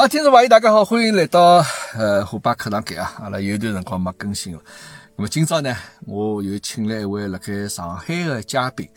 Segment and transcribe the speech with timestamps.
[0.00, 1.62] 好，听众朋友，大家好，欢迎来到
[1.92, 3.12] 呃虎爸课堂间啊！
[3.20, 4.62] 阿拉有段辰光没更新了。
[5.14, 5.76] 那么今朝呢，
[6.06, 8.88] 我又请了一位辣盖上海的嘉宾，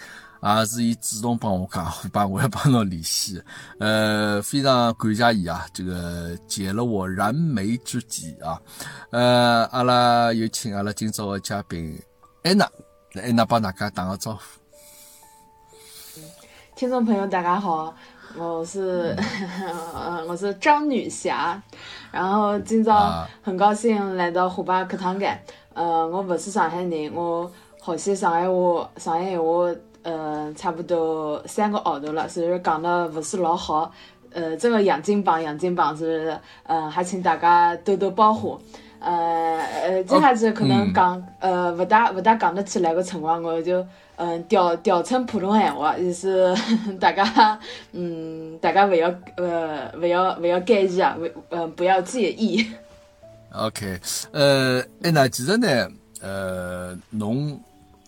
[0.41, 3.43] 也是伊主动帮我讲，虎爸我要帮侬联系。
[3.81, 8.57] 呃，非常感谢伊啊，这个解了我燃眉之急啊。
[9.11, 12.01] 呃，阿拉有请阿拉今朝的嘉宾
[12.43, 12.65] 安娜，
[13.21, 14.39] 安娜帮大家打个招呼。
[16.77, 17.93] 听众朋友，大家好。
[18.35, 19.15] 我是，
[20.27, 21.61] 我是张女侠，
[22.11, 25.39] 然后今朝很高兴来到虎爸课堂间。
[25.73, 27.49] 呃，我不是上海人，我
[27.85, 33.91] 学习上海话，上海话，呃，差不多三个号头了，所以讲的不是老好。
[34.31, 38.57] 呃，这个洋金榜，洋金榜是，呃，还请大家多多包涵。
[38.99, 43.85] 呃呃，接下去可能讲，呃，不大不大讲得起来个情况，我就。
[44.15, 46.55] 嗯，调调成普通闲话，就是
[46.99, 47.59] 大家，
[47.93, 52.65] 嗯，大家勿要呃，勿要勿要介意啊，勿，嗯，不要介意。
[53.51, 53.99] OK，
[54.31, 55.67] 呃，哎，那其实呢，
[56.21, 57.59] 呃，侬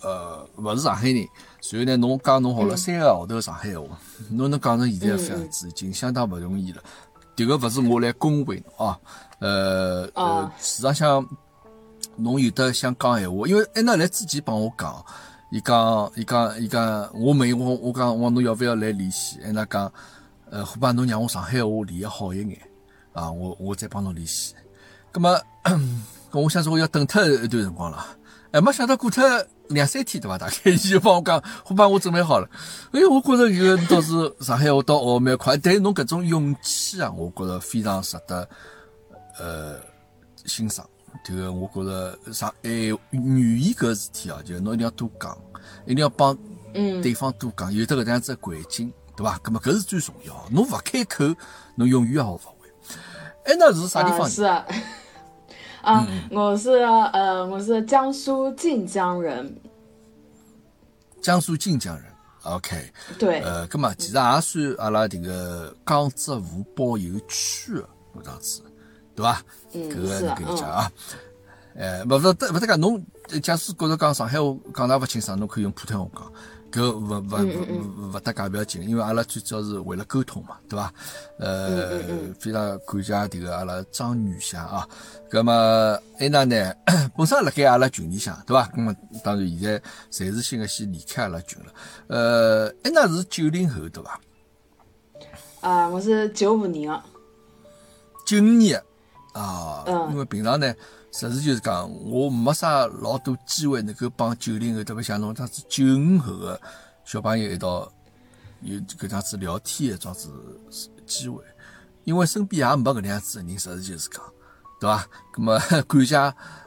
[0.01, 1.25] 呃勿是上海人，
[1.59, 3.97] 所以呢，侬讲侬学了三个号头上海话，
[4.29, 6.81] 侬能讲成现在这样子，已经相当勿容易了。
[7.35, 8.99] 这个勿是我来恭维侬啊，
[9.39, 11.27] 呃呃，事实上，
[12.15, 15.03] 侬有的想讲闲话，因为安娜来之前帮我讲。
[15.51, 19.39] 伊讲，伊讲，伊讲，我问我，我讲，我侬要不要来联系？
[19.43, 19.91] 哎，那讲，
[20.49, 22.59] 呃，好吧，侬让我上海话练好一眼，
[23.13, 24.55] 啊，我我再帮侬联系。
[25.11, 25.39] 葛么，
[26.33, 28.05] 我想说我要等脱一段辰光了，
[28.51, 29.23] 哎，没想到过脱
[29.69, 30.37] 两三天对伐？
[30.37, 32.49] 大概伊就帮我讲，好吧，我准备好了。
[32.91, 38.49] 哎，我觉着搿个倒是上海话倒学蛮快，但是侬搿种勇气啊，我觉着非常值得，
[39.39, 39.79] 呃，
[40.45, 40.85] 欣赏。
[41.23, 42.69] 这个我觉着啥哎
[43.11, 45.37] 语言搿事体啊，就侬一定要多讲，
[45.85, 46.37] 一定要帮
[46.73, 49.37] 对方多讲，有得搿样子环境，对伐？
[49.39, 50.45] 搿么搿是最重要。
[50.51, 51.23] 侬勿开口，
[51.75, 52.69] 侬永远也学勿会。
[53.45, 54.29] 哎，那是啥地方？
[54.29, 54.65] 是啊，
[55.81, 59.55] 啊，我是呃，我是江苏晋江人。
[61.21, 62.05] 江苏晋江人
[62.43, 62.91] ，OK。
[63.17, 63.41] 对。
[63.41, 68.61] 呃，搿么其实也算阿拉迭个江浙沪包邮区个搿样子。
[69.15, 69.41] 对伐？
[69.73, 70.91] 搿个你跟你讲啊，
[71.77, 73.03] 哎，勿勿得勿得讲，侬
[73.41, 76.21] 假使觉着讲上海话讲得勿清爽，侬可以用普通话
[76.71, 80.93] 讲，搿勿勿勿勿得介勿要紧，因为阿拉最主要是为了沟通嘛，对伐？
[81.39, 82.01] 呃，
[82.39, 84.87] 非常感谢迭个阿拉张女侠啊，
[85.29, 85.53] 葛么
[86.19, 86.73] 安娜呢，
[87.17, 88.67] 本身辣盖阿拉群里向，对伐？
[88.75, 88.93] 葛么
[89.23, 91.73] 当然现在暂时性个先离开阿拉群了。
[92.07, 94.19] 呃，安娜是九零后对伐？
[95.61, 97.01] 啊，我是九五年个。
[98.25, 98.81] 九五年。
[99.35, 100.73] 啊，因为平常呢，
[101.11, 106.61] 实事求是讲，我没啥老多机会能够帮九零后，特别像侬这样子九五后的
[107.03, 107.91] 小朋友一道
[108.61, 110.31] 有搿样子聊天的这样子
[111.05, 111.43] 机会，
[112.05, 114.23] 因为身边也没搿能样子的人，实事求是讲，
[114.79, 115.05] 对伐？
[115.35, 116.15] 那么感谢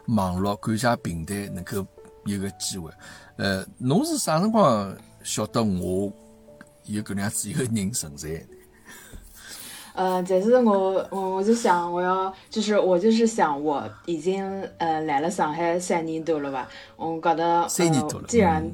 [0.08, 1.86] 网络，感谢平台能够
[2.26, 2.90] 有个机会。
[3.38, 6.12] 呃，侬是啥辰光晓得我
[6.84, 8.46] 有搿能样子一个人存在？
[9.98, 17.68] 呃，但是我我我就想，我要就是我就是想，我已经呃来了上海三年多了吧，我觉得呃，
[18.28, 18.64] 既然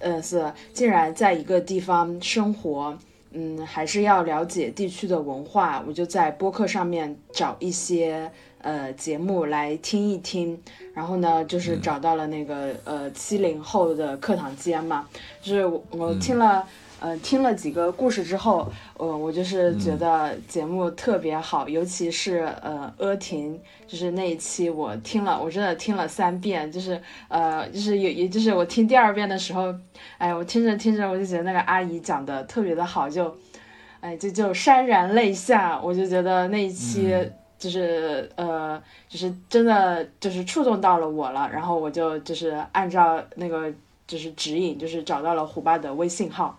[0.00, 2.96] 呃是既然在一个地方生活，
[3.32, 10.58] 嗯，还是要了解地区的文化，我就在播客上面找一些呃节目来听一听，
[10.94, 15.06] 然后呢，就是找到了那个呃七零后的课堂间嘛，
[15.42, 16.66] 就是我听了。
[17.00, 29.74] 呃，听了几个故事之后，呃，我就是觉得节目特别好，尤其是呃，阿婷，就是那一期我听了，我真的听了三遍，就是呃，就是也，也就是我听第二遍的时候，
[30.18, 33.34] 哎，我听着听着，我就觉得那个阿姨讲的特别的好，就，
[34.00, 37.16] 哎，就就潸然泪下，我就觉得那一期
[37.58, 38.78] 就是呃，
[39.08, 43.72] 就是真的就是触动到了我了，然后我就就是按照那个
[44.06, 46.58] 就是指引，就是找到了虎爸的微信号。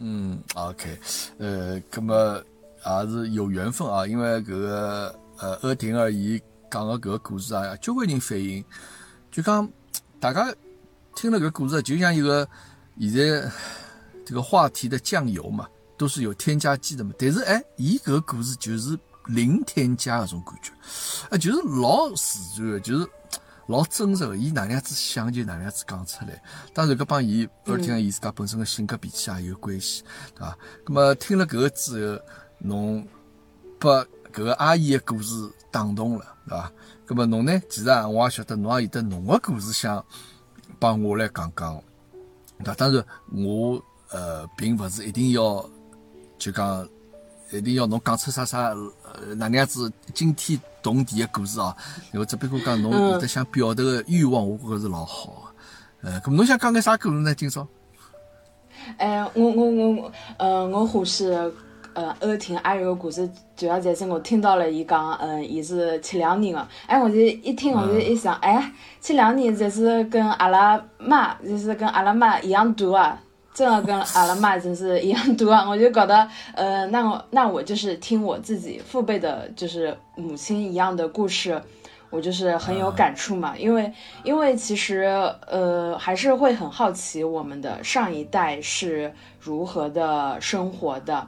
[0.00, 0.98] 嗯，OK，
[1.38, 2.42] 呃，那么
[2.86, 6.40] 也是有缘分啊，因为搿个呃，阿婷儿伊
[6.70, 8.64] 讲个搿个故事啊，交关人反映，
[9.30, 9.68] 就讲
[10.20, 10.54] 大家
[11.16, 12.48] 听了搿故事，就像一个
[13.00, 13.50] 现在
[14.24, 18.96] 这个话题的酱油嘛，都是有添加剂的嘛，但是哎，伊搿个故事就是
[19.26, 20.72] 零添加搿种感觉，
[21.28, 23.06] 啊，就是老自然的，就是。
[23.68, 26.42] 老真实个，伊哪能样子想就哪能样子讲出来。
[26.72, 30.02] 当然，搿帮伊，而听伊自家本身个性格脾气也有关系，
[30.34, 30.58] 对伐？
[30.86, 32.22] 咁么听了搿个之后，
[32.60, 33.06] 侬
[33.78, 33.88] 把
[34.32, 35.34] 搿个阿姨个故事
[35.70, 36.72] 打动了，对伐？
[37.06, 37.60] 咁么侬呢？
[37.68, 40.02] 其实啊，我也晓得侬也有得侬个故事想
[40.78, 41.82] 帮我来讲讲。
[42.56, 43.80] 那当然，我
[44.10, 45.68] 呃并勿是一定要
[46.38, 46.88] 就讲
[47.52, 48.92] 一定要侬讲出啥啥呃
[49.36, 51.74] 哪能样子惊天动地的故事哦。
[52.12, 55.52] 因为只不过讲侬有得想表达的欲望，我觉着是老好
[56.02, 56.10] 的。
[56.10, 57.34] 呃，咁侬想讲个啥故事呢？
[57.34, 57.66] 今朝？
[58.96, 61.28] 哎，我我我，呃，我欢喜
[61.94, 66.68] 呃欧听阿玉个故事，主要就是我听到了伊讲，嗯，伊是七两年的。
[66.86, 73.20] 哎，我就一听我就一想，哎，七两年就是跟阿拉妈，就是跟阿拉妈一样大啊。
[73.58, 75.68] 正好跟阿拉妈真是一样多啊！
[75.68, 81.60] 我就搞得，呃，那我那我就是听我自己父辈的，就是母亲一样的故事，
[82.08, 83.58] 我就是很有感触嘛。
[83.58, 85.02] 因为因为其实
[85.48, 91.26] 呃还是会很好奇我们的上一代是如何的生活的，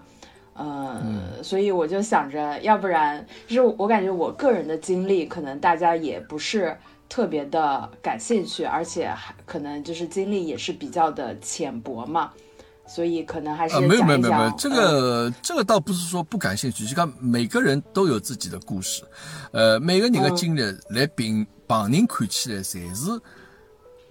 [0.54, 1.02] 呃，
[1.42, 6.76] 所以我就想着，要不然就是我感觉我个人的经历，可能大家也不是。
[7.10, 12.30] 特别的感兴趣，而且还可能就是经历也是比较的浅薄嘛，
[12.86, 19.02] 所以可能还是没有没有没有没有，这个这个倒不是说不感兴趣，就讲每个人都有自己的故事，
[19.50, 23.20] 呃，每个人的经历来并旁人看起来侪是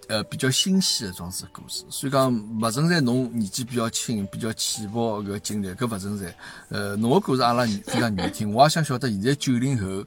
[0.10, 6.36] 呃比较新鲜的种子故事，所以讲不存在侬年纪比较轻、比较浅薄个经历，搿不存在。
[6.68, 10.04] 呃，侬个故事阿拉非常愿意听，我也想晓得现在九零后。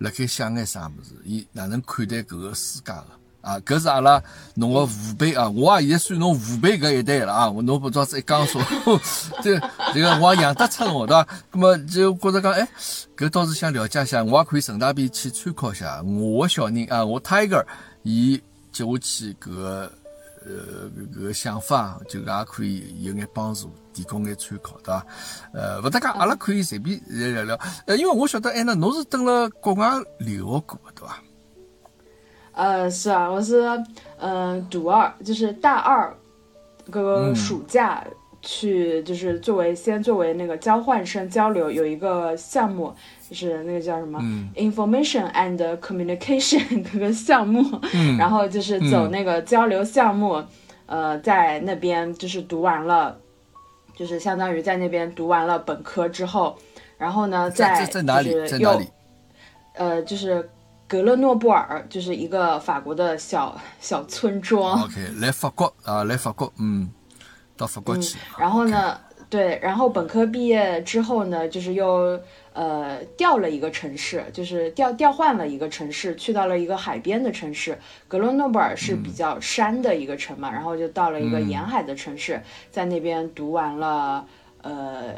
[0.00, 1.10] 辣盖想眼啥物事？
[1.24, 3.06] 伊哪能看待搿个世界个？
[3.42, 4.22] 啊，搿是阿拉
[4.54, 5.48] 侬个父辈啊！
[5.48, 7.50] 我也现在算侬父辈搿一代了啊！
[7.50, 8.60] 我侬不道子一讲说，
[9.42, 9.58] 这
[9.94, 11.28] 这个我也养得出侬，对伐？
[11.52, 12.68] 那么就觉着讲，哎，
[13.16, 16.02] 搿倒是想了解一下，我也可以顺大便去参考一下。
[16.02, 17.64] 我个小人啊，我 Tiger，
[18.02, 18.40] 伊
[18.72, 19.88] 接下去搿
[20.46, 23.70] 呃搿个想法，就也可以有眼帮助。
[23.92, 25.04] 提供眼参考，对伐？
[25.52, 27.60] 呃，勿搭讲，阿拉可以随便来聊聊。
[27.86, 31.18] 呃，因为我晓得，哎，那侬是等辣国外留学过，对伐？
[32.52, 33.66] 呃，是啊，我是
[34.16, 36.16] 呃，读二，就是大二，
[36.88, 38.06] 个暑假
[38.42, 42.94] 去，就是作为先作为那个交换生交流，有一个项目，
[43.30, 44.18] 就是那个叫什么
[44.56, 47.64] information and communication 这个项目，
[48.18, 50.42] 然后就是走那个交流项目，
[50.86, 53.16] 呃，在那边就是读完了。
[53.94, 56.56] 就是相当于在那边读完了本科之后，
[56.96, 58.30] 然后呢，在在哪里？
[58.48, 58.88] 在哪里？
[59.74, 60.48] 呃，就是
[60.88, 64.82] 格勒诺布尔，就是一个法国的小小村庄。
[64.82, 66.88] OK，来法国啊，来法国，嗯，
[67.58, 68.18] 到法国去。
[68.38, 68.98] 然后呢，
[69.28, 72.18] 对，然后本科毕业之后呢，就是又。
[72.52, 77.78] 呃，调了一个城市，就是调调换了一个城市，去到了一个海边的城市。
[78.08, 84.26] 格罗诺布尔是比较山的一个城嘛，然后就到了一个沿海的城市，在那边读完了，
[84.62, 85.14] 呃，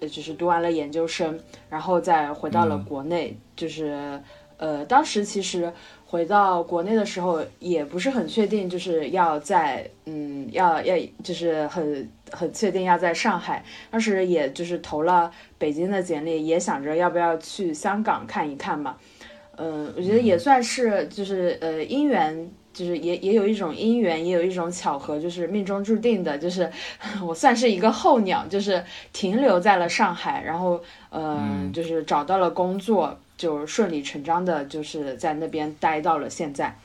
[0.00, 1.38] 就是读完了研究生，
[1.70, 3.38] 然后再回到了国内。
[3.54, 4.20] 就是，
[4.56, 5.72] 呃，当时其实
[6.14, 12.08] 回到国内的时候，也不是很确定，就是要在，嗯，要要，就是很。
[12.32, 18.96] 很确定要在上海，当时也就是投了北京的简历，也想着要不要去香港看一看嘛。
[19.56, 26.68] 嗯，我觉得也算是就是呃姻缘，就是也也有一种姻缘，也有一种巧合，就是命中注定的，就是
[27.24, 28.82] 我算是一个候鸟，就是
[29.12, 30.82] 停留在了上海，然后
[31.12, 36.76] 嗯，就是找到了工作，就顺理成章的就是在那边待到了现在。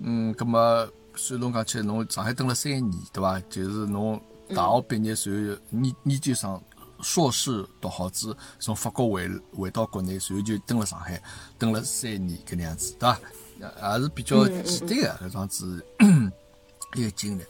[0.00, 0.88] 嗯，那么。
[1.16, 3.38] 所以侬讲起来，侬上海蹲了三年，对伐？
[3.50, 4.18] 就是侬
[4.54, 6.58] 大学毕业随后研研究生、
[7.02, 11.20] 硕士读好之，从法国回回到国内，随后就蹲了上海，
[11.58, 13.96] 蹲了三年，搿能样子，对伐？
[13.98, 15.84] 也是比较简单个搿桩子
[16.94, 17.42] 一个经历。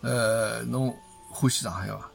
[0.00, 0.96] 呃，侬
[1.28, 2.10] 欢喜上海伐？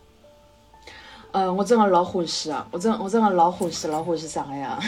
[1.33, 2.65] 呃，我真个老欢喜啊！
[2.71, 4.79] 我真我真个老欢喜老欢喜上海啊！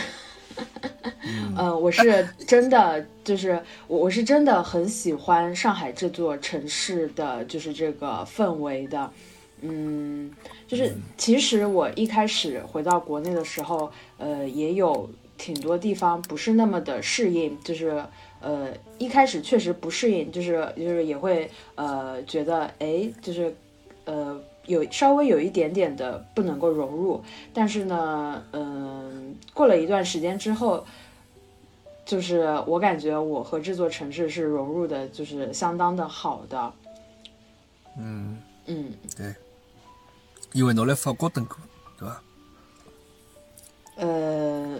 [1.57, 9.11] 嗯， 我是真的，就是我我是真的很喜欢上海这座城市的就是这个氛围的，
[9.61, 10.31] 嗯，
[10.67, 18.03] 就是其实我一开始回到国内的时候，呃，也有挺多地方不是那么的适应，就是
[18.41, 23.53] 呃一开始确实不适应，就是就是也会呃觉得哎，就是
[24.05, 24.39] 呃。
[24.67, 30.85] 有稍微有一点点的不能够融入，但是呢，嗯，过了一段时间之后，
[32.05, 36.73] 就是我感觉我和这座城市是融入的，就是相当的好的。
[37.97, 39.33] 嗯嗯，对，
[40.53, 41.57] 因为侬来法国等过，
[41.97, 42.21] 对吧？
[43.97, 44.77] 呃，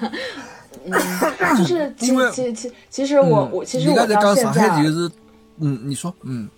[0.84, 0.92] 嗯，
[1.58, 5.10] 就是其其其其实我我其实我到现在就是，
[5.58, 6.48] 嗯，你说，嗯。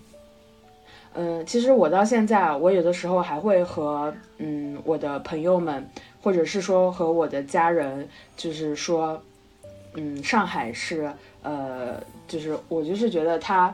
[1.15, 5.87] 嗯，其实我到现在，我有的时候还会和嗯我的朋友们，
[6.21, 9.21] 或者是说和我的家人，就是说，
[9.93, 11.11] 嗯，上海是
[11.43, 13.73] 呃，就是我就是觉得它，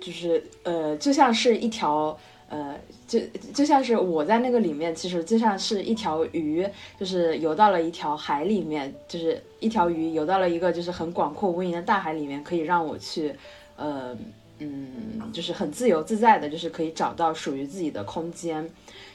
[0.00, 2.16] 就是呃，就像是一条
[2.48, 2.74] 呃，
[3.06, 3.20] 就
[3.52, 6.66] 就像是我在那个里面，其实就像是一条鱼，
[6.98, 13.34] 就是游到了一条海里面，就是一条鱼游到了一个就是很广阔无垠的大海里面，可以让我去，
[13.76, 14.16] 呃，
[14.64, 18.68] 嗯，就是很自由自在的，就是可以找到属于自己的空间。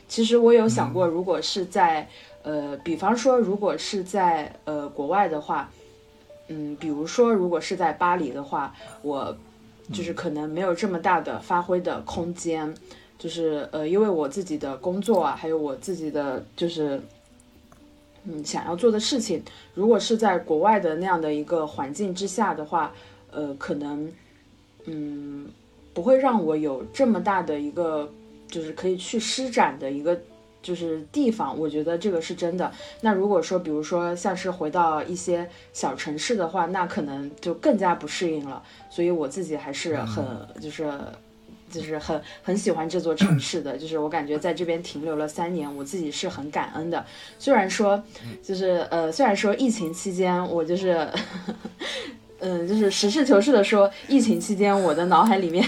[0.07, 2.07] 其实我有想过，如果是在，
[2.43, 5.71] 呃，比方说，如果是在呃国外的话，
[6.47, 9.35] 嗯，比如说如果是在巴黎的话，我
[9.91, 12.73] 就是可能没有这么大的发挥的空间，
[13.17, 17.01] 就是呃，因为我自己的工作啊，还有我自己的就是，
[18.23, 19.41] 嗯，想要做的事情，
[19.73, 22.93] 如果是在国外的那样的一个环境之下的话，
[23.31, 24.11] 呃，可能，
[24.89, 25.47] 嗯，
[25.93, 28.11] 不会让我有这么大的一个。
[28.51, 30.19] 就是可以去施展的一个
[30.63, 32.71] 就是地方，我觉得这个是真的。
[33.01, 38.63] 那如果说，比如说像是回到一些小城市的话，那可能就更加不适应了。
[38.89, 40.25] 所以我自己还是很
[40.59, 40.91] 就是
[41.69, 47.05] 就是很很喜欢这座城市的，就是我感觉在这边停留了三年，我自己是很感恩的。
[47.37, 48.03] 虽然说
[48.41, 51.07] 就是呃，虽然说疫情期间我就是
[52.39, 55.67] 嗯，就是实事求是的说，疫情期间我的脑海里面。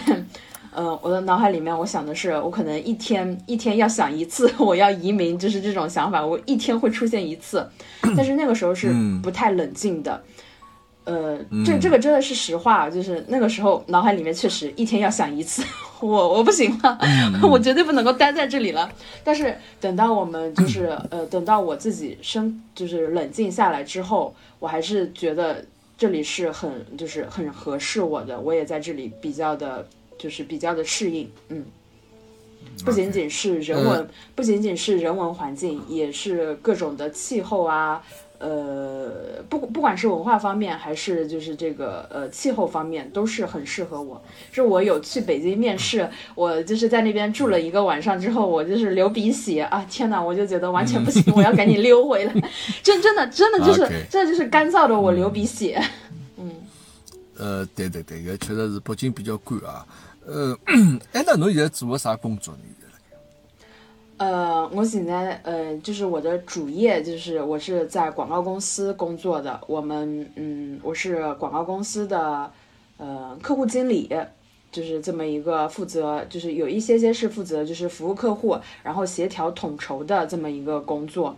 [0.74, 7.70] 嗯，我的脑海里面，我想的是，我可能一天一天要想一次， 我要移民，就是这种想法，我一天会出现一次，
[8.16, 8.90] 但是那个时候是
[9.22, 10.24] 不太冷静的，
[11.04, 15.62] 呃，这这个真的是实话，就是那个时候脑海里面确实一天要想一次，
[16.00, 16.98] 我我不行了，
[17.44, 18.90] 我绝对不能够待在这里了。
[19.25, 25.66] 但是等到我们就是呃，等到我自己生就是冷静下来之后，我还是觉得
[26.01, 29.88] 这里是很就是很合适我的，我也在这里比较的。
[30.17, 31.65] 就是比较的适应，嗯，
[32.86, 38.03] 不仅仅是人文，不仅仅是人文环境，也是各种的气候啊，
[38.41, 44.19] 呃，不不管是文化方面，还是就是这个呃气候方面，都是很适合我。
[44.51, 49.86] 是我有去北京面试，我就是在那边住了一个晚上之后，我就是流鼻血啊！
[49.88, 52.33] 天哪，我就觉得完全不行，我要赶紧溜回来。
[52.81, 55.79] 真真的真的就是，这就是干燥的我流鼻血。
[56.38, 56.51] 嗯，
[57.38, 59.86] 呃，对对对，也确实是北京比较干啊。
[60.25, 60.57] 呃，
[61.13, 62.62] 哎，那侬现在做个啥工作呢？
[64.22, 69.60] 呃，我现在呃，就是我的主业就是我是在广告公司工作的。
[69.66, 72.51] 我们嗯，我是广告公司的
[72.98, 74.08] 呃客户经理，
[74.72, 81.36] 就是这么一个负责，就是有一些些是负责就是服务客户，然后协调统筹的这么一个工作。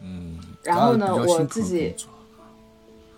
[0.00, 0.38] 嗯。
[0.62, 1.94] 然后呢，我自己，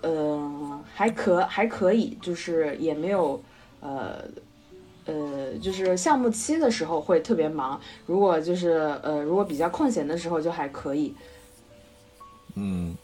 [0.01, 3.41] 呃，还可还可以，就是也没有
[3.79, 4.25] 呃。
[5.07, 11.15] 呃，就是项目期的时候会特别忙，如果就是呃，如果比较空闲的时候就还可以。
[12.55, 12.97] 嗯，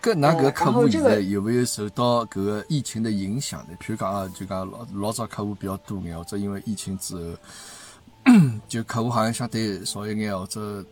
[0.00, 3.76] 搿那搿客户现在有没有受到搿个疫情的影响呢？
[3.80, 8.32] 譬如讲啊，就讲老老早客户比较多眼，或者因为疫情之后，
[8.68, 10.84] 就客户好像相对少一眼，或者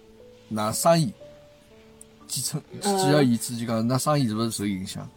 [0.49, 1.13] 拿生意，
[2.27, 5.09] 几成，简而言之就讲那生意是不是受影响？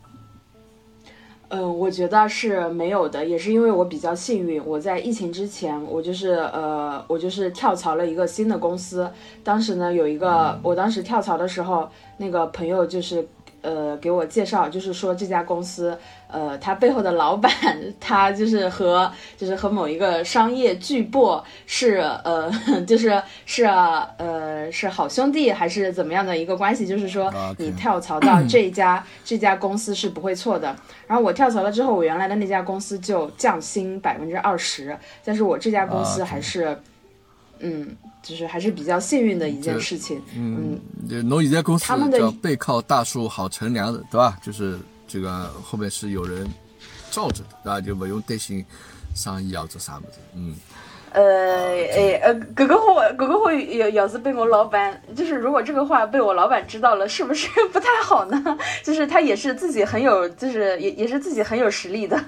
[1.50, 4.62] 嗯，我觉得是没有的，也是因为我比较幸运。
[4.66, 9.10] 我在疫情之前，我就是呃，我就是跳槽了一个新的公司。
[9.44, 13.28] 当时呢，有一个，我当时跳槽的时候，那个朋友就是。
[13.68, 15.98] 呃，给我介绍，就是说这家公司，
[16.30, 17.52] 呃，他背后的老板，
[18.00, 22.50] 他就是和就是和某一个商业巨擘是呃，
[22.88, 26.88] 就是是呃是好兄弟还是怎么样的一个关系？
[26.88, 30.74] 就是说你跳槽到这家这家公司是不会错的。
[31.06, 36.80] 然后我跳槽了之后，我原来的那家公司就降薪百分之二十，但是我这家公司还是。
[37.60, 37.98] 嗯，
[38.28, 40.22] 就是还是比较幸运的一件事情。
[40.36, 40.78] 嗯，
[41.30, 44.38] 侬现在公司叫背靠大树好乘凉的，对吧？
[44.44, 46.46] 就是这个后面是有人
[47.10, 47.80] 罩着的，对吧？
[47.80, 48.66] 就不用担心
[49.16, 50.20] 生意要做啥么子。
[50.36, 50.56] 嗯，
[51.12, 58.58] 呃，哎，呃，这个话，这个话要要是被我老板，就是如果这个话被我老板知道了，是不是不太好呢？
[58.84, 62.22] 就是他也是自己很有，就是也也是自己很有实力的。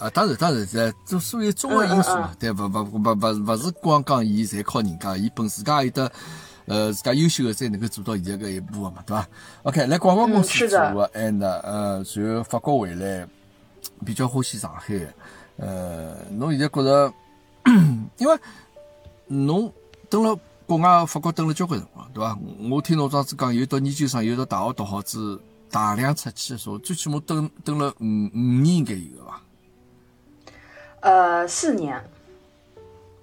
[0.00, 6.10] 啊，当然，当然，在这所谓综合因素嘛，对，不不不不不不是光讲伊侪靠人家，伊本自家有的，
[6.64, 9.28] 呃，自家优秀的才能够做到现在搿一步嘛，对伐
[9.64, 13.28] ？OK，来广告公司做的，哎那呃，随后法国回来，
[14.04, 14.94] 比较欢喜上海，
[15.58, 17.12] 呃，侬现在觉着，
[18.16, 18.38] 因为
[19.26, 19.70] 侬
[20.08, 22.38] 蹲了国外法国蹲了交关辰光，对伐？
[22.70, 25.38] 我听侬这样子讲，有到研究生，有到大学读好子，
[25.70, 29.42] 大量出去的时候，最起码蹲蹲了五五年应该有的吧？
[31.00, 32.02] 呃，四年。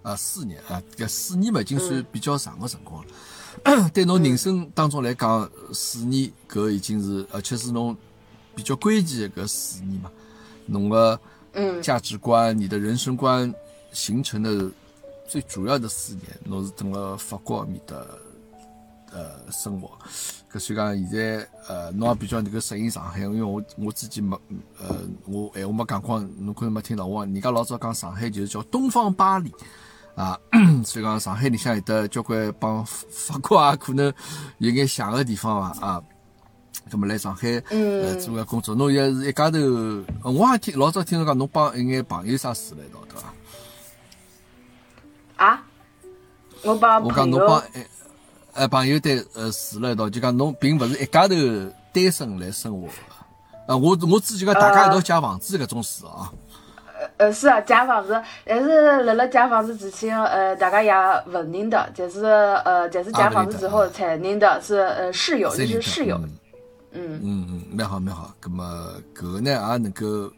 [0.04, 3.90] 啊，四年啊，搿四年嘛，已经算比较长的辰光了。
[3.94, 7.96] 对侬人生当中来讲，四年搿已经是，而且是侬
[8.56, 10.10] 比较关键的搿四年嘛。
[10.66, 11.20] 侬个
[11.82, 13.54] 价值观、你的人生观
[13.92, 14.72] 形成的
[15.28, 18.20] 最主要的四年，侬是等了法国埃面的
[19.12, 19.92] 呃生活。
[20.58, 24.40] 搿所以讲现在呃侬也比较能够适应上海，因为我我自己没
[24.80, 29.54] 呃我闲话没讲光，侬可能没听到我，人家老早讲上海就是叫东方巴黎
[30.16, 30.40] 啊，
[30.84, 34.12] 所以讲上海里向有得交关帮法国啊可能
[34.58, 36.04] 有眼像个地方伐啊。
[36.90, 39.60] 咁么来上海呃做个工作，侬现在是一家头，
[40.24, 43.34] 我还听老早听说讲侬帮一眼朋友啥住辣一道，对伐？
[45.46, 45.64] 啊？
[46.64, 47.62] 我帮我讲侬帮
[48.58, 51.36] 哎哎朋友对呃住了一道，就讲侬并勿是一家头
[51.94, 52.88] 单身来生活
[53.68, 53.78] 啊。
[53.78, 56.34] 我我指就讲大家一道借房子搿种事啊。
[57.18, 60.92] 呃是啊，借房子，但是辣辣借房子之前，呃大家也
[61.28, 66.20] 勿认得，就是呃就是借房子之后才认得是呃室友，就是室友。
[66.94, 68.34] 嗯嗯嗯，蛮好蛮好。
[68.40, 70.32] 葛么搿个呢也能够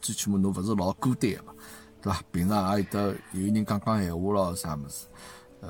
[0.00, 1.52] 最起码侬勿是老孤单个嘛，
[2.00, 2.20] 对伐？
[2.32, 5.04] 平常也有得有人讲讲闲话咯，啥物事？
[5.60, 5.68] 呃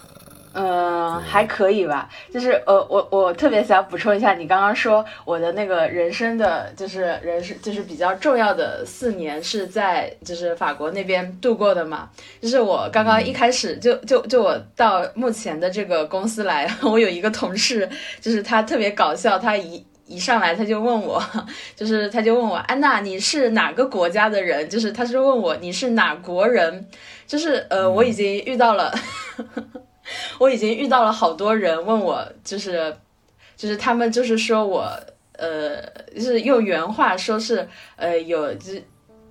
[0.52, 2.08] 呃，还可以吧。
[2.32, 12.10] 就是呃，我我特别想补充一下，你刚刚说我的那个人生的，就是人生就是比较重要的四年是在就是法国那边度过的嘛。
[12.40, 17.88] 就是我刚刚一开始就就就我到目前的这个公司来， 我有一个同事，
[18.20, 19.84] 就是他特别搞笑，他一。
[20.04, 21.22] 一上来他就问我，
[21.74, 24.68] 就是他就问我安娜你是哪个国家的人？
[24.68, 26.86] 就是他是问我你是哪国人？
[27.26, 28.92] 就是呃我已经遇到了，
[30.38, 32.94] 我已经遇到了好多人问我，就是
[33.56, 34.88] 就是他们就是说我
[35.38, 35.82] 呃
[36.14, 38.72] 就是用原话说是呃有就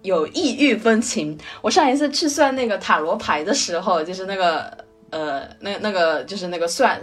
[0.02, 1.38] 有异域风情。
[1.62, 4.78] 我上一次去算那个塔罗牌的时候，就是那个
[5.10, 7.00] 呃那那个就是那个算。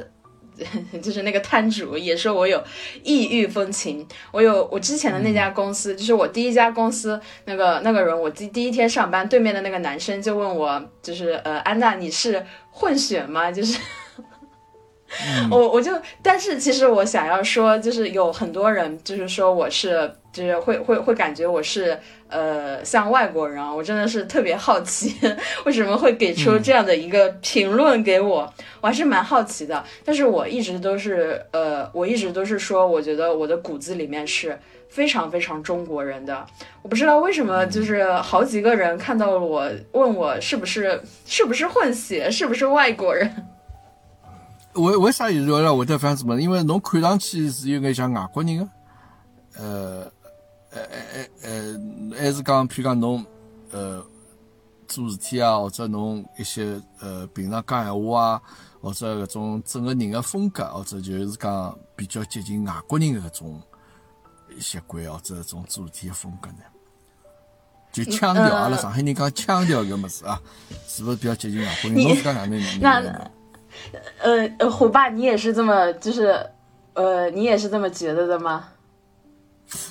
[1.00, 2.62] 就是那个摊主也说我有
[3.02, 13.50] 异域风情，我有我之前的那家公司，就是我第一家公司那个那个人，我第第一天上班，对面的那个男生就问我，就是呃，安娜你是混血吗？
[13.50, 13.78] 就是。
[15.50, 15.90] 我我就，
[16.22, 25.14] 但是其实我想要说，就是有很多人就是说我是，就是会会会感觉我是呃像外国人啊，我真的是特别好奇，
[25.64, 29.84] 为什么会给出这样的一个评论给我，我还是蛮好奇的。
[30.04, 36.46] 但是我一直都是呃，我一直都是说，我觉得我的骨子里面是非常非常中国人的。
[36.82, 43.46] 我不知道为什么，就是好几个人看到了我，问我是不是是不是混血，是不是外国人。
[44.74, 46.38] 为为啥有人要会得这样子嘛？
[46.38, 48.68] 因为侬看上去是有眼像外国人个，
[49.58, 50.12] 呃，
[50.70, 53.24] 呃呃呃，还是讲，譬如讲侬，
[53.70, 54.04] 呃，
[54.86, 58.42] 做事体啊，或者侬一些呃平常讲闲话啊，
[58.80, 63.62] 或者搿种整个人个风格，或者就是讲比较接近外国人个搿种
[64.60, 66.58] 习惯，或者搿种做事体个风格呢？
[67.90, 70.40] 就腔调，阿拉上海人讲腔调搿物事啊，
[70.86, 72.02] 是勿是比较接近外国人？
[72.02, 72.80] 侬是讲哪能？
[72.80, 73.30] 那
[74.20, 76.50] 呃呃，虎爸，你也是这么就是，
[76.92, 78.68] 呃，你也是这么觉得的吗？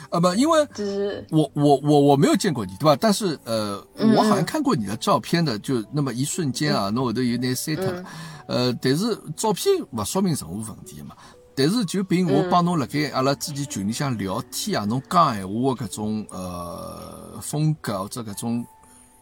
[0.09, 2.97] 啊不，因为就是我我我我没有见过你，对吧？
[2.99, 3.81] 但是呃，
[4.15, 8.03] 我好像看过你的照片的，就那么一瞬间啊，那后头有点 set 了。
[8.47, 11.15] 呃，但是照片不说明任何问题嘛。
[11.55, 18.65] 但是就凭我帮侬辣盖阿拉之前群里向聊天啊，侬讲闲话的搿种呃风格或者搿种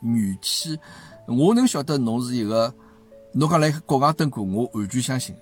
[0.02, 0.78] 语气，
[1.28, 2.74] 我能晓得侬是一个。
[3.38, 5.36] 侬讲来国外登过，我完全相信。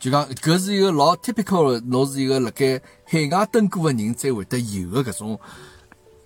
[0.00, 5.38] 就讲搿是一个老 typical 的，侬是一个辣盖海外登过的人才会得有的搿种，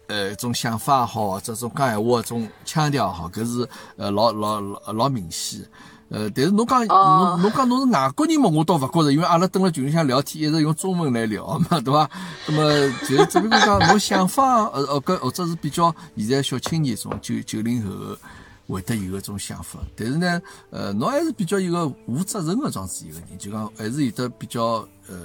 [0.06, 5.60] 呃，一种想法也好，这种讲闲话种腔调也好，搿是呃老老老老明显。
[6.08, 12.08] 呃，但是侬讲侬侬讲侬是外国人嘛，我倒勿觉着，因为阿拉登辣群里向聊天，一直用中文来聊嘛，对伐？
[12.46, 18.16] 那么就只不过讲侬想法，呃呃，搿或者是比较现在小青年种九九零后。
[18.66, 25.16] 会得有搿种想法，但是呢，呃，侬还是比较一个负责任的状子一个人，就讲还是有得比较呃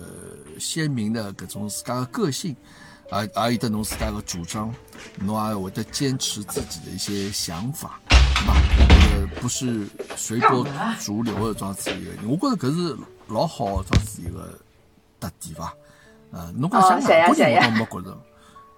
[0.60, 2.54] 鲜明的搿种自家的个性，
[3.14, 4.74] 也也有得侬自家个主张，
[5.16, 8.56] 侬也会得坚持自己的一些想法，对吧？
[9.14, 10.68] 呃，不是随波
[11.00, 12.98] 逐流的状子一个人，我觉着搿是
[13.28, 14.60] 老好的状子一个
[15.18, 15.74] 特点伐？
[16.34, 18.18] 啊，侬讲像外国人我倒没觉着，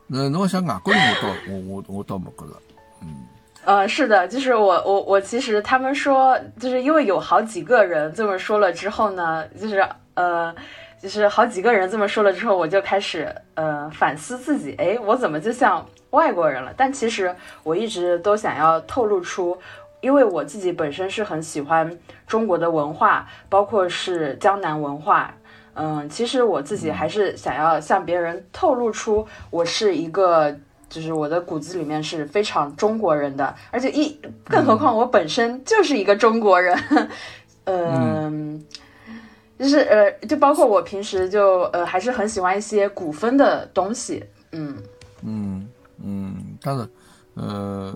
[0.06, 2.62] 那侬讲像外国人我倒我我我倒没觉着，
[3.02, 3.26] 嗯。
[3.64, 10.54] 呃，是的，就是我我我其实他们说，就是因为有好几个人这么说了之后呢，就是呃，
[11.00, 16.74] 就是好几个人这么说了之后，我就开始呃反思自己，哎，我怎么就像外国人了？
[16.76, 19.56] 但其实我一直都想要透露出，
[20.02, 21.96] 因为我自己本身是很喜欢
[22.26, 25.32] 中国的文化，包括是江南文化，
[25.76, 30.58] 嗯，其实我自己还是想要向别人透露出我是一个。
[30.92, 36.78] 就是我的骨子里面是非常中国人的，而且一更何况我本身就是一个中国人，
[37.64, 38.62] 嗯，
[39.58, 44.78] 就是呃，就包括我平时就呃还是很喜欢一些古风的东西，嗯。
[45.24, 45.70] 嗯
[46.04, 46.90] 嗯，当然，
[47.36, 47.96] 呃，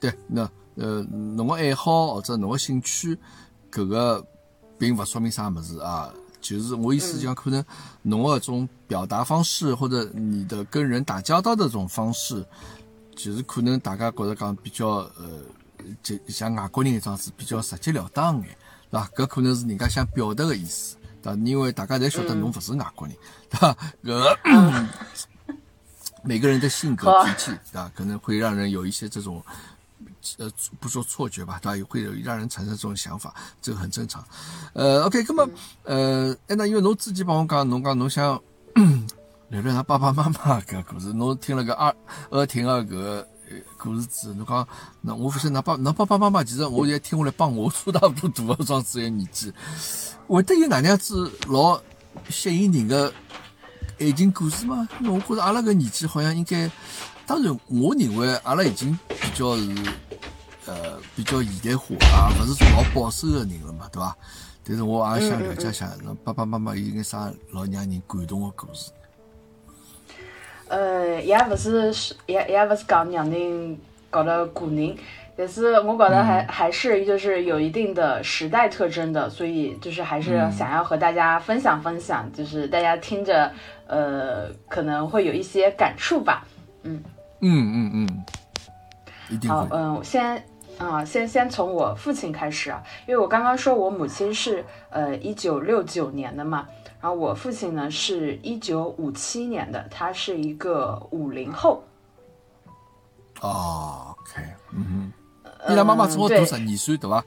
[0.00, 0.42] 对，那
[0.74, 1.02] 呃，
[1.36, 3.16] 侬个爱好或者侬个兴趣，
[3.70, 4.26] 搿个
[4.76, 6.12] 并勿说明啥物事啊。
[6.54, 7.64] 就是我意思讲，可能
[8.02, 12.44] 侬个种表达方式，或者你的跟人打交道的这种方式，
[13.16, 15.40] 就是可能大家觉得讲比较呃，
[16.02, 18.56] 就像外国人一样子比较直截了当眼，
[18.90, 19.08] 对伐？
[19.16, 21.38] 搿可能是人家想表达的意思，对伐？
[21.44, 23.16] 因为大家侪晓得侬勿是外国人，
[23.50, 23.76] 对伐？
[24.04, 24.86] 搿
[26.22, 27.90] 每个人的性格脾气，对伐？
[27.94, 29.42] 可能会让人有一些这种。
[30.38, 31.86] 呃，不说错觉吧，对吧？
[31.88, 34.24] 会有让人产生这种想法，这个很正常。
[34.72, 35.48] 呃，OK，那么，
[35.84, 38.40] 呃，哎，那因为侬自己帮我讲，侬讲侬想
[39.48, 41.94] 聊聊他爸爸妈妈个故事，侬听了个二
[42.30, 43.28] 二听个个
[43.78, 44.68] 故事之后，侬讲，
[45.00, 49.52] 那我发现那爸，那爸爸妈妈其实我也听下来帮我差大不多大个桩子个年纪，
[50.26, 51.80] 会得有哪样子老
[52.28, 53.12] 吸引人的
[54.00, 54.88] 爱情故事吗？
[55.00, 56.70] 因为我觉着阿拉个年纪好像应该。
[57.26, 59.74] 当然，我认为阿拉已经比较是，
[60.66, 64.16] 呃，比较现代化啊，勿是做老保守的人了嘛，对伐？
[64.64, 65.90] 但是我也想了解一下，
[66.24, 68.92] 爸爸妈妈有眼啥老让人感动的故事？
[70.68, 71.92] 呃，也勿是，
[72.26, 74.96] 也也勿是讲让人搞得个人，
[75.36, 83.52] 但是我觉得还还是就是有一定的时代特征的，所以就是还是想要和大家分享分享，就是大家听着，
[83.88, 86.46] 呃，可能会有一些感触吧，
[86.84, 87.02] 嗯。
[87.40, 88.24] 嗯嗯
[89.30, 90.42] 嗯，好，嗯，先
[90.78, 96.66] 啊，先先从我父亲开始啊，因为我刚刚说我母亲是呃一九六九年的嘛，
[97.00, 101.82] 然后我父亲呢是一九五七年的，他是一个五零后。
[103.40, 105.12] 哦，OK，嗯哼，
[105.68, 107.24] 你俩妈妈只我多十二岁对吧？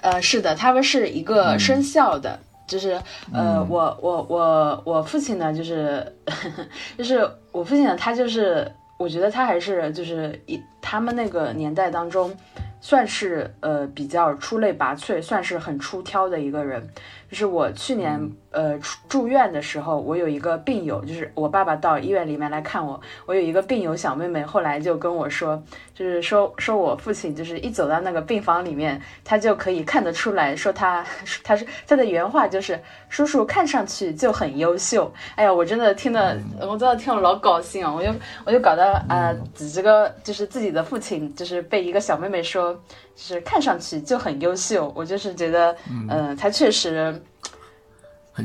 [0.00, 3.00] 呃，是的，他们是一个生肖的，就是
[3.32, 6.16] 呃，我我我我父亲呢，就是
[6.98, 8.70] 就是我父亲呢，他就是。
[9.02, 12.32] 我觉得他还是就是一他们那个年代当中，
[12.80, 16.88] 算是呃比较出类拔萃，算是很出挑的一个人。
[17.32, 25.62] 就是我去年呃住院的时候，我有一个病友，就是我爸爸到医院里面来看我，我有一个病友小妹妹，后来就跟我说，
[25.94, 31.02] 就是说说我父亲就是一走到那个病房里面，他就可以看得出来说他
[31.42, 35.10] 他是他的原话就是叔叔看上去就很优秀。
[35.34, 37.90] 哎呀，我真的听得我真的听了老高兴啊！
[37.90, 38.10] 我就
[38.44, 39.34] 我就搞得啊，
[39.72, 42.78] 这个就是自己的父亲就是被一个小妹妹说。
[43.14, 45.76] 就是看上去就很优秀，我就是觉得，
[46.08, 47.22] 嗯，他确实，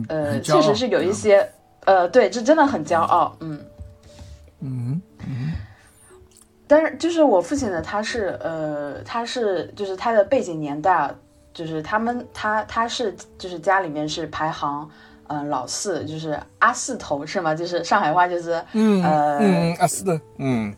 [0.10, 1.48] 呃，确实是有一些，
[1.86, 3.60] 呃，对，这真的很骄傲，嗯，
[4.60, 5.54] 嗯嗯，
[6.68, 11.10] 但是就是我父亲呢，他是，呃，他是就是他的背景年代，
[11.54, 14.90] 就是他们他他是就是家里面是排行，
[15.28, 17.56] 嗯，老四，就是阿四头是吗？
[17.56, 20.76] 就是上海话就是，嗯，呃，阿四的，嗯。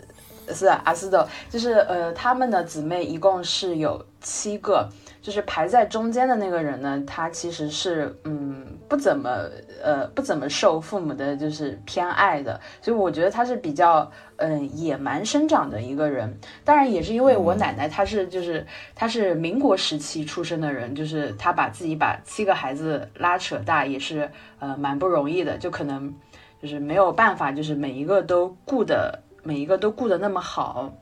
[0.53, 4.89] 是阿斯的，就是呃，他们的姊妹一共是有七个，
[5.21, 9.49] 就是排在中间的那个人呢，他其实是嗯不怎么
[9.83, 16.37] 呃不怎么受父母的就是偏爱的，所以我觉得他是比较嗯野蛮生长的一个人。
[16.63, 26.13] 当然也是因为我奶奶她是就是她是民国时期出生的人，就是她把自己把七个孩子拉扯大也是呃蛮不容易的，就可能
[26.61, 29.23] 就是没有办法就是每一个都顾的。
[29.49, 30.93] 每一个都顾得那么好，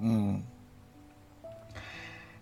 [0.00, 0.42] 嗯，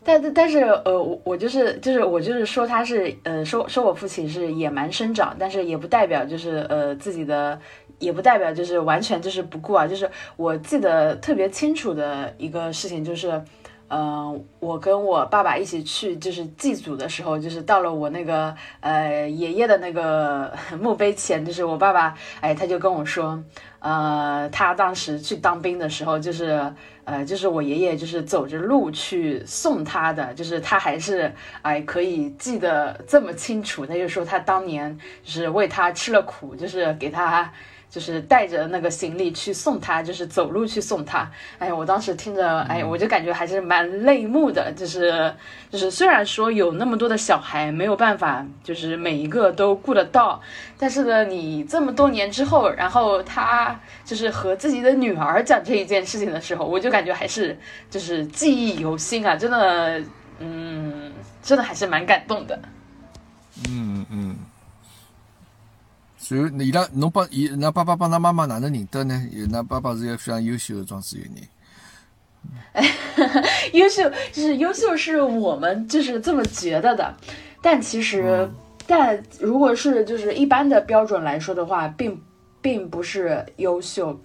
[0.03, 7.61] 但但是呃，我我就是就是我就是说他是呃说说我父亲是野蛮生长，但是也不代表就是呃自己的
[7.99, 13.45] 也不代表就是完全就是不顾啊，就是我记得特别清楚的一个事情就是。
[13.93, 23.43] 嗯，我跟我爸爸一起去，就是祭祖的时候，就是到了我那个呃爷爷的那个 墓碑前，就是我爸爸，哎，他就跟我说，
[23.81, 26.73] 呃，他当时去当兵的时候，就是
[27.03, 37.53] 呃，就是我爷爷就是走着路去送他的，就是他还是哎可以记得这么清楚，他就说他当年就是为他吃了苦，就是给他。
[37.91, 41.29] 就是带着那个行李去送他，就是走路去送他。
[41.59, 44.73] 哎我当时听着，哎，我就感觉还是蛮泪目的。
[44.73, 45.35] 就是，
[45.71, 50.41] 就是虽然说有那么多的小孩没有办法，就是每一个都顾得到，
[50.79, 57.59] 但是呢，你这么多年之后，然后他就是和自己的女儿讲这一件事情的时候，我就感觉还是
[57.91, 59.35] 就是记忆犹新啊！
[59.35, 60.01] 真的，
[60.39, 62.57] 嗯，真的还是蛮感动的。
[63.69, 64.37] 嗯嗯。
[66.31, 69.21] 随后伊拉侬帮伊，那爸爸帮他妈妈哪能认得呢？
[69.51, 71.43] 那爸爸是一个非常优秀的庄子园人。
[73.75, 77.13] 优秀就是优秀，是我们就是这么觉得的。
[77.61, 78.49] 但其实，
[78.87, 82.23] 但如果是就是一般的标准来说的话，并
[82.63, 84.17] 并不是优秀，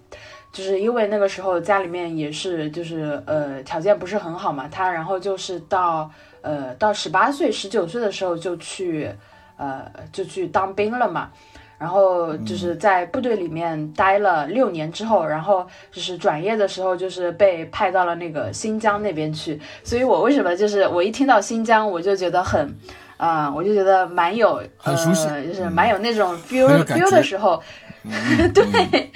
[0.54, 4.68] 就是因为那个时候家里面也是就是呃条件不是很好嘛。
[4.68, 9.10] 他然后就是到呃到十八岁十九岁的时候就去
[9.58, 11.32] 呃就去当兵了嘛。
[11.78, 19.60] 然后就是在部队里面待了六年之后，然后就是转业的时候，就是被派到了那个新疆那边去。
[19.84, 22.74] 所以我为什么就是我一听到新疆，我就觉得很，
[23.18, 27.62] 啊，我就觉得蛮有，很熟悉，就是蛮有那种 feel feel 的时候。
[28.54, 29.12] 对，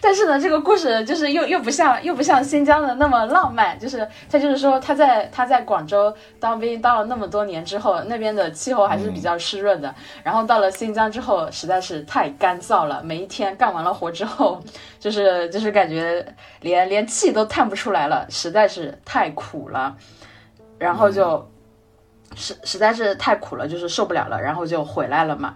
[0.00, 14.62] 但是呢，这个故事就是又又不像又不像新疆的那么浪漫，就是他就是说他在他在广州当兵当了那么多年之后，那边的气候还是比较湿润的，然后到了新疆之后实在是太干燥了，每一天干完了活之后，
[14.98, 16.24] 就是就是感觉
[16.60, 19.94] 连连气都叹不出来了，实在是太苦了，
[20.78, 21.50] 然后就
[22.34, 25.54] 实实在是太苦了，就是受不了了，然后就回来了嘛。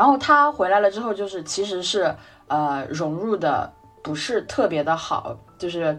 [0.00, 2.14] 然后他回来了之后，就是其实是
[2.48, 3.70] 呃融入的
[4.02, 5.98] 不是特别的好，就是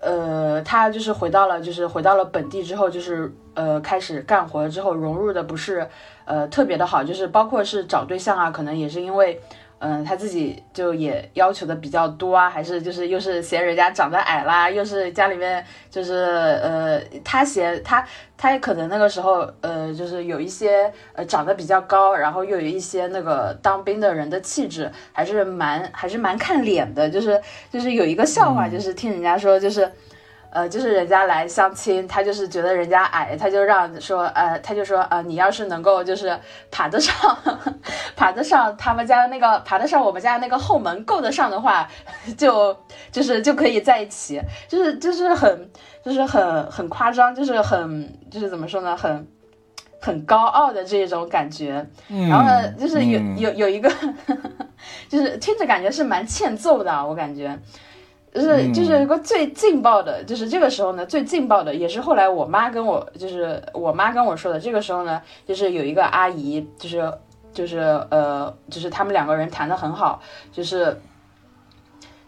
[0.00, 5.86] 呃他就是回到了就是回到了本地之后，就是呃开始干活之后融入的不是
[6.24, 9.38] 呃特别的好，就是包括是找对象啊，可能也是因为。
[9.88, 18.04] 嗯，他自己就也要求的比较多啊，还是就是又是嫌人家长得矮啦，又是家里面就是呃，他嫌他
[18.36, 29.88] 他也可能那个时候呃，就是有一些呃长得比较高，然后又有一些那个当兵的人的气质，还是蛮还是蛮看脸的，就是就是有一个笑话，就是听人家说就是。
[30.56, 36.34] 呃，就是人家来相亲，他就是觉得人家矮，他就让说，呃，他就说，呃，你要是能够就是
[36.70, 37.14] 爬得上，
[38.16, 41.86] 爬得上他们家那个，爬得上我们家那个后门，够得上的话，
[42.38, 42.74] 就
[43.12, 45.70] 就是就可以在一起，就是就是很
[46.02, 49.28] 就是很很夸张，就是很就是怎么说呢，很
[50.00, 51.86] 很高傲的这种感觉。
[52.08, 53.92] 然后呢，就是有有有一个，
[55.06, 57.58] 就是听着感觉是蛮欠揍的，我感觉。
[58.36, 64.60] 就是就是一个最劲爆的，就是这个时候呢，最劲爆的也是后来我妈跟我，就是我妈跟我说的。
[64.60, 67.10] 这个时候呢，就是有一个阿姨，就是
[67.54, 67.78] 就是
[68.10, 70.20] 呃，就是他们两个人谈的很好，
[70.52, 71.00] 就是，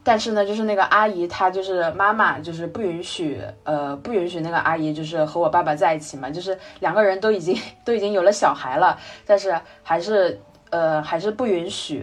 [0.03, 10.41] 但是呢，就是那个阿姨她就是妈妈，就是不允许呃不允许那个阿姨就是和我爸爸在一起嘛，就是两个人都已经 都已经有了小孩了，但是还是
[10.71, 12.03] 呃还是不允许。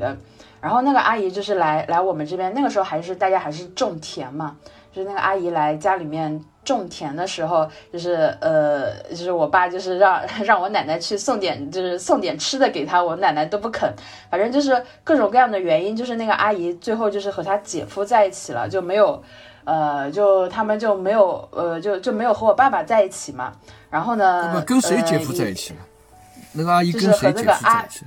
[0.66, 4.58] 然后那个阿姨就是来来我们这边，那个时候还是大家还是种田嘛，
[4.92, 13.88] 就是那个阿姨来家里面种田的时候，就是呃，就是我爸就是让 让我奶奶去送点，就是送点吃的给她，我奶奶都不肯，
[14.32, 19.22] 反正就是各种各样的原因，就是那个阿姨最后就是和她姐夫在一起了，就没有，
[19.66, 23.54] 呃，就他们就没有，呃，就就没有和我爸爸在一起嘛。
[23.92, 25.80] 然后呢，跟谁姐夫在一起了？
[26.54, 28.04] 那个阿姨跟谁姐夫在一起？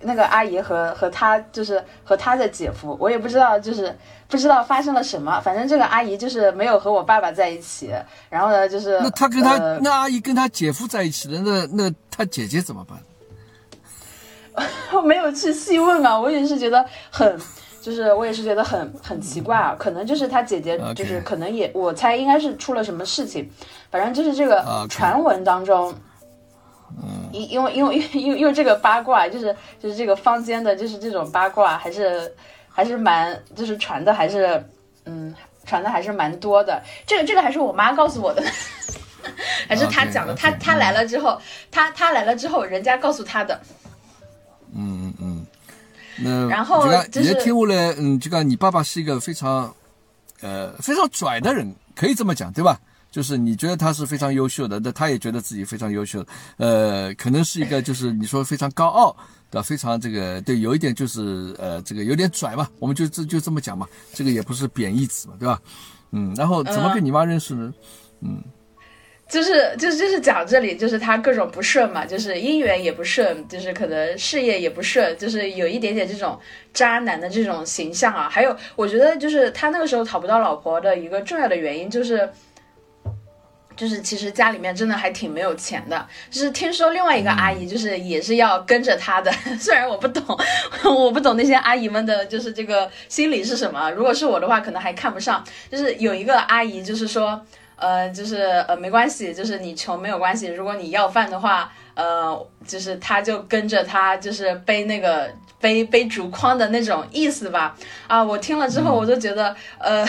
[0.00, 3.96] 那个阿姨和和他就是和他的姐夫，我也不知道，就是
[4.28, 5.40] 不知道发生了什么。
[5.40, 7.90] 反正这个阿姨就是没有和我爸爸在一起。
[8.28, 12.98] 然后呢，就是那他跟他那阿姨跟他姐夫在一起的，那那他姐姐怎么办？
[14.92, 17.40] 我 没有去细问啊，我也是觉得很，
[17.80, 19.74] 就是我也是觉得很很奇怪啊。
[19.78, 23.50] 可能就是他姐姐， 就是可能也我猜应该是出了什么事情。
[23.90, 25.94] 反正就是这个传闻当中。
[27.32, 32.32] 因因为因为因为因为这个八卦，就是就是这个坊间的，就是这种八卦，还是
[32.68, 34.64] 还是蛮就是传的，还是
[35.04, 36.82] 嗯传的还是蛮多的。
[37.06, 38.42] 这个这个还是我妈告诉我的，
[39.68, 40.34] 还是他讲的。
[40.34, 43.60] 他他来了之后，他他来了之后，人家告诉他的。
[44.72, 45.46] 嗯嗯嗯。
[46.16, 49.74] 那然后就是听下来，嗯，就讲你爸爸是一个非常
[50.42, 52.78] 呃非常拽的人，可以这么讲，对吧？
[53.14, 59.16] 就是你觉得他是非常优秀的，那他也觉得自己非常优秀，呃，可能是一个就是你说非常高傲
[59.52, 65.62] 的，非常这个对，有一点就是呃，这个有点拽嘛，我们就这就这么讲嘛，这个也不是贬义词嘛，对吧？
[66.10, 67.72] 嗯，然后怎么跟你妈认识呢？
[68.20, 68.42] 嗯，
[69.28, 76.36] 就是就是就是讲这里就是他各种不顺嘛，就是姻缘也不顺，就是可能事业也不顺，就是有一点点这种
[76.72, 78.28] 渣男的这种形象啊。
[78.28, 82.28] 还有我觉得就是他那个时候讨不到老婆的一个重要的原因就是。
[83.76, 90.24] 就是其实家里面真的还挺没有钱的，就是听说另外一个阿姨就是也是要跟着她的， 虽然我不懂，
[90.84, 93.90] 我不懂那些阿姨们的就是这个心理是什么。
[93.90, 95.44] 如果是我的话，可能还看不上。
[95.70, 97.40] 就是有一个阿姨就是说，
[97.76, 105.28] 呃，就是呃没关系，就是你穷没有关系，如果你要饭的话，呃，就是她就跟着她，就是背那个
[105.60, 107.76] 背背竹筐的那种意思吧。
[108.06, 110.06] 啊，我听了之后，我就觉得，呃，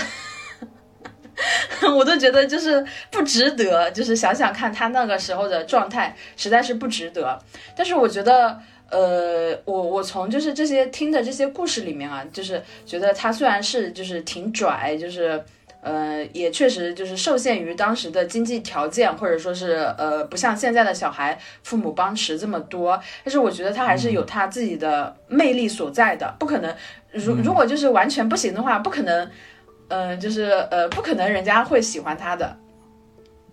[1.95, 3.89] 我都觉得就是不值得。
[3.91, 7.38] 就是想想看他那个时候的状态，实在是不值得。
[7.76, 15.43] 但是我觉得，呃，我我从就是这些听的这些故事里面啊，就是觉得他虽然是就是挺拽，就是。
[15.82, 23.00] 呃，也确实就是受限于当时的经济条件，或者说是呃，不像现在的小孩父母帮持这么多。
[23.24, 26.76] 但是我觉得他还是有他自己的魅力所在的，不可能，
[27.12, 29.30] 如如果就是完全不行的话，不可能，
[29.89, 32.58] 嗯，就是呃，不可能人家会喜欢他的。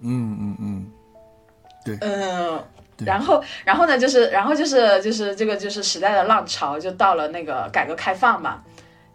[0.00, 0.90] 嗯嗯嗯，
[1.84, 2.64] 对，嗯，
[3.04, 8.62] 然后然后呢，就是然后就是就是这个就是时代的浪潮就到了那个改革开放嘛，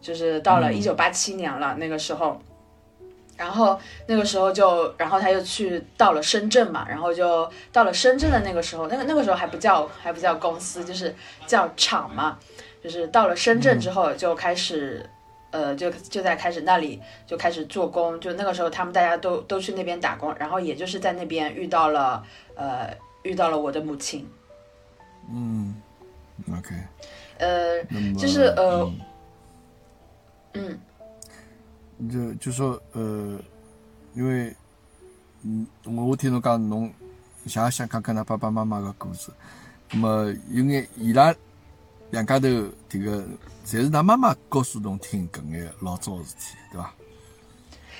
[0.01, 2.41] 就是到了一九八七年了那个时候。
[3.35, 11.13] 然后那个时候就，然后他又去到了深圳嘛，然后就到了深圳的那个时候，那个那个时候还不叫还不叫公司，就是
[11.45, 12.39] 叫厂嘛，
[12.83, 15.07] 就是到了深圳之后就开始，
[15.57, 24.23] 呃，就就在开始那里就开始做工，就那个时候他们大家都都去那边打工，然后也就是在那边遇到了，呃，遇到了我的母亲。
[25.31, 25.73] 嗯
[26.51, 26.75] ，OK，
[27.39, 28.93] 呃，就是呃，
[30.53, 30.79] 嗯。
[32.11, 33.39] 就就说呃，
[34.13, 34.55] 因为
[35.41, 36.93] 嗯，我我听侬讲侬
[37.47, 39.31] 想想看看他爸爸妈妈个故事，
[39.91, 41.33] 那么因为伊拉
[42.11, 42.47] 两家头
[42.87, 43.25] 这个，
[43.67, 46.93] 侪是他妈妈告诉侬听搿眼老早事体，对伐？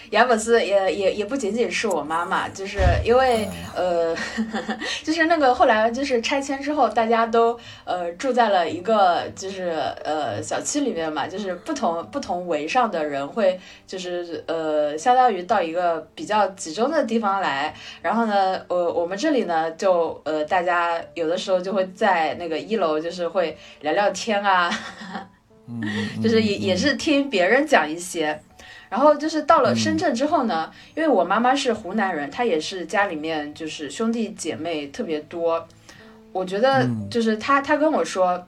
[0.10, 4.16] 也不是，也也也不仅仅是我妈妈，就是因为呃，
[5.04, 9.72] 就是那个后来就是拆迁之后，大家都呃住在了一个就是
[10.06, 24.72] 呃小区里面嘛，就是不同不同围上的人会就是呃相当于到一个比较集中的地方来，然后呢，呃我们这里呢就呃大家有的时候就会在那个一楼就是会聊聊天啊，
[26.22, 28.40] 就是也也是听别人讲一些。
[28.90, 35.68] 然后就是到了深圳之后呢，因为我妈妈是湖南人，她也是家里面就是兄弟姐妹特别多。
[36.32, 38.48] 我觉得就是她，她跟我说，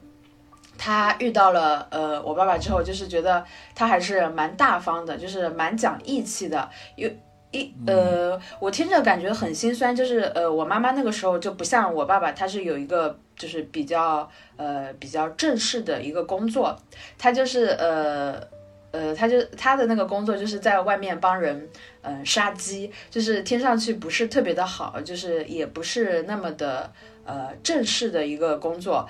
[0.77, 3.43] 她遇到了呃我爸爸之后，就是觉得
[3.75, 6.69] 他还是蛮大方的，就是蛮讲义气的。
[6.95, 7.09] 有
[7.51, 16.77] 一呃，我听着感觉很心酸，就是呃我妈妈那个时候就不像我爸爸，他是有一个就是比较呃比较正式的一个工作，
[17.17, 18.47] 他就是呃。
[18.91, 21.69] 呃，他就他的那个工作就是在外面帮人，
[22.01, 26.91] 嗯，杀鸡，就是听上去不是特别的好，就是也不是那么的
[27.23, 29.07] 呃正式的一个工作，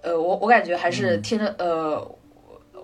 [0.00, 2.16] 呃，我我感觉还是听着，呃，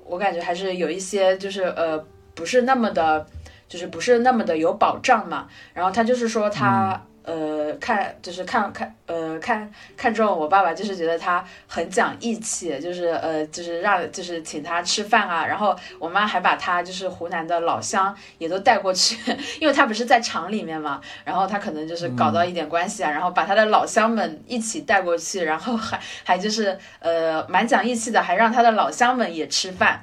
[0.05, 3.25] 我感觉还是有一些就是呃不是那么的，
[3.69, 7.06] 就是不是那么的有保障嘛，然后他就是说他。
[7.27, 15.45] 呃，看就是看看，呃，看看中我爸爸，就是觉得他很讲义气，就是呃，就是让就是请他吃饭啊。
[15.45, 19.19] 然后我妈还把他就是湖南的老乡也都带过去，
[19.61, 21.01] 因为他不是在厂里面嘛。
[21.25, 30.01] 然后他可能就是搞到一点关系啊，然后把他的老乡们一起带过去，然后还还就是呃蛮讲义气的，还让他的老乡们也吃饭。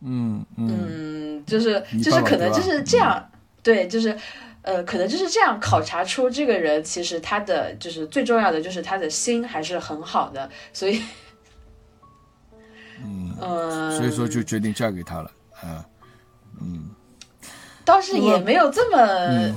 [0.00, 3.30] 嗯嗯，就是就是可能就是这样，
[3.62, 4.16] 对，就是。
[4.68, 11.00] 呃，可能就是这样考察出这个人，其实他的就是最重要的就是他的心还是很好的，所以，
[13.02, 15.30] 嗯，所以说就决定嫁给他了，
[15.62, 15.82] 啊，
[16.60, 16.90] 嗯，
[17.82, 19.54] 倒是也没有这么，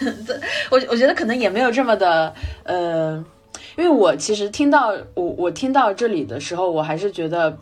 [0.72, 3.22] 我我觉得可能也没有这么的，呃，
[3.76, 7.54] 因为我其实听到我我听到这里的时候，我还是觉得，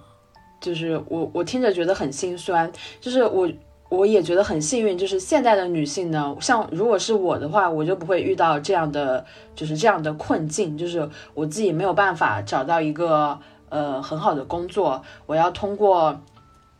[0.60, 3.50] 就是我我听着觉得很心酸，就是我。
[3.92, 9.22] 我也觉得很幸运，就是现代的女性呢，像如果是我的话，我就不会遇到这样的，
[9.54, 16.18] 就是这样的困境，就是我自己没有办法找到一个呃很好的工作，我要通过，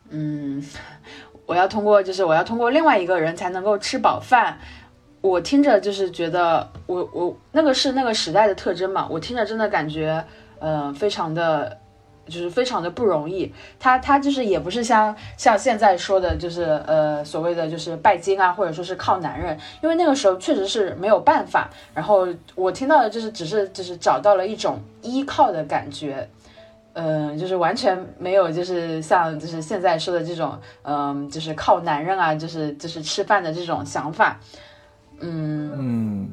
[0.09, 0.65] 嗯，
[1.45, 4.57] 我要通过，就是我要通过另外一个人才能够吃饱饭。
[5.21, 10.25] 我听着就是觉得，我我那个是那个时代的特征嘛，我听着真的感觉，
[10.57, 11.77] 呃，非常的。
[12.33, 21.69] 就是非常的不容易，他他就是也不是像像现在说的，就是呃所谓的就是拜金啊，或者说是靠男人，因为那个时候确实是没有办法。
[21.93, 26.27] 然后我听到的就是只是就是找到了一种依靠的感觉，
[26.93, 34.39] 嗯，就是完全没有就是像就是现在说的这种，嗯，就是靠男人啊，就是就是吃饭的这种想法，
[35.19, 36.29] 嗯嗯，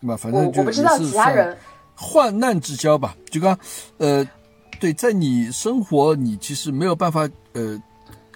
[0.00, 1.56] 那反正我我不知道其他人。
[1.94, 3.56] 患难之交吧，就刚，
[3.98, 4.26] 呃，
[4.82, 7.80] 对，在你生活你其实没有办法，呃，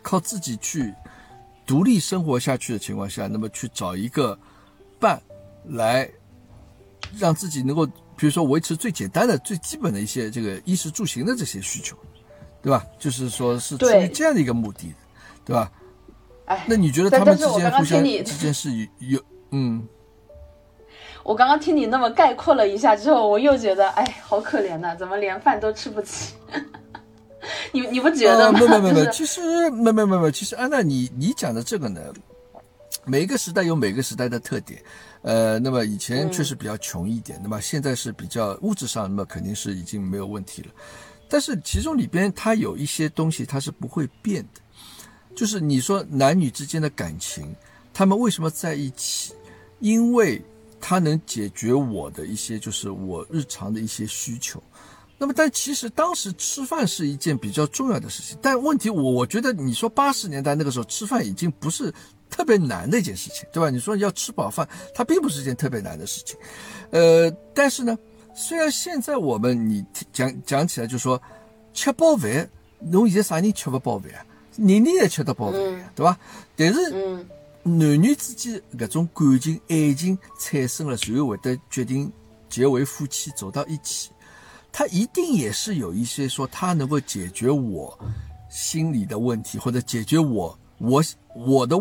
[0.01, 0.95] 靠自己去
[1.67, 4.39] 独立生活下去的情况下，那么去找一个
[5.01, 5.21] 伴
[5.65, 6.09] 来
[7.19, 11.97] 让自己能够比如说维持最简单的、最基本的一些这个衣食住行的这些需求，
[12.63, 12.87] 对吧？
[12.97, 14.95] 就是说是出于这样的一个目的，
[15.45, 15.73] 对吧？
[16.45, 19.85] 哎，那你觉得他们之间互相之间是有有嗯？
[21.27, 26.35] 我刚刚听你那么概括了一下之后，我又觉得哎，好可怜呐，怎么连饭都吃不起？
[27.73, 28.61] 你你不觉得吗？
[28.61, 32.01] 没没没 没，其实没没没没，其实安娜，你你讲的这个呢，
[33.05, 34.81] 每一个时代有每个时代的特点。
[35.23, 40.69] 呃，那么以前确实比较穷一点，那么现在是比较物质上，那么肯定是已经没有问题了。
[41.29, 44.61] 但是其中里边它有一些东西它是不会变的，
[45.35, 47.53] 就是你说男女之间的感情，
[47.93, 49.35] 他们为什么在一起？
[49.81, 50.41] 因为
[50.81, 54.63] 它能解决我的一些，就是我日常的一些需求。
[55.19, 58.37] 那么，但其实当时吃饭是一件比较重要的事情。
[58.43, 61.91] 但问题，我我觉得你说八十年代那个时候吃饭已经不是
[62.29, 63.71] 特别难的一件事情，对吧？
[63.71, 66.37] 你说要吃饱饭，它并不是一件特别难的事情。
[66.91, 67.97] 呃，但是呢，
[68.35, 71.21] 虽然现在我们你讲讲起来就说
[71.73, 72.49] 吃饱饭，
[72.81, 74.21] 侬现在啥人吃不饱饭啊？
[74.57, 75.59] 年年也吃得饱饭，
[75.95, 76.19] 对吧？
[76.57, 77.27] 但是，
[77.67, 82.11] 男女之间搿种感情、爱情产生了，随后会得决定
[82.49, 84.11] 结为夫妻，走到一起。
[84.71, 87.99] 他一定也是有一些说他能够解决我
[88.49, 91.03] 心里的问题，或者解决我我
[91.35, 91.77] 我的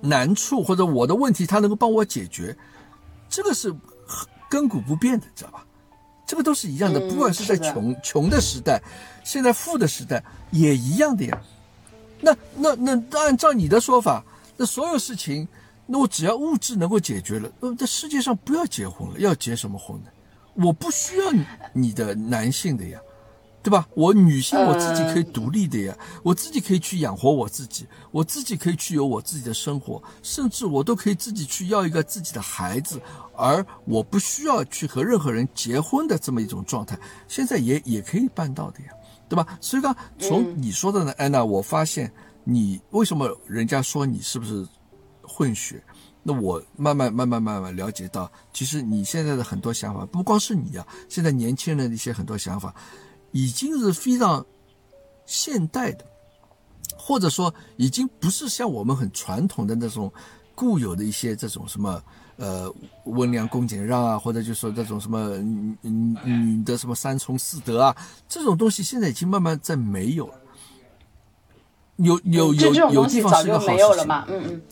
[0.00, 2.56] 难处或者我的问题，他能够帮我解决，
[3.28, 3.70] 这个是
[4.50, 5.62] 亘古不变的，知道吧？
[6.26, 8.82] 这个都是一样的，不管是在穷穷的时代，
[9.24, 11.38] 现在富的时代也一样的呀。
[12.20, 14.24] 那那那按照你的说法，
[14.58, 15.48] 那所有事情，
[15.86, 20.10] 那我只要物质能够解决了，那么在世界上不要结婚了，要结什么婚呢？
[20.54, 21.32] 我不需要
[21.72, 23.00] 你的男性的呀，
[23.62, 23.86] 对吧？
[23.94, 33.00] 我女性我自己可以独立的呀，我自己可以去养活我自己，我自己可以去有我自己的生活，甚至我都可以自己去要一个自己的孩子，
[33.36, 36.98] 而我不需要去和任何人结婚的这么一种状态，
[37.28, 38.88] 现在也也可以办到的呀，
[39.28, 39.46] 对吧？
[39.60, 42.12] 所以说，从你说的呢，安娜，我发现
[42.50, 44.66] 你为什么人家说你是不是
[45.22, 45.84] 混血？
[46.22, 52.74] 那我慢慢慢慢慢慢了解到，其实你现在的很多想法，不光是你啊，现在年轻人的一些很多想法，
[53.32, 54.44] 已经是非常
[55.26, 56.06] 现代的，
[56.96, 60.10] 或者说已经不是像我们很传统的那种
[60.54, 62.02] 固有的一些这种什么
[62.36, 62.72] 呃
[63.04, 65.76] 温良恭俭让啊，或者就说这种什么女
[66.24, 67.94] 女的什么三从四德啊，
[68.26, 70.34] 这种东西现在已经慢慢在没有了。
[71.98, 74.08] 有有有有地方是个好事情。
[74.28, 74.62] 嗯嗯。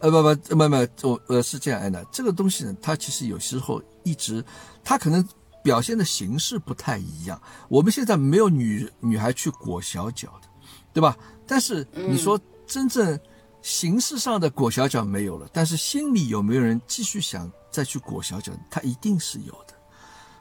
[0.00, 4.44] 呃不不不不，我呃是这样，安娜，这个东西呢，它其实有时候一直，
[4.82, 5.26] 它可能
[5.62, 7.40] 表现的形式不太一样。
[7.68, 10.48] 我们现在没有女女孩去裹小脚的，
[10.92, 11.16] 对吧？
[11.46, 13.18] 但是你说真正
[13.62, 18.52] 形式上的裹小脚没有了，但是心里有没有人继续想再去裹小脚？
[18.70, 19.72] 他一定是有的，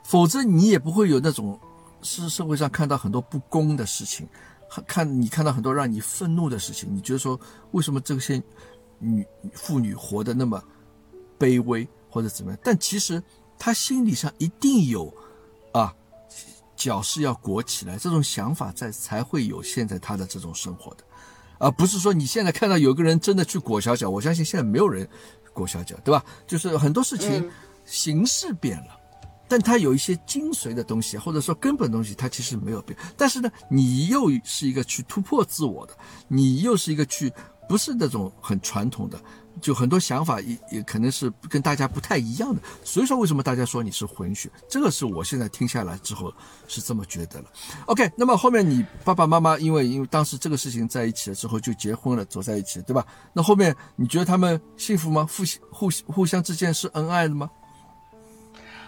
[0.04, 1.58] 否则你也不会有那种
[2.02, 4.28] 是社会上看到很多不公的事情，
[4.88, 7.40] 看你看到很多让你愤怒的事情，你觉得说
[7.72, 8.42] 为什么这些？
[9.06, 10.64] 女妇女活得那么
[11.38, 13.22] 卑微或者怎么样，但其实
[13.60, 15.14] 她心理上一定有
[15.74, 15.94] 啊，
[16.78, 21.04] 脚是要裹起来这种想法在，才会有现在她的这种生活的，
[21.60, 25.06] 而不是说你现在看到有个人真的去裹小脚，我相信现在没有人
[25.52, 26.24] 裹小脚，对吧？
[26.48, 27.52] 就是很多事情
[27.84, 28.98] 形式变了，
[29.54, 32.98] 但它有一些精髓的东西，或者说根本东西，它其实没有变。
[33.16, 35.96] 但是呢，你又是一个去突破自我的，
[36.28, 37.32] 你又是一个去。
[37.66, 39.18] 不是那种很传统的，
[39.62, 46.32] 就很多想法也也可能是跟大家不太一样的，所以说为什么大家说你是混血，这个是我现在听下来之后
[46.68, 47.46] 是这么觉得了。
[47.86, 53.08] OK，那么后面你爸爸妈妈因为因为当时这个事情在一起了之后就结婚了，走在一起，对吧？
[53.32, 55.26] 那后面你觉得他们幸福吗？
[55.32, 57.50] 互相互互相之间是恩爱的吗？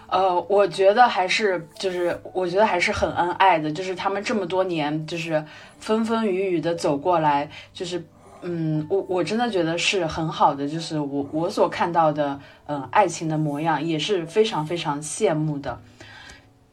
[0.08, 5.44] 呃，我觉得还是就是我觉得还是很恩爱的，就是他们这么多年就是
[5.78, 8.02] 风风雨雨的走过来，就是。
[8.42, 15.76] 嗯，我我真的觉得是很好的，就是我我所看到的，呃，爱情的模样也是非常非常羡慕的，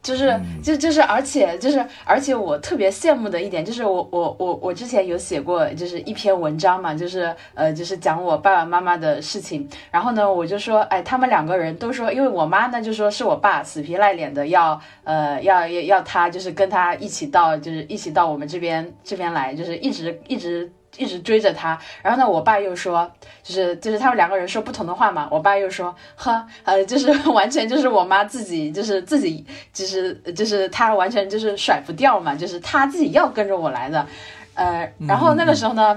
[0.04, 20.70] 就是就就是而且就是而且我特别羡慕的一点就是我我我我之前有写过就是一篇文章嘛，就是呃就是讲我爸爸妈妈的事情，然后呢我就说哎他们两个人都说，因为我妈呢就说是我爸死皮赖脸的要呃要要要他就是跟他一起到就是一起到我们这边这边来，就是一直一直。
[20.96, 23.10] 一直追着他，然后呢，我爸又说，
[23.42, 25.28] 就是就是他们两个人说不同的话嘛。
[25.30, 34.06] 我爸又说，呵，呃，就是 完全就是我妈自己，就是自己，就是就是他完全就是甩不掉嘛，就是他自己要跟着我来的，
[34.54, 35.96] 呃，然后那个时候呢，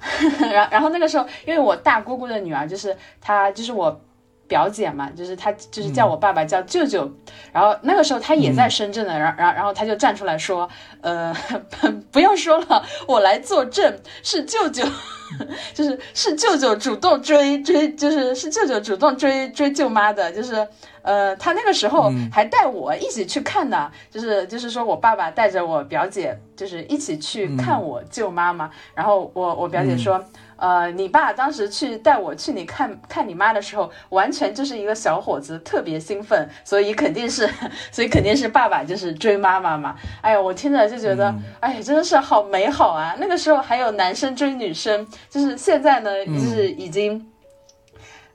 [0.52, 4.00] 然然后那个时候，因为我大姑姑的女儿就是她，就是我
[4.46, 7.10] 表姐嘛，就是她就是叫我爸爸叫舅舅，
[7.52, 10.68] 然后那个时候他也在深圳的，然然然后他就站出来说，
[11.00, 11.34] 呃，
[12.12, 14.84] 不用说了，我来作证，是舅舅，
[15.74, 20.66] 就是是舅舅主动追追，就是是舅舅主动追追舅妈的，就是。
[21.04, 28.70] 呃，他那个时候还带我一起去看呢，就是就是说我爸爸带着我表姐，就是一起去看我舅妈嘛。
[28.94, 30.24] 然后我我表姐说，
[30.56, 37.48] 呃，你爸当时去带我去你看 看你妈的时候，完全就是一个小伙子，特别兴奋，所以肯定是，
[37.92, 39.96] 所以肯定是爸爸就是追妈妈嘛。
[40.20, 43.14] 哎呀，我听着就觉得，哎，真的是好美好啊！
[43.18, 47.30] 那个时候还有男生追女生，就是现在呢，就是已经。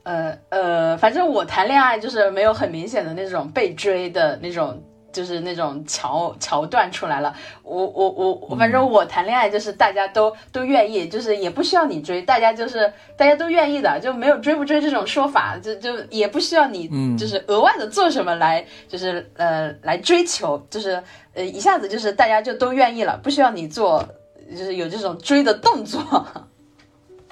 [0.03, 4.81] 呃呃，反正我谈恋爱就是没有很明显的那种被追的那种，
[5.11, 7.35] 就是那种桥桥段出来了。
[7.63, 16.87] 我我我，反正我谈恋爱就是大家都都愿意，就是也不需要你追，大家就是大家都愿意的，就没有追不追这种说法，就就也不需要你，
[17.17, 21.01] 就是额外的做什么来，就是呃来追求，就是
[21.33, 24.07] 呃一下子就是大家就都愿意了，不需要你做，
[24.51, 26.25] 就是有这种追的动作。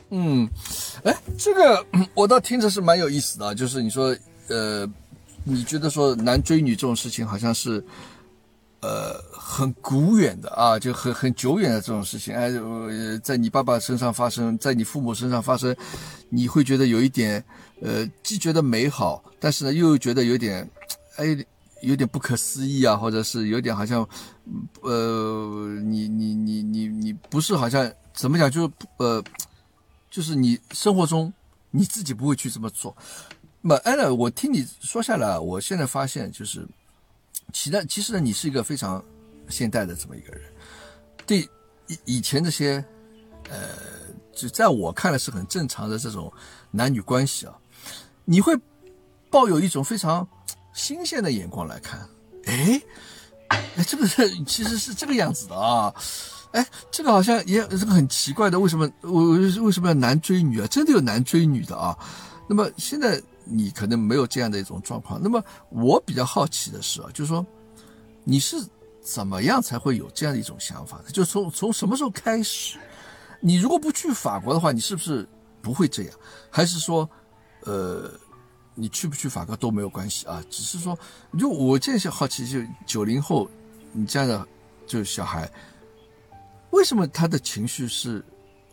[0.09, 0.49] 嗯。
[1.03, 4.13] 哎，这个 我倒听着是蛮有意思的，就是你说，
[4.49, 4.86] 呃，
[5.47, 7.83] 你觉得说男追女这种事情好像是，
[8.81, 12.51] 呃，很古远的啊，就很很久远的这种事情，哎，
[13.23, 15.75] 在你爸爸身上发生，在你父母身上发生，
[16.29, 17.43] 你会觉得有一点，
[17.81, 20.69] 呃，既觉得美好，但是呢，又觉得有点，
[21.15, 21.45] 哎，
[21.81, 24.07] 有点不可思议啊，或者是有点好像，
[24.81, 29.23] 呃，你你你你你不是好像怎么讲，就是呃。
[30.09, 31.31] 就是你生活中
[31.69, 32.95] 你自己不会去这么做，
[33.68, 36.65] 那么安娜，我听你说下来，我现在发现就是，
[37.51, 39.03] 其他其实呢，你是一个非常
[39.49, 40.41] 现代的这么一个人，
[41.26, 41.39] 对
[41.88, 42.82] 以以前这些，
[43.49, 43.57] 呃，
[44.34, 46.32] 就在我看来是很正常的这种
[46.72, 47.53] 男女关系啊，
[48.24, 48.57] 你会
[49.30, 50.26] 抱有一种非常
[50.74, 52.07] 新鲜的眼光来看，
[52.45, 52.82] 哎，
[53.49, 55.93] 哎，这个是其实是这个样子的啊。
[56.51, 60.68] 哎，这个好像也这个很奇怪的，为什么我为什么要男追女啊？
[60.68, 61.99] 真的有男追女的啊？
[62.47, 65.21] 那么现在你可能没有这样的一种状况。
[65.21, 67.45] 那么我比较好奇的是啊，就是说
[68.23, 68.57] 你是
[69.01, 71.01] 怎么样才会有这样的一种想法？
[71.13, 72.77] 就从从什么时候开始？
[73.39, 75.27] 你如果不去法国的话，你是不是
[75.61, 76.13] 不会这样？
[76.49, 77.09] 还是说，
[77.61, 78.11] 呃，
[78.73, 80.43] 你去不去法国都没有关系啊？
[80.49, 80.97] 只是说，
[81.37, 83.49] 就我这些好奇，就九零后
[83.91, 84.47] 你这样的
[84.85, 85.49] 就是小孩。
[86.71, 88.23] 为什么他的情绪是，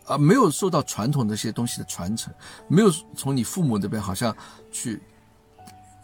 [0.06, 2.32] 啊，没有受到传统的一些东西的传承，
[2.68, 4.36] 没有从你父母那边好像
[4.70, 5.00] 去，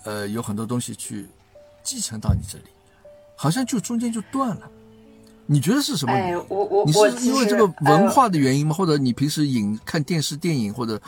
[0.05, 1.29] 呃，有很多东西去
[1.83, 2.65] 继承到你这里，
[3.37, 4.71] 好像就中间就断了。
[5.47, 6.13] 你觉得是什么？
[6.13, 8.75] 哎，我我你是因为这个文化的原因吗？
[8.75, 11.01] 或者你平时影看电视电影，或者，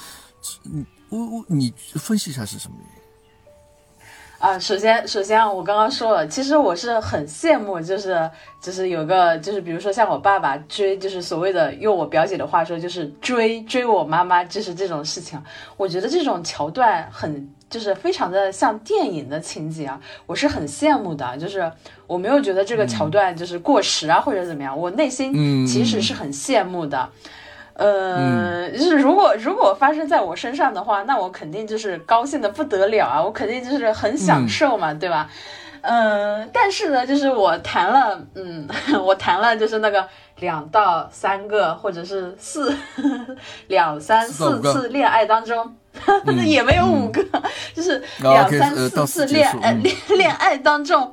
[0.65, 3.02] 你我我你分析一下是什么原因？
[4.43, 8.29] 啊，首先，首先啊，我刚刚说了，其实我是很羡慕，就是
[8.61, 15.41] 就是有个，就是比如说像我爸爸追，就是所谓的用我表姐的话说，就是追追我妈妈，就是这种事情。
[15.77, 21.37] 我觉得这种桥段很，就是非常的像电影的情节啊，我是很羡慕的。
[21.39, 21.71] 就是
[22.09, 27.09] 我没有觉得这个桥段就是过时啊，或者怎么样，我内心其实是很羡慕的。
[27.75, 33.23] 呃，就是如果如果发生在我身上的话，那我肯定就是高兴的不得了啊！
[33.23, 35.29] 我肯定就是很享受嘛，对吧？
[35.81, 38.69] 嗯，但是呢，就是我谈了，嗯，
[39.03, 40.07] 我谈了就是那个
[40.39, 42.73] 两到三个或者是四
[43.69, 45.75] 两三四次恋爱当中，
[46.45, 47.21] 也没有五个，
[47.75, 51.13] 就是两三四次恋爱恋恋爱当中，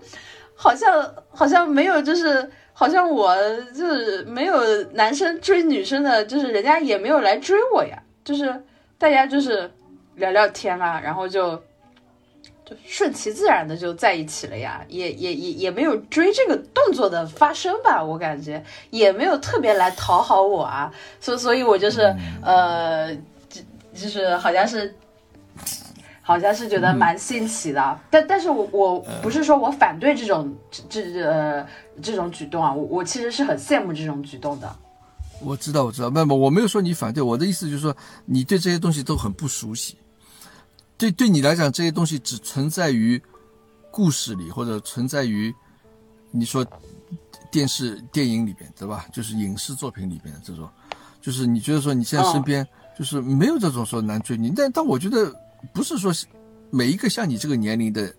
[0.53, 2.51] 好像好像没有就是。
[2.80, 3.36] 好像我
[3.75, 4.55] 就是没有
[4.93, 8.63] 男生追女生的，就是人家也没有来追我呀，就是
[8.97, 9.69] 大家就是
[10.15, 11.57] 聊聊天啊，然后就
[12.63, 23.13] 就顺其自然的就在一起了呀，也也也也没有追这个动作的发生吧，我感觉也没有特别来讨好我啊，所所以，我就是呃，
[23.49, 23.59] 就
[23.93, 24.95] 就是好像是。
[26.30, 31.65] 好像是觉得蛮新奇的，但但是我我不是说我反对这种这这呃
[32.03, 34.75] 这种举动啊，我我其实是很羡慕这种举动的。
[35.41, 39.97] 我知道我知道，没有我没有说你反对，我的意思就是说你对这些东西都很不熟悉，
[40.99, 43.19] 对对你来讲这些东西只存在于
[43.89, 45.51] 故事里或者存在于
[46.30, 46.63] 你说
[47.49, 49.07] 电视电影里边对吧？
[49.11, 50.69] 就是影视作品里边的这种，
[51.19, 52.63] 就是你觉得说你现在身边
[52.95, 55.34] 就是没有这种说男追女，但但我觉得。
[55.74, 56.12] 不是说
[56.70, 58.14] 每一个像你这个年龄的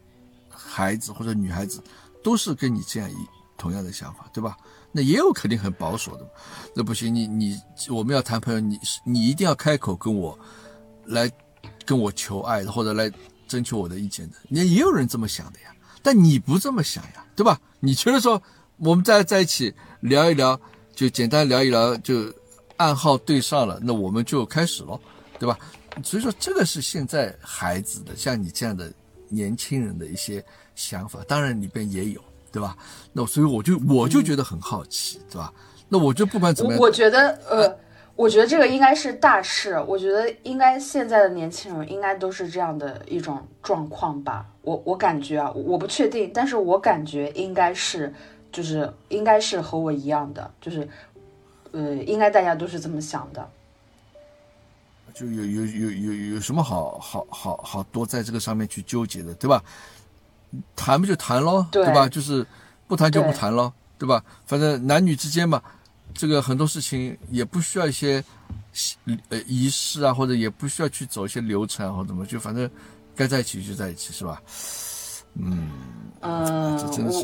[0.49, 1.83] 孩子或者女孩子
[2.23, 3.15] 都是跟你这样一
[3.57, 4.57] 同样的想法，对吧？
[4.93, 6.29] 那也有肯定很保守的，
[6.75, 7.57] 那不行，你你
[7.89, 10.37] 我们要谈朋友，你你一定要开口跟我
[11.05, 11.31] 来
[11.87, 13.11] 跟我求爱，或者来
[13.47, 15.67] 征求我的意见的，也也有人这么想的呀。
[16.03, 17.61] 但你不这么想呀，对吧？
[17.79, 18.43] 你觉得说
[18.79, 20.61] 我们在在一起聊一聊，
[20.95, 22.33] 就简单聊一聊，就
[22.77, 24.99] 暗号对上了，那我们就开始了，
[25.41, 25.59] 对吧？
[26.05, 28.93] 所以说这个是现在孩子的，像你这样的
[29.29, 30.45] 年轻人的一些
[30.77, 32.21] 想法，当然里边也有，
[32.53, 32.77] 对吧？
[33.13, 35.53] 那所以我就我就觉得很好奇，对吧？
[35.89, 37.77] 那我就不管怎么样，我觉得呃。
[38.17, 44.47] 我觉得这个应该是大事，我觉得应该现在的年轻人应该都是这样的一种状况吧。
[44.61, 48.13] 我我感觉啊，我不确定，但是我感觉应该是，
[48.53, 50.87] 就是应该是和我一样的，就是，
[51.73, 53.51] 呃，应该大家都是这么想的。
[55.15, 59.63] 就有有有有有什么好好好好多在这个上面去纠结的，对吧？
[60.75, 62.09] 谈不就谈咯，对吧？
[62.09, 62.47] 就是
[62.89, 64.25] 不谈就不谈咯，对吧？
[64.47, 65.63] 反正男女之间嘛。
[66.13, 68.23] 这个很多事情也不需要一些
[69.29, 72.69] 呃仪式啊，或者也不需要去走一些流程或怎么，就反正
[73.15, 74.43] 该在一起就在一起，是吧？
[75.39, 75.71] 嗯
[76.23, 76.77] 嗯，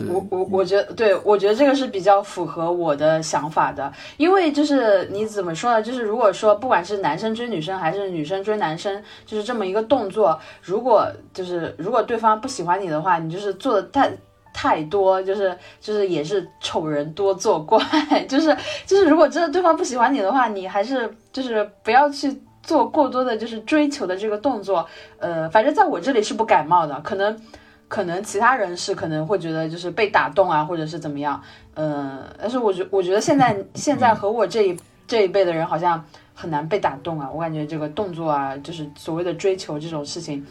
[0.09, 5.83] 我我我我觉得，对我觉得这个是比较符合我的想法的，因为就是你怎么说呢？
[5.83, 14.11] 就是如果说不管是男生追女生还是女生追男生，就是这么一个动作，如果就是如果对方不喜欢你的话，你就是做的太。
[14.59, 17.79] 太多就是就是也是丑人多作怪，
[18.27, 24.87] 就是就是如果真的对方不喜欢你的话，你还是就是不要去做过多的，就是追求的这个动作。
[25.19, 27.39] 呃，反正在我这里是不感冒的，可能
[27.89, 31.41] 可能其他人是可能会觉得就是被打动啊，或者是怎么样。
[31.75, 34.77] 呃，但是我觉我觉得现在现在和我这一
[35.07, 40.45] 这一辈的人好像很难被打动啊，我感觉这个动作啊，就是所谓的追求这种事情，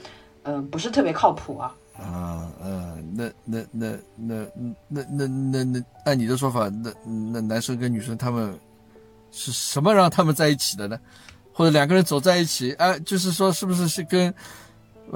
[0.44, 1.76] 嗯，不是特别靠谱啊。
[1.98, 4.46] 啊嗯，那那那那
[4.88, 8.58] 那那那那按你的说法，那那男生跟女生他们
[9.32, 11.00] 是什么让他们在一起的呢？
[11.54, 14.34] 或者两个人走在一起，哎，就是说是不是是跟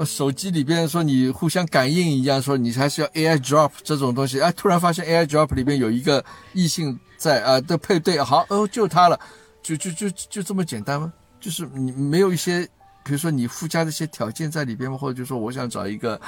[0.04, 4.40] 手机里边说你互相感应一样，说你还是要 AI drop 这种东西？
[4.40, 9.18] 哎，突然发现 AI drop 里边有一个异性在啊 的配对，好哦，就他了，
[9.62, 11.12] 就就就就这么简单吗？
[11.40, 12.68] 就是你没有一些。
[13.02, 14.96] 比如说你附加的一些条件在里边吗？
[14.96, 16.20] 或者就说我想找一个，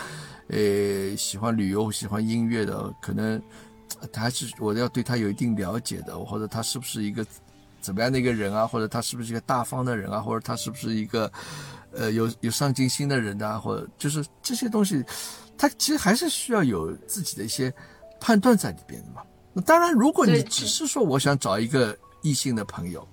[0.48, 3.40] 呃，喜欢旅游、喜欢音乐的，可能
[4.10, 7.24] 他还是我要对他有一定了解的，或者他是不是一个
[7.82, 8.66] 怎么样的一个人啊？
[8.66, 10.18] 或者他是不是一个大方的人啊？
[10.18, 11.30] 或者他是不是一个
[11.94, 13.58] 呃有有上进心的人啊？
[13.58, 15.04] 或者就是这些东西，
[15.56, 17.72] 他其实还是需要有自己的一些
[18.20, 19.22] 判断在里边的嘛。
[19.52, 23.06] 那当然，如果你只是说我想找一个异性的朋友，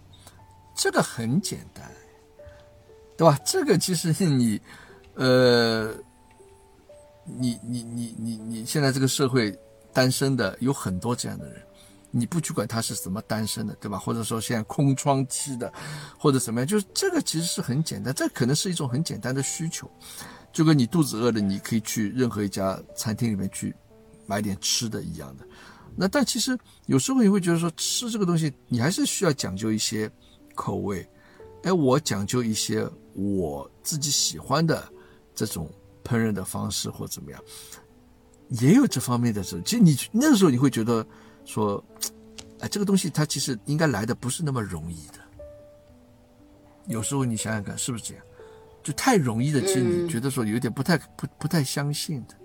[0.75, 1.84] 这个很简单。
[3.17, 3.38] 对吧？
[3.45, 4.61] 这个其实你，
[5.15, 5.93] 呃，
[7.25, 9.53] 你你你你你现在这个社会
[9.91, 11.61] 单身的有很多这样的人，
[12.12, 13.97] 你不去管他是怎么单身的，对吧？
[13.97, 15.72] 或者说现在空窗期的，
[16.18, 19.89] 或者怎么样，就是这个其实是很简单，这可能是一种很简单的需求，
[20.51, 23.76] 就跟你肚子饿了，你可以去任何一家餐厅里面去
[24.26, 25.45] 买点吃的一样的。
[25.95, 30.10] 那但其实有时候你会觉得说吃这个东西，你还是需要讲究一些
[30.55, 31.07] 口味。
[31.64, 34.88] 哎，我讲究一些我自己喜欢的
[35.36, 35.70] 这种
[36.05, 37.43] 烹饪的方式，或怎么样，
[38.47, 39.62] 也有这方面的事。
[39.66, 41.05] 其实你那个时候你会觉得
[41.49, 41.83] 说，
[42.59, 45.13] 哎，这个东西它其实应该来的不是那么容易的。
[46.85, 48.23] 有时候你想想看，是不是这样？
[48.83, 52.35] 就太容易的，其实你觉得说有点不太不不太相信的，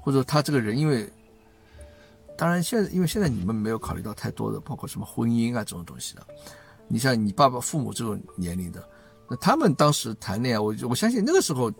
[0.00, 1.10] 或者他这个人，因为
[2.36, 6.24] 当然现在因为现在你们没有考虑到太多的，包括什么婚姻啊这种东西的。
[6.86, 8.88] 你像你爸爸父母这种年龄的，
[9.28, 11.70] 那他们当时谈恋爱，我我相信那个时候，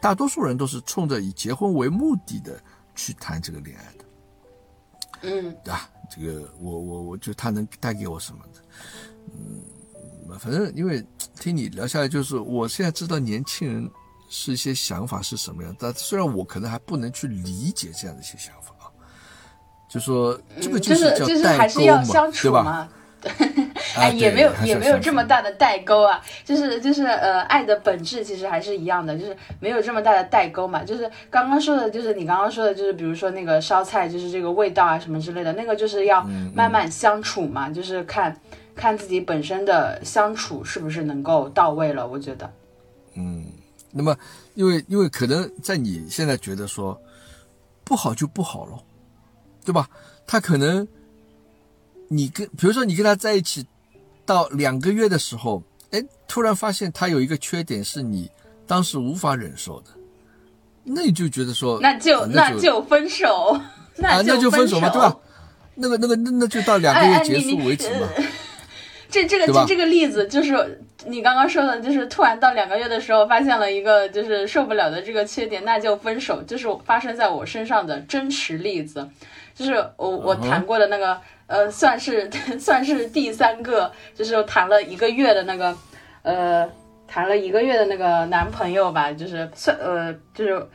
[0.00, 2.62] 大多数人都是冲着以结婚为目的的
[2.94, 4.04] 去谈这个恋爱的，
[5.22, 5.90] 嗯，对吧？
[6.10, 8.60] 这个我我我觉得他能带给我什么的，
[9.32, 11.04] 嗯，反正因为
[11.38, 13.90] 听你聊下来，就是我现在知道年轻人
[14.28, 18.90] 是一些想法是什么样，但虽然我可能还不能去理解这样的一些想法啊，
[19.88, 22.88] 就说这个就是叫代沟嘛，对吧？
[23.96, 30.82] 哎，也没有也没有这么大的代沟啊，就是就是呃，爱的本质其实还是一样的，就是没有这么大的代沟嘛。
[30.82, 36.22] 就是刚刚说的，就是你刚刚说的，就是比如说那个烧菜，就是这个味道啊什么之类的，那个就是要
[36.54, 38.36] 慢慢相处嘛，就是看
[38.74, 42.06] 看自己本身的相处是不是能够到位了。
[42.06, 42.52] 我觉得，
[43.14, 43.44] 嗯，
[43.92, 44.16] 那么
[44.54, 47.00] 因为因为可能在你现在觉得说
[47.84, 48.82] 不好就不好了，
[49.64, 49.88] 对吧？
[50.26, 50.86] 他可能
[52.08, 53.64] 你跟比如说你跟他在一起。
[54.26, 58.30] 到两个月的时候，哎，突然发现他有一个缺点是你
[58.66, 59.86] 当时无法忍受的，
[60.84, 63.60] 那你就觉得说，那就那就分手，
[63.96, 65.16] 那就分手嘛，对吧？
[65.76, 68.08] 那个那个那那就到两个月结束为止嘛。
[69.10, 79.08] 这这个这这个例子就是你刚刚说的，就是突然到两个月的时候，发现了一个就是受不了的这个缺点，那就分手，就是发生在我身上的真实例子，
[79.54, 85.76] 就是我我谈过的那个，呃，算是 算是第三个，就是谈了一个月的那个，
[86.22, 86.68] 呃，
[87.06, 90.66] 谈了一个月的那个男朋友吧，就是算呃，就是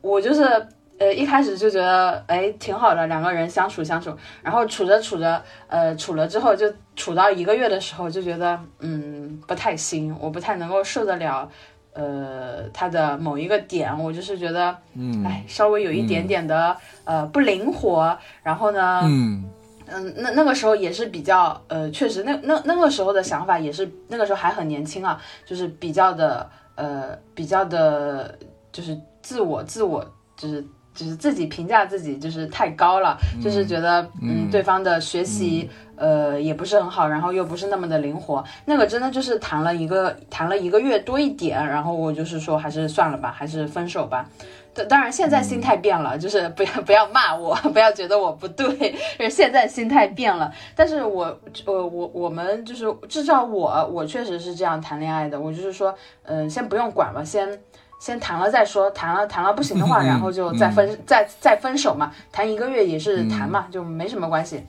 [0.00, 0.66] 我就是。
[0.98, 11.50] 呃，一开始就觉得哎挺好的，两个人相处相处，然后处着处着，呃，处了之后就处到一个月的时候，就觉得嗯不太行，我不太能够受得了，
[11.92, 19.50] 呃，他的某一个点，我就是觉得嗯，哎，稍微有一点点的呃不灵活，然后呢，嗯
[19.92, 28.38] 嗯，那那个时候也是比较呃，确实那那那个时候的想法也是那个时候还很年轻啊，就是比较的呃比较的，
[28.72, 30.04] 就是自我自我
[30.36, 30.64] 就是。
[30.94, 35.66] 就是自己评价自己就是太高了，就是觉得嗯对方的学习
[35.96, 44.28] 呃也不是很好，然后又不是那么的灵活，那个真的就是谈了一个谈了一个月多一点，然后我就是说还是算了吧，还是分手吧。
[44.74, 50.52] 当当然现在心态变了，就是不要 不要骂我， 不要觉得我不对，是现在心态变了。
[50.74, 55.94] 但是我我我我们就是至少我我确实是这样谈恋爱的，我就是说
[56.24, 57.60] 嗯先不用管了，先。
[58.00, 62.12] 先谈了再说，谈了谈了不行的话，然后就再分再再分手嘛。
[62.32, 64.66] 谈一个月也是谈嘛，就没什么关系。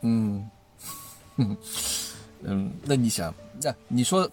[0.00, 0.48] 嗯，
[1.36, 4.26] 嗯，那你想，那你说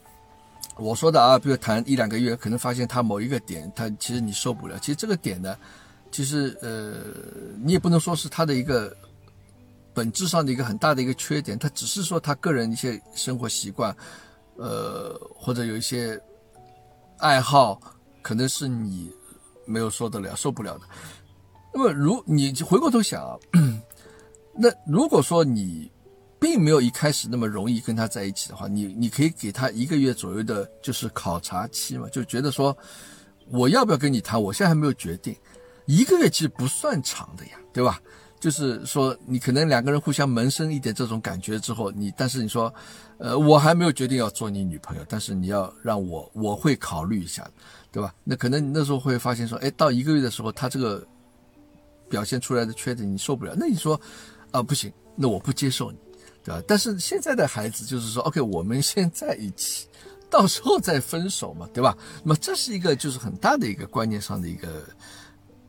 [0.78, 4.78] 我说的啊，比如谈一两个月，可能发现他某一个点，他其实你受不了。
[4.80, 5.58] 其实这个点呢，
[6.12, 6.96] 其实呃，
[7.64, 8.96] 你也不能说是他的一个
[9.94, 13.96] 本质上的一个很大的一个缺点，他只是说他个人一些生活习惯，
[14.58, 16.22] 呃，或者有一些
[17.18, 17.80] 爱好。
[18.22, 19.12] 可能是你
[19.68, 20.82] 没有受得了、受不了的。
[21.72, 23.40] 那么，如你回过头想，
[24.58, 25.92] 那如果说你
[26.40, 32.78] 并没有一开始那么容易跟他在一起的话，你你可以给他一个月左右的，就是考察期嘛，就觉得说
[33.50, 35.36] 我要不要跟你谈，我现在还没有决定。
[35.86, 38.02] 一个月其实不算长的呀，对吧？
[38.40, 42.72] 就是说，你可能两个人互相萌生一点这种感觉之后，你但是你说，
[43.18, 47.48] 呃，我还没有决定要做你女朋友，但是你要让我，我会考虑一下。
[47.92, 48.14] 对吧？
[48.26, 51.02] 那可能你那时候会发现说，哎，到一个月的时候，他这个
[52.10, 53.98] 表现出来的缺点你受不了，那你说，
[54.52, 55.98] 啊，不行，那我不接受你，
[56.46, 56.64] 对吧？
[56.68, 59.88] 但是现在的孩子就是说，OK，我们先在一起，
[60.30, 61.98] 到时候再分手嘛，对吧？
[62.24, 64.88] 那么这是一个就是很大的一个观念上的一个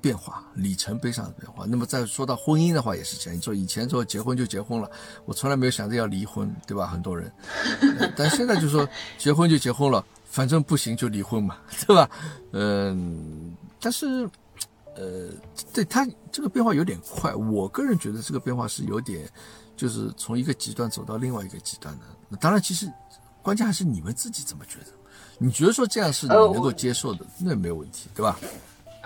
[0.01, 1.64] 变化，里程碑上的变化。
[1.66, 3.37] 那么再说到婚姻的话，也是这样。
[3.37, 4.91] 你说以前说结婚就结婚了，
[5.24, 6.87] 我从来没有想着要离婚，对吧？
[6.87, 7.33] 很多人，
[8.14, 10.05] 但现在就说结婚就结婚了。
[10.29, 11.57] 反正不行就离婚嘛，
[11.87, 12.11] 对吧？
[12.53, 14.29] 嗯，但是，
[14.95, 15.31] 呃，
[15.72, 17.35] 对他这个变化有点快。
[17.35, 19.27] 我个人觉得这个变化是有点，
[19.77, 22.37] 就是从一个极端走到另外一个极端的。
[22.39, 22.91] 当然，其实
[23.43, 24.87] 关键还是你们自己怎么觉得。
[25.39, 28.39] 你觉得说这样是你能够接受的，那没有问题，对吧？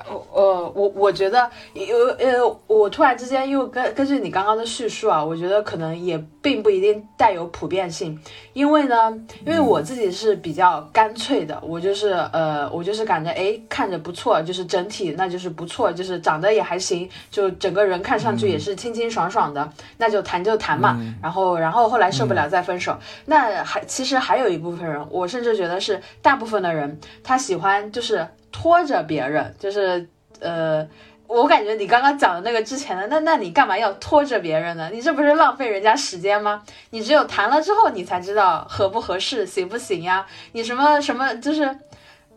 [0.08, 8.18] 呃，我我觉得有呃，我突然之间又根根据你刚刚的叙述啊，我觉得可能也并不一定带有普遍性，
[8.52, 9.12] 因为呢，
[9.44, 22.96] 因为我自己是比较干脆的，我就是呃，我就是感觉哎，看着不错，就是整体那就是不错，就是长得也还行，就整个人看上去也是清清爽爽的，那就谈就谈嘛，然后然后后来受不了再分手。
[23.26, 28.26] 那还其实还有一部分人，我甚至觉得是大部分的人，他喜欢就是。
[28.52, 30.08] 拖着别人，就是
[30.40, 30.86] 呃，
[31.26, 34.90] 我感觉你刚刚讲的那个之前的，那那你干嘛要拖着别人呢？
[34.92, 36.62] 你这不是浪费人家时间吗？
[36.90, 40.26] 你只有谈了之后，你才知道合不合适，行不行呀？
[40.52, 41.78] 你什么什么，就是，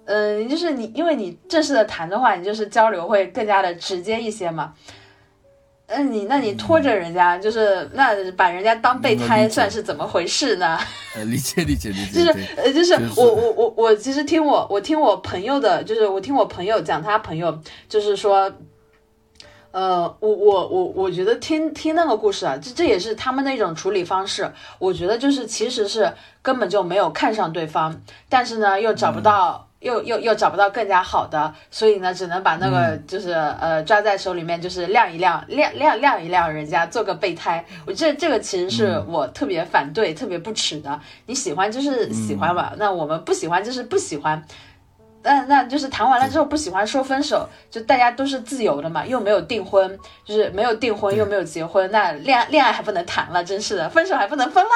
[0.05, 4.73] 嗯，就是你，因为你正式的谈的话，你就是交流会更加的直接一些嘛。
[5.87, 10.79] 那你那你拖着人家，就是那把人家当备胎，算是怎么回事呢？
[11.15, 12.23] 呃，理解理解理解。
[12.25, 18.51] 就是呃，就是我我我我其实听我我听我朋友的，就是我听我朋友讲，他朋友就是说，
[19.71, 24.51] 呃，我我我我觉得听听那个故事啊，这这也是他们那种处理方式。
[24.79, 26.11] 我觉得就是其实是
[26.41, 29.67] 根本就没有看上对方，但是呢又找不到。
[29.83, 37.63] 又又又找不到更加好的，所以呢，只能把那个就是呃抓在手里面，就是晾一晾，晾晾晾一晾人家，做个备胎。
[37.85, 40.99] 我这这个其实是我特别反对、特别不耻的。
[41.25, 44.43] 你喜欢就是喜欢吧，那我们不喜欢就是不喜欢。
[45.25, 54.69] 那那就是谈完了之后不喜欢说分手，就大家都是自由的嘛，又没有订婚，就是没有订婚又没有结婚，那恋恋爱还不能谈了，真是的，分手还不能分了。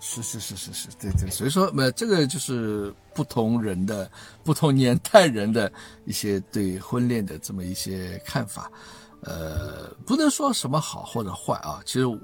[0.00, 4.10] 是是是是是，对对，所以说，呃，这个就是不同人的、
[4.42, 5.70] 不同年代人的
[6.06, 8.70] 一些对婚恋的这么一些看法，
[9.20, 11.80] 呃，不能说什么好或者坏啊。
[11.84, 12.18] 其实，我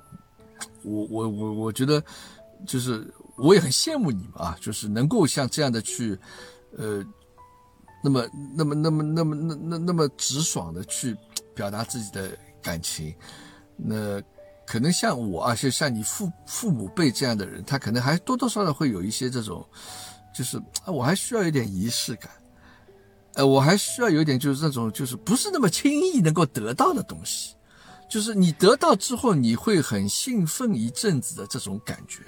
[0.83, 2.03] 我我我觉得，
[2.67, 6.19] 就是我也很羡慕你们啊，就是能够像这样的去，
[6.79, 7.05] 呃，
[8.03, 8.27] 那么
[8.57, 11.15] 那么那么那么那那那么直爽的去
[11.55, 12.31] 表达自己的
[12.63, 13.15] 感情，
[13.77, 14.21] 那
[14.73, 19.63] 可能像我啊，就像你父父母辈这样的人，他可能还多多少少会有一些这种，
[20.35, 22.31] 就是，我还需要一点仪式感，
[23.35, 27.55] 呃，我还需要有点就是这种就是不是那么轻易能够得到的东西。
[28.09, 32.23] 就是你得到之后，你会很兴奋一阵子的这种感觉，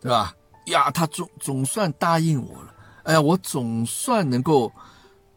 [0.00, 0.34] 对吧？
[0.66, 2.74] 呀，他总总算答应我了，
[3.04, 4.72] 哎呀，我总算能够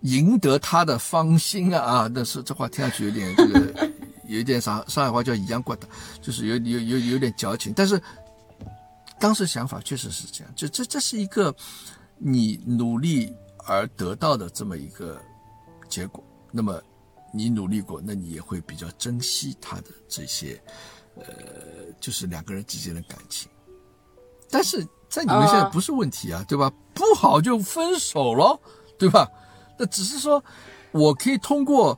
[0.02, 2.12] 赢得他的芳心啊啊！
[2.12, 3.91] 但是这话听上去有点这个，
[4.34, 5.88] 有一点上上海话叫一样过的，
[6.22, 7.74] 就是有有有有点矫情。
[7.76, 8.02] 但是
[9.20, 11.54] 当时想法确实是这样，就这这是一个
[12.18, 13.34] 你努力
[13.66, 15.20] 而得到的这么一个
[15.90, 16.82] 结果，那么。
[17.34, 20.62] 你努力过，那你也会比较珍惜他的这些，
[21.16, 21.24] 呃，
[21.98, 23.50] 就是两个人之间的感情。
[24.50, 26.70] 但是在你们现在不是问题啊，对吧？
[26.94, 28.60] 不好就分手了，
[29.00, 29.26] 对吧？
[29.80, 30.44] 那只是说，
[30.92, 31.98] 我可以通过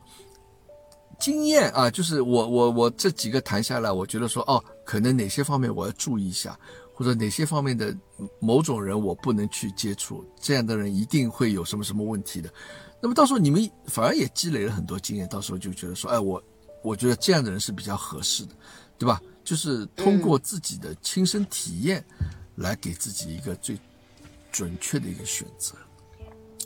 [1.24, 6.60] 经验啊，就是我我我这几个谈下来，我觉得说，哦，可能哪些方面我要注意一下，
[6.94, 7.96] 或者哪些方面的
[8.42, 12.54] 某种人我不能去接触，这样的人一定会有什么什么问题的。
[13.02, 16.44] 那么到时候你们反而也积累了很多经验，到时候就觉得说，哎，我
[16.84, 18.54] 我觉得这样的人是比较合适的，
[18.98, 19.22] 对吧？
[19.46, 22.04] 就是通过自己的亲身体验，
[22.56, 23.80] 来给自己一个最
[24.52, 25.74] 准确的一个选择，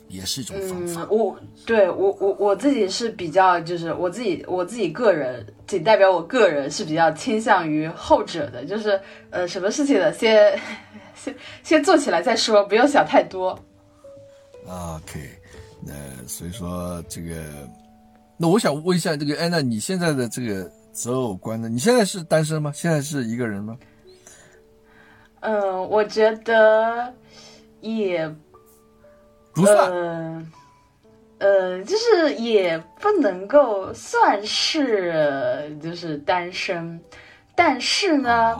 [0.08, 1.06] 也是一种方法。
[1.10, 9.00] 我对我我我自己是比较，就是我自己我自己个人，仅代表我个人是比较倾向于后者的，就是
[9.30, 10.12] 呃，什么事情呢？
[10.12, 10.58] 先
[11.14, 13.58] 先先做起来再说，不用想太多。
[14.66, 15.20] OK。
[15.80, 15.94] 那
[16.26, 17.36] 所以说这个，
[18.36, 21.68] 那我想问一下这个安娜，你现在的这个择偶观呢？
[21.68, 22.72] 你现在是单身吗？
[22.74, 23.78] 现在是一个人吗？
[25.40, 27.14] 嗯，我觉得
[27.80, 28.28] 也
[29.58, 30.52] 不算，
[31.38, 37.00] 呃，就是也不能够算是就是单身，
[37.56, 38.56] 但是呢，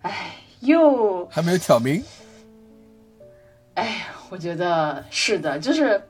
[0.00, 2.02] 哎，又还没有挑明。
[3.74, 6.02] 哎呀，我觉得是的，就是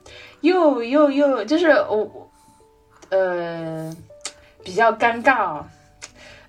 [0.42, 2.30] 又又又就是我，
[3.08, 3.92] 呃，
[4.62, 5.60] 比较尴尬，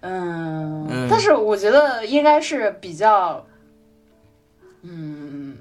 [0.01, 3.43] 嗯，但是我觉得应该是比较，
[4.83, 5.54] 嗯。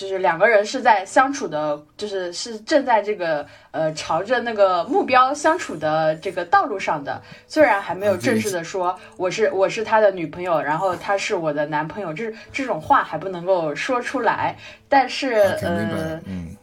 [0.00, 14.56] 就是两个人是在相处的，就是是正在这个呃朝着那个目标相处的这个道路上的，虽然还没有正式的说我是我是他的女朋友，然后他是我的男朋友，这这种话还不能够说出来，
[14.88, 16.56] 但是呃嗯。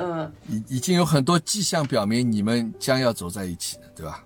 [0.00, 4.22] 嗯，已已经有很多迹象表明你们将要走在一起对吧？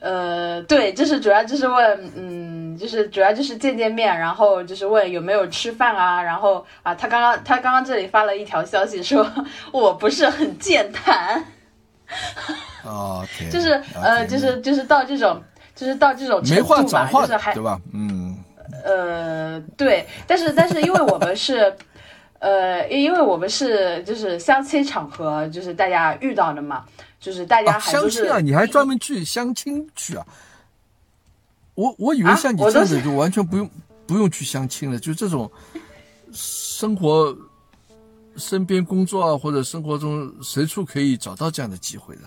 [0.00, 9.28] 呃，对，就是主要就是问，嗯，就是主要就是见见面，然后就是问有没有吃饭啊，然后啊，他刚刚他刚刚这里发了一条消息说
[9.72, 11.44] 我不是很健谈，
[12.84, 15.42] 啊， 就是呃，就是就是到这种
[15.74, 17.80] 就是到这种程度吧，就是还对吧？
[17.92, 18.36] 嗯，
[18.84, 21.74] 呃，对，但是但是因为我们是，
[22.38, 26.84] 呃，因为我们是就是相亲场合，就是大家遇到的嘛。
[27.20, 30.26] 就是大家还相亲啊，你还专门去相亲去啊？
[31.74, 33.70] 我我以为像你这样子就完全不用
[34.06, 35.48] 不用去相亲了，就这种
[36.32, 37.36] 生活、
[38.36, 42.22] 身边工作啊，或者生活中随处可以找到这样的机会的。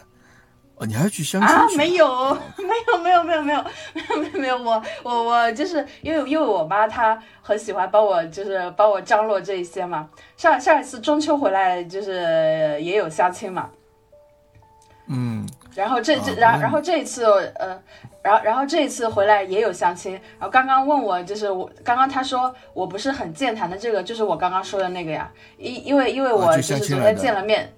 [0.75, 1.49] 哦，你还去相亲？
[1.49, 3.63] 啊，没有，没有，没有，没有，没有，
[3.93, 4.57] 没有，没有。
[4.57, 10.09] 我我我就是因为因为我妈她很喜欢帮我就是帮我张罗这一些嘛。
[10.37, 13.69] 上上一次中秋回来就是也有相亲嘛。
[15.13, 15.45] 嗯，
[15.75, 17.25] 然后这这，然然后这一次，
[17.59, 17.77] 呃，
[18.21, 27.69] 然后然后这一次回来也有相亲，然后刚刚问我就是我刚刚他说我不是很健谈的这个就是我刚刚说的那个呀，因因为因为我就是昨天见了面，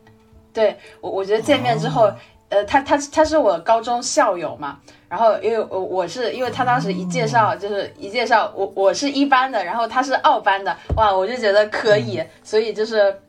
[0.54, 2.12] 对我我觉得见面之后，
[2.50, 4.78] 呃，他他他是我高中校友嘛，
[5.10, 13.20] 然后因为我我是因为他当时一介绍就是一介绍我我是一班的，然后他是二班的，哇，我就觉得可以，所以就是。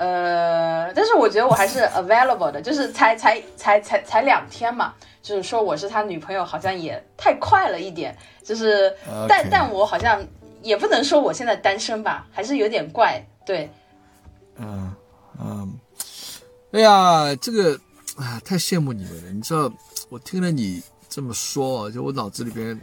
[0.00, 8.96] 呃，但是我觉得我还是 available 的，就是才才才才才两天嘛，就是说我是他女朋友，好像也太快了一点，就是，
[9.28, 10.26] 但但我好像
[10.62, 13.70] 也不能说我现在单身吧，还是有点怪，对，
[14.56, 14.90] 嗯
[15.38, 15.78] 嗯，
[16.72, 17.78] 哎呀，这个
[18.16, 19.70] 啊，太羡慕你们了，你知道，
[20.08, 22.80] 我听了你这么说，就我脑子里边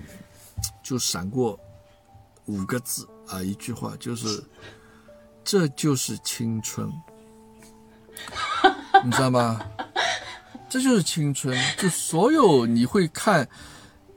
[0.83, 1.59] 就闪过
[2.45, 4.43] 五个字啊，一句话就是。
[5.49, 6.91] 这就是青春，
[9.03, 9.59] 你知道吗？
[10.69, 13.47] 这就是青春，就所有你会看，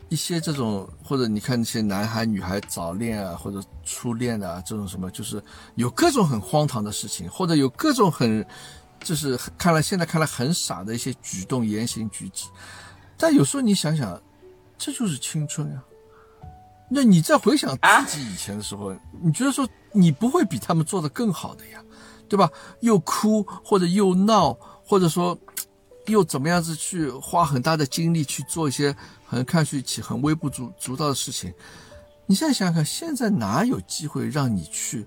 [0.08, 5.42] 一些这种，或者你看那些男孩女孩早恋啊，或者初恋啊，这种什么，就是
[5.76, 8.44] 有各种很荒唐的事情，或者有各种很，
[9.04, 12.46] 就是看来现在看来很傻的一些举动、言行举止。
[13.16, 14.20] 但有时候你想想，
[14.76, 15.84] 这就是青春啊。
[16.90, 17.78] 那你再回想
[18.08, 18.92] 自己以前的时候，
[19.22, 21.80] 你觉得说你不会比他们做的更好的呀，
[22.30, 22.50] 对吧？
[22.80, 25.38] 又哭或者又闹，或者说
[26.06, 28.96] 又怎么样子去花很大的精力去做一些。
[29.30, 31.54] 很看上去很微不足足道的事情，
[32.26, 35.06] 你现在想想看，现在哪有机会让你去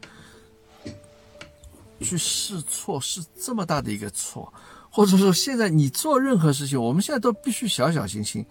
[2.00, 4.54] 去试错，是这么大的一个错，
[4.90, 8.46] 或者说现在你做任何事情，我们现在都必须小小心心，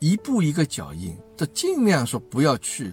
[0.00, 2.92] 一步一个脚印，的尽量说不要去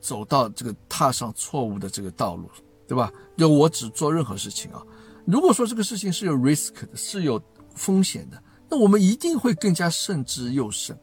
[0.00, 2.48] 走到这个踏上错误的这个道路，
[2.86, 3.12] 对吧？
[3.36, 4.82] 就我只做任何事情啊，
[5.26, 7.40] 如果说这个事情是有 risk 的，是有
[7.74, 8.42] 风险的。
[8.68, 10.98] 那我们一定会更加慎之又慎，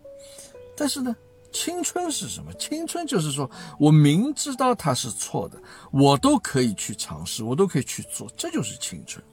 [0.76, 1.16] 但是呢，
[1.52, 2.52] 青春是什么？
[2.56, 5.58] 青春就是说我明知道它是错的，
[5.92, 9.24] 我都可以去尝试，我都可以去做，这就是青春。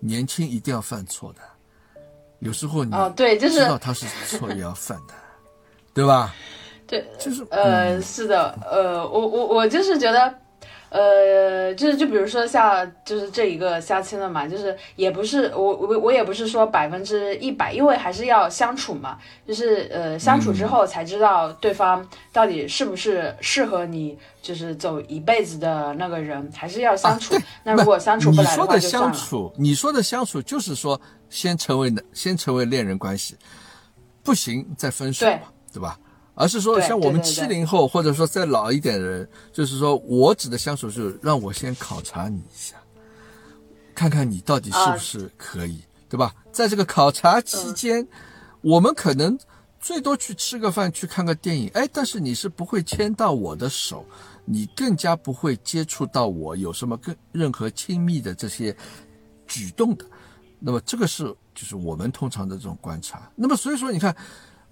[0.00, 1.40] 年轻一定要犯错的，
[2.38, 5.14] 有时候你哦对，就是知道它是错也要犯的，
[5.92, 6.34] 对吧？
[6.86, 10.43] 对，就是呃，是的，呃，我我我就是觉得。
[10.94, 27.34] 呃，就是就比如说像就是这一个相亲的嘛，就是也不是我我我也不是说百分之一百，因为还是要相处嘛，就是呃相处之后才知道对方到底是不是适合你，就是走一辈子的那个人，还是要相处。
[27.64, 33.36] 那如果相处不来的话，就相处，你说的相处就是说先成为先成为恋人关系，
[34.22, 35.38] 不行再分手嘛，
[35.72, 35.98] 对吧？
[36.34, 42.74] 而是说，像我们七零后，或者说再老一点的人，就是说我指的相处，是让我先考察你一下，
[43.94, 46.34] 看看你到底是不是可以，对吧？
[46.50, 48.04] 在这个考察期间，
[48.62, 49.38] 我们可能
[49.80, 54.04] 最多去吃个饭，去看个电影，哎，但是你是不会牵到我的手，
[54.44, 58.76] 你更加不会接触到我有什么更任何亲密的这些
[59.46, 60.04] 举动的。
[60.58, 61.24] 那么这个是
[61.54, 63.30] 就是我们通常的这种观察。
[63.36, 64.14] 那么所以说，你看。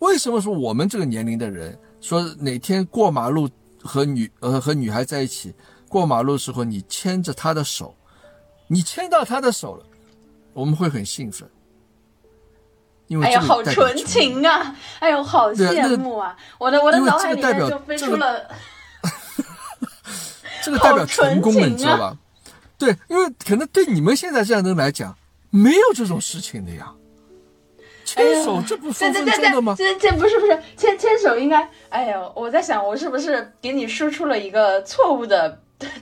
[0.03, 3.49] 为什么说我们这个年龄的人说哪天过马路
[3.81, 5.55] 和女呃和女孩在一起
[5.89, 7.95] 过马路的时候，你牵着她的手，
[8.67, 9.85] 你牵到她的手了，
[10.55, 11.49] 我们会很兴奋，
[13.07, 14.75] 因为哎呀，好纯情啊！
[14.99, 16.37] 哎呦，好羡慕啊！
[16.59, 18.51] 我的我的脑海里面就飞出了，
[20.65, 22.19] 这个代表 成功了，你知道吧？
[22.77, 25.17] 对，因为可能对你们现在这样的人来讲，
[25.51, 26.93] 没有这种事情的呀。
[28.15, 29.75] 牵手这不分分钟的吗？
[29.77, 31.69] 这这不是不是牵牵手应该？
[31.89, 35.59] 哎呦，我在想，我是不是给你输出了一个错误的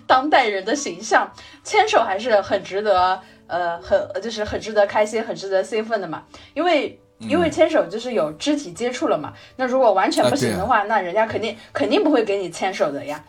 [0.07, 1.31] 当代人的形象？
[1.63, 6.23] 牵手还是很值得，呃，很就是很值得开心、很值得兴奋的嘛。
[6.55, 9.33] 因为因为牵手就是有肢体接触了嘛。
[9.57, 13.23] 那如果完全不行的话，那人家肯定肯定不会给你牵手的呀。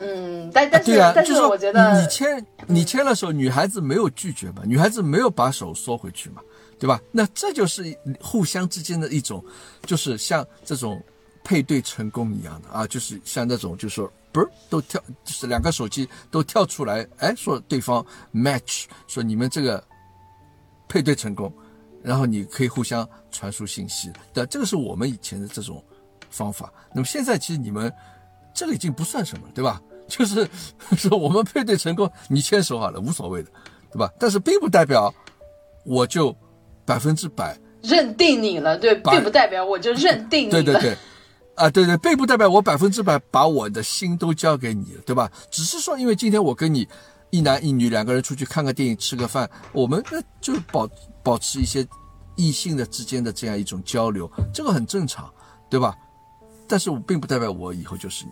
[0.00, 4.62] 嗯，但但是但是我觉得你牵你牵了手，女孩子没有拒绝嘛？
[4.64, 6.42] 女孩子没有把手缩回去嘛？
[6.84, 7.00] 对吧？
[7.10, 9.42] 那这就是互相之间的一种，
[9.86, 11.02] 就是像这种
[11.42, 18.04] 配对成功一样的啊，就是像那种，就是说，不是都跳，就是两个手机都跳出来，哎，说对方
[18.34, 19.82] match，说你们这个
[20.86, 21.50] 配对成功，
[22.02, 24.12] 然后你可以互相传输信息。
[24.34, 25.82] 对，这个是我们以前的这种
[26.28, 26.70] 方法。
[26.92, 27.90] 那么现在其实你们
[28.52, 29.80] 这个已经不算什么，对吧？
[30.06, 30.46] 就是
[30.98, 33.50] 说我们配对成功，你牵手好了，无所谓的，
[33.90, 34.12] 对吧？
[34.20, 35.10] 但是并不代表
[35.86, 36.36] 我就。
[36.84, 40.62] 百分之百认定你了，对，并不代表我就认定你了。
[40.62, 40.96] 对对对，
[41.54, 45.30] 啊，对对，并不代表我百分之百把我的心都交给你了，对吧？
[45.50, 46.88] 只是说，因为今天我跟你
[47.30, 50.88] 一男一女两个人出去看个电影、吃个饭，我们那就保
[51.22, 51.86] 保持一些
[52.36, 55.32] 异性的之间的这样一种交流，这个很正常，
[55.68, 55.94] 对吧？
[56.66, 58.30] 但是我并不代表我以后就是你。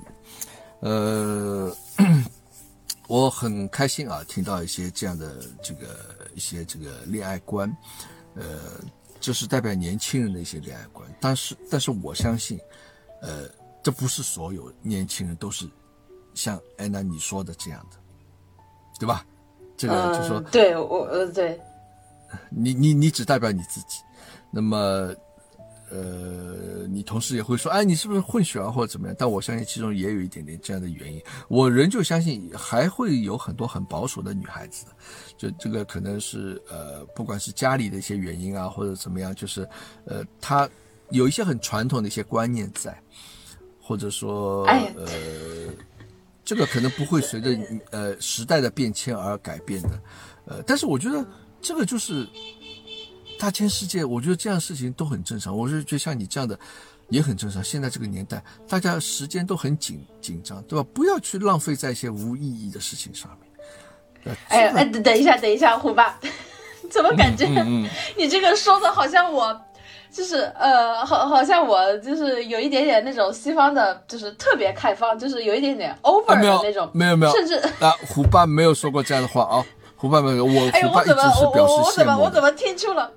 [0.81, 1.71] 呃，
[3.07, 5.87] 我很开心啊，听到一些这样的这个
[6.35, 7.71] 一些这个恋爱观。
[8.35, 8.81] 呃，
[9.21, 12.59] 这是代表年轻人的一些恋爱观，但是，但是我相信，
[13.21, 13.49] 呃，
[13.83, 15.69] 这不是所有年轻人都是
[16.35, 17.97] 像安娜你说的这样的，
[18.99, 19.27] 对吧？
[19.77, 21.61] 这个就说，对我，呃，对，
[22.51, 24.01] 你你你只代表你自己，
[24.51, 25.15] 那么。
[25.95, 29.15] 呃，你同事也会说，哎，你是不是混血啊，或者怎么样？
[29.19, 31.21] 但我相信其中也有一点点这样的原因。
[31.49, 34.87] 我仍旧相信还会有很多很保守的女孩子，
[35.37, 39.69] 就这个可能是呃，不管是家里的一些原因啊，或者怎么样，就是
[40.07, 40.67] 呃，她
[41.11, 42.99] 有一些很传统的一些观念在，
[43.79, 45.69] 或者说呃，
[46.43, 47.51] 这个可能不会随着
[47.91, 49.91] 呃时代的变迁而改变的。
[50.47, 51.23] 呃，但是我觉得
[51.61, 52.27] 这个就是。
[53.43, 55.57] 大千世界，我觉得这样的事情都很正常。
[55.59, 56.57] 我是觉得像你这样的
[57.09, 57.63] 也很正常。
[57.65, 60.87] 现在这个年代，大家时间都很紧紧张，对吧？
[60.95, 64.37] 不要去浪费在一些无意义的事情上面。
[64.47, 66.17] 哎哎，等等一下，等一下，虎爸，
[66.89, 67.45] 怎么感觉
[68.17, 69.61] 你这个说的好像我？
[70.13, 79.67] 就是呃，好，好像我就是有一点点那种西方的，就是特别开放，就是有一点点 over 的那种，没有没有，甚至啊，虎爸没有说过这样的话啊，
[79.97, 83.11] 虎爸没有，我 哎，我怎么我我我怎么我怎么听出了，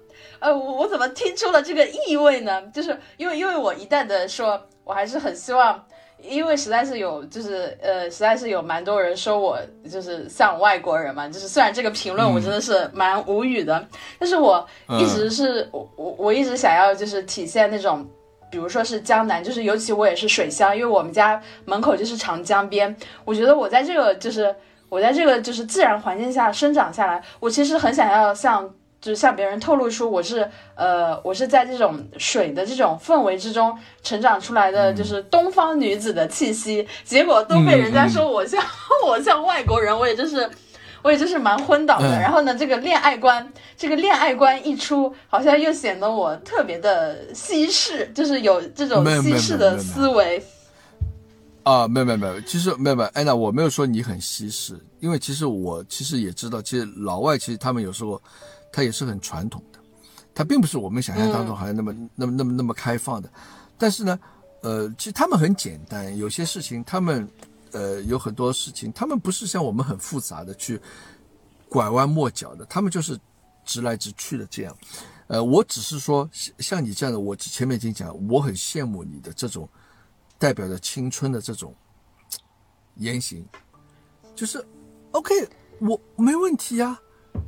[0.45, 2.61] 呃，我我怎么听出了这个意味呢？
[2.71, 5.83] 就是因为因为我一旦的说，我还是很希望。
[6.21, 9.59] 因为实在是有，就是呃，实在是有蛮多人说我
[9.91, 13.85] 就是像外国人嘛，就是虽然这个评论我真的是蛮无语的，
[14.17, 14.65] 但是我
[14.97, 18.07] 一直是我我我一直想要就是体现那种，
[18.49, 24.55] 比如说是江南，就是尤其我也是水乡，因为我们家门口就是长江边，我觉得我在这个就是
[24.89, 28.73] 我在这个就是自然环境下生长下来，我其实很想要像。
[29.05, 36.87] 就是向别人透露出我是呃，我是在这种水的这种氛围之中成长出来的，就是东方女子的气息。
[37.03, 38.59] 结果都被人家说我像
[39.05, 40.49] 我像外国人，我也就是，
[41.03, 42.19] 我也就是蛮昏倒的。
[42.19, 43.47] 然后呢，这个恋爱观，
[43.77, 50.43] 这个恋爱观一出，好像又显得我特别的西式，就是有这种西式的思维。
[51.61, 58.19] 啊，没有没有没有，其实没有没有，安娜，我没有说你很西式，因为其实我其实也知道，其实老外其实他们有时候。
[58.75, 59.79] 他也是很传统的，
[60.33, 63.31] 他并不是我们想象当中好像那么那么那么那么开放的，
[63.77, 64.19] 但是呢，
[64.63, 67.25] 呃，其实他们很简单，有些事情他们，
[67.71, 70.77] 呃，有很多事情他们不是像我们很复杂的去
[71.69, 73.17] 拐弯抹角的，他们就是
[73.63, 74.77] 直来直去的这样。
[75.27, 79.69] 呃，我只是说像你这样的，我前面已经讲，我很羡慕你的这种
[80.37, 81.73] 代表着青春的这种
[82.95, 83.47] 言行，
[84.35, 84.61] 就是
[85.11, 85.33] OK，
[85.79, 86.99] 我没问题呀。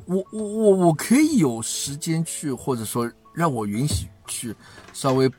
[0.05, 4.55] 我我我我可以有时间去，或者说让我允许去
[4.93, 5.29] 稍微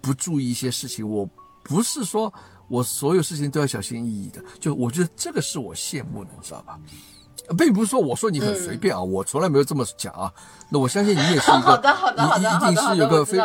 [0.00, 1.08] 不注意一些事情。
[1.08, 1.28] 我
[1.64, 2.32] 不是说
[2.68, 6.78] 我所有事情都要小心翼翼的，就我觉得这个是我羡慕的，你知道吧？
[7.56, 10.32] 并不是说我说你很随便啊，我从来没有这么讲啊。
[10.68, 13.38] 那我相信你也是一个，好的好的好的一定是有个非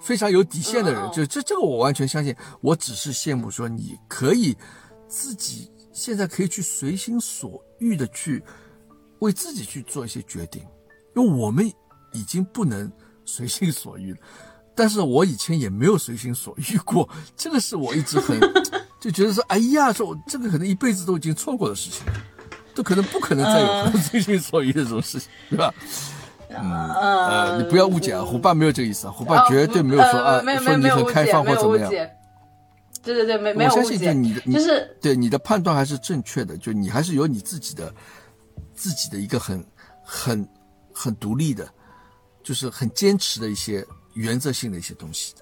[0.00, 1.10] 非常有底线的人。
[1.12, 2.34] 就这这个我完全相信。
[2.60, 4.56] 我只是羡慕说你可以
[5.08, 8.42] 自己现在可以去随心所欲的去。
[9.22, 10.62] 为自己去做一些决定，
[11.16, 11.66] 因为我们
[12.12, 12.90] 已经不能
[13.24, 14.18] 随心所欲了。
[14.74, 18.38] 但是我以前也没有随心所欲过，这个是我一直很
[18.98, 22.02] 就觉得说，哎呀，说这个可能一辈子都已经错过的事情，
[22.74, 25.74] 都可能不可能再有 随心所欲的这种事情，对吧？
[26.48, 31.90] 嗯呃，你不要误解啊，虎爸没有这个意思啊，虎爸绝对没有说啊，说你很开放或怎么样。
[33.02, 34.12] 对对对，没没有误解。
[34.12, 37.92] 你的就是对你的判断还是正确的，就你还是有你自己的。
[38.74, 39.64] 自己的一个很、
[40.02, 40.48] 很、
[40.92, 41.68] 很独立的，
[42.42, 45.40] 就是很坚持的一些原则性的一些东西的。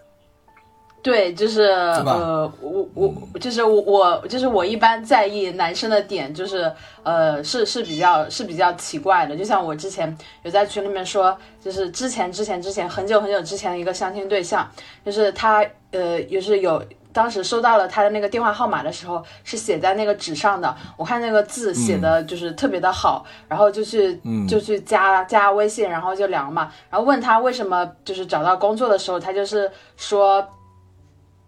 [1.02, 6.70] 对，就是呃，我我就是我我就是我一般在意男生的点，就是
[7.02, 9.34] 呃是是比较是比较奇怪的。
[9.36, 14.70] 就像我之前有在群里面说，就是之前之前之前很久很久之前的一个相亲对象，
[15.04, 16.82] 就是他呃也是有。
[17.12, 20.74] 当时收到了他的那个电话号码的时候，是写在那个纸上的。
[20.96, 26.72] 我看那个字写的就是特别的好，然后就去就去加加微信，然后就聊嘛。
[26.88, 30.46] 然后问他为什么就是找到工作的时候，他就是说，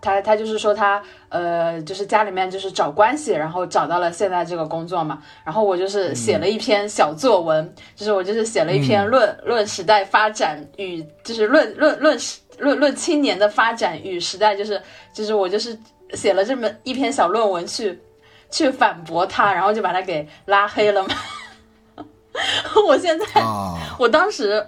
[0.00, 5.22] 他他就是说他呃就是家里面就是找关系，然后找到了现在这个工作嘛。
[5.44, 12.40] 然后我就是写了一篇小作文，就是我就是写了一篇论论时代发展与就是论论论时。
[12.62, 14.80] 论论青年的发展与时代，就是
[15.12, 15.76] 就是我就是
[16.14, 18.00] 写了这么一篇小论文去
[18.50, 21.08] 去反驳他，然后就把他给拉黑了嘛。
[22.86, 23.26] 我现在，
[23.98, 24.64] 我当时，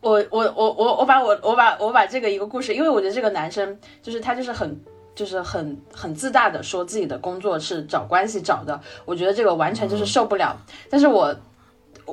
[0.00, 4.80] 我我我我我把我我把我把这个一个故事，因为我觉得这个男生就是他就是很
[5.14, 10.56] 就是很很自大的说自己的工作是找关系找的，我觉得这个完全就是受不了。
[10.90, 11.34] 但是我。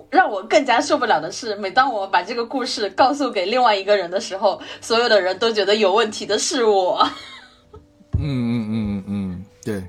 [0.10, 7.08] 让我更加受不了的是，每当我把这个故事告诉给另外一个人的时候，所有的人都觉得有问题的是我。
[8.18, 9.84] 嗯嗯嗯嗯，对，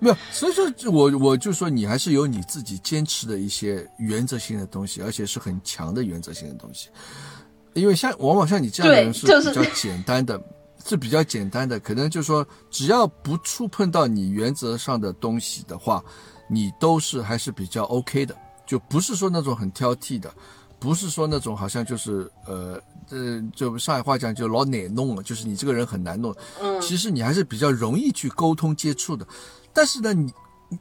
[0.00, 6.88] 没有，所以说，我我就说你还是有你自己坚持的一些原则性的东西，而且是很强的原则性的东西。
[7.74, 10.40] 因为像往往像你这样的人是比较简单的，
[10.84, 16.02] 是比较简单的，可能就是说，只要不触碰到你原则上的东西的话，
[16.48, 18.34] 你都是还是比较 OK 的。
[18.68, 20.32] 就不是说那种很挑剔的，
[20.78, 26.36] 不是说那种好像就是呃呃，就上海话讲就老奶弄了，就是你这个人很难弄。
[26.60, 29.26] 嗯，其实你还是比较容易去沟通接触的。
[29.72, 30.30] 但是呢，你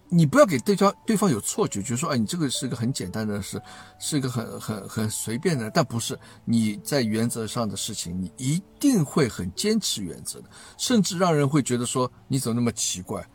[0.10, 3.62] 你不要给对方对方有错觉，就是说，哎，你这个是一个很简单的事，
[4.00, 13.26] 是一个很很很随便的，但不是你在原则上的事情，你一定会很坚持原则的，甚至让人会觉得说你怎么那么奇怪，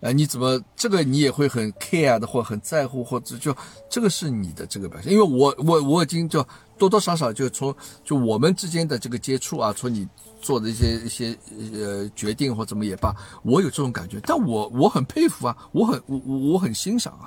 [0.00, 3.54] 哎，你怎么这个你也会很 care 的，或很在乎，或者就
[3.88, 6.46] 这个是你的这个表现，因为我我我已经就
[6.76, 10.08] 多多少少就从就我们之间的这个接触啊，从你。
[10.40, 11.36] 做的一些一些
[11.74, 13.12] 呃决定或怎么也罢，
[13.42, 16.16] 我有这种感觉，但我我很佩服啊，我很我
[16.52, 17.26] 我很欣赏啊，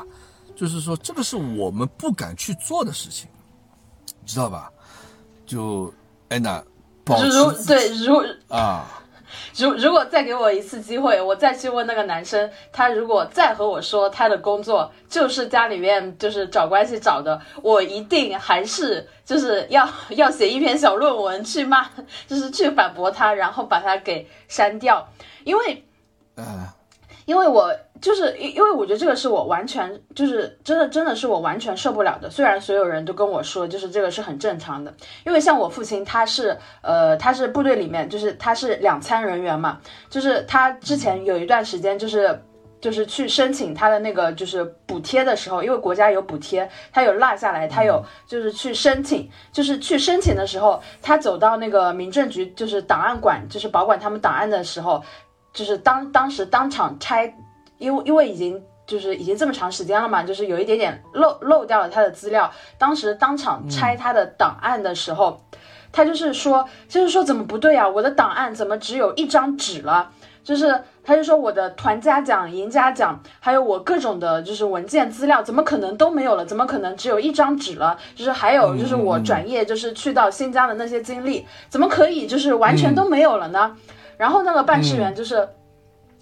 [0.56, 3.28] 就是说这个是我们不敢去做的事情，
[4.26, 4.72] 知道吧？
[5.46, 5.94] 就
[6.30, 6.64] 安娜，
[7.04, 8.16] 保如对如
[8.48, 9.01] 啊。
[9.56, 21.88] 如如果再给我一次机会，我再去问那个男生，他如果再和我说他的工作就是家里面就是找关系找的，我一定还是就是要 要写一篇小论文去骂，
[22.28, 25.08] 就是去反驳他，然后把他给删掉，
[25.44, 25.84] 因为，
[26.38, 26.68] 嗯。
[27.26, 32.30] 因为我就是因因为我觉得这个是我完全就是真的真的是我完全受不了的。
[32.30, 34.94] 虽然所有人都跟我说，就是这个是很正常的。
[35.26, 39.80] 因为像我父亲，他是呃他是部队里面，就是他是两参人员嘛，
[40.10, 42.44] 就是他之前有一段时间就是
[42.82, 55.04] 就是去申请他的那个就是补贴的时候，因为国家有补贴，他有落下来，他有就是去申请，就是去申请的时候，他走到那个民政局就是档案馆，就是保管他们档案的时候。
[55.54, 57.36] 就是当当时当场拆，
[57.78, 62.52] 因为因为已经就是已经这么长时间了嘛，就是有一点点漏漏掉了他的资料。
[62.78, 65.42] 当时当场拆他的档案的时候，
[65.92, 67.88] 他就是说，就是说怎么不对啊？
[67.88, 70.10] 我的档案怎么只有一张纸了？
[70.44, 76.44] 就是他就说我的团家奖、赢家奖，还有我各种的就是文件资料，怎么可能都没有了？
[76.44, 77.96] 怎么可能只有一张纸了？
[78.16, 83.78] 就是还有就是我转业就是去到新疆的那些经历，怎么可以就是完全都没有了呢？
[84.22, 85.50] 然后那个办事员就是，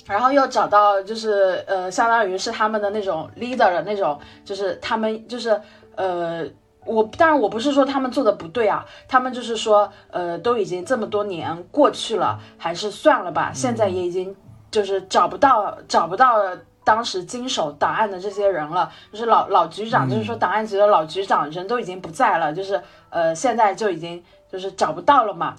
[0.07, 5.61] 然后又找到就是呃，相当于是他们的那种 leader 的那种，就是他们就是
[5.97, 6.45] 呃，
[6.85, 13.51] 我当然我不是说他们做的不对啊，他们就是说呃，都已经这么多年过去了，还是算了吧。
[13.53, 14.33] 现在也已经
[14.71, 16.37] 就是找不到找不到
[16.85, 25.53] 当时经手档案的这些人了，就是老老局长，就是说档案局的老局长人都已经不在了，就是呃，现在就已经就是找不到了嘛。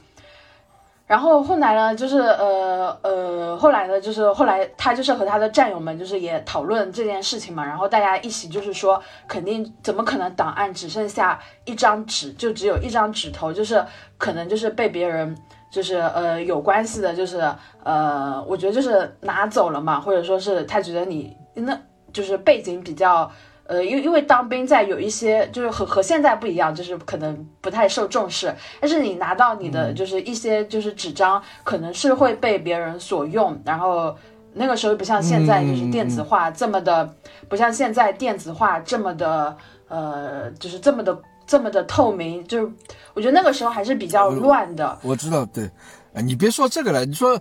[1.10, 7.66] 然后后来呢，就是呃呃，后来呢，就是后来他就是和他的战友们，就是也讨论这件事情嘛。
[7.66, 13.84] 然后大家一起就是说，肯定怎么可能档案只剩下一张纸，就只有一张纸头，就是
[14.18, 15.36] 可能就是被别人
[15.68, 17.40] 就是呃有关系的，就是
[17.82, 21.76] 呃，我觉得就是拿走了嘛，或者说是他觉得你那
[22.12, 23.28] 就是背景比较。
[23.70, 28.52] 呃，因因为当兵在有一些就是和和现在不一样，就是可能不太受重视。
[28.80, 33.56] 但是你拿到你的就是一些就是纸张，可能是会被别人所用。
[33.64, 34.12] 然后
[34.54, 37.08] 那个时候不像现在就是电子化这么的，
[37.48, 39.56] 不像现在电子化这么的
[39.86, 41.16] 呃，就是这么的
[41.46, 42.44] 这么的透明。
[42.48, 42.68] 就是
[43.14, 44.98] 我觉得那个时候还是比较乱的。
[45.02, 45.70] 我知道，对，
[46.24, 47.40] 你别说这个了，你说。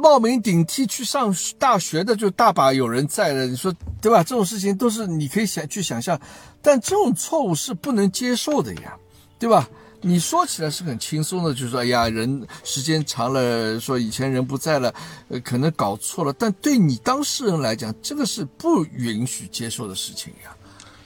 [0.00, 3.70] 冒名顶替去上大学的就大把有人在了，你说
[4.00, 4.24] 对吧？
[4.24, 6.18] 这种事情都是你可以想去想象，
[6.62, 8.96] 但这种错误是不能接受的呀，
[9.38, 9.68] 对吧？
[10.00, 14.94] 你说起来是很轻松的，就是说，哎呀，人时间长了，说以前人不在了，
[15.28, 20.56] 呃，可能搞错了，但对你当事人来讲，这个是不允许接受的事情呀，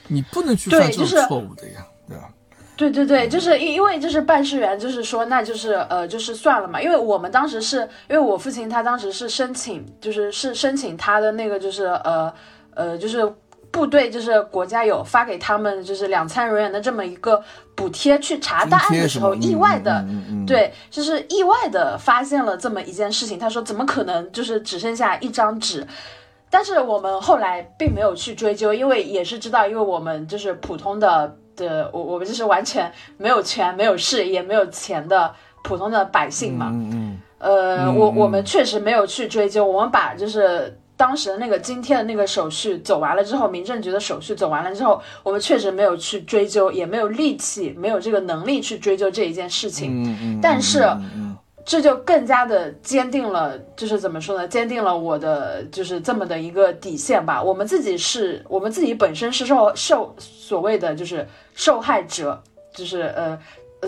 [0.06, 2.30] 你不能去犯这种错误的呀，对吧？
[2.76, 12.32] 对对对，就是因因为就是办事员，就是说那就是呃就是算了嘛，因为我们当时是因为我父亲他当时是申请，就是是申请他的那个就是呃
[12.74, 13.32] 呃就是
[13.70, 17.40] 部队就是国家有发给他们就是两餐人员的这么一个
[17.76, 20.04] 补贴，去查档案的时候意外的
[20.44, 25.86] 对，就是意外的发现了这么一件事情，他说怎么可能就是只剩下一张纸，
[26.50, 31.36] 但是我们后来并没有去追究，因为也是知道，因为我们就是普通的。
[31.56, 50.86] 的我我们就是完全没有权没有势也没有钱的普通的百姓嘛，嗯嗯，呃，我我们确实没有去追究，我们把就是当时的那个今天的那个手续走完了之后，民政局的手续走完了之后，我们确实没有去追究，也没有力气，没有这个能力去追究这一件事情，嗯嗯，但是。
[51.66, 54.46] 这就更加的坚定了，就是怎么说呢？
[54.46, 57.42] 坚定了我的就是这么的一个底线吧。
[57.42, 62.42] 我们自己是我们自己本身是受受所谓的就是受害者，
[62.74, 63.38] 就是呃，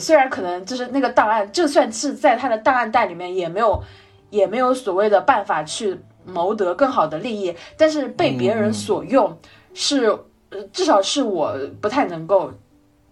[0.01, 3.82] 虽然可能就是那个档案，就算是在他的档案袋里面，也没有
[4.30, 9.36] 也没有所谓的办法去谋得更好的利益，但是被别人所用，
[9.74, 10.06] 是
[10.51, 12.51] 呃，至少是我不太能够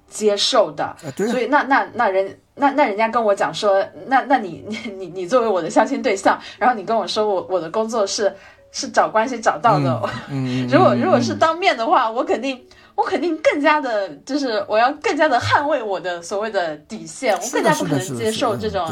[0.08, 0.96] 接受的。
[1.16, 2.38] 所以那那那人。
[2.56, 8.32] 那那人家跟我讲说，那那你你你你作为我的相亲对象，然后你跟我说我我的工作是
[8.70, 10.00] 是找关系找到的。
[10.30, 12.64] 嗯， 如果如果是当面的话，我肯定
[12.94, 18.88] 我肯定更加的，就是我要更加的捍卫我的所谓的底线，我更加不可能接受这种。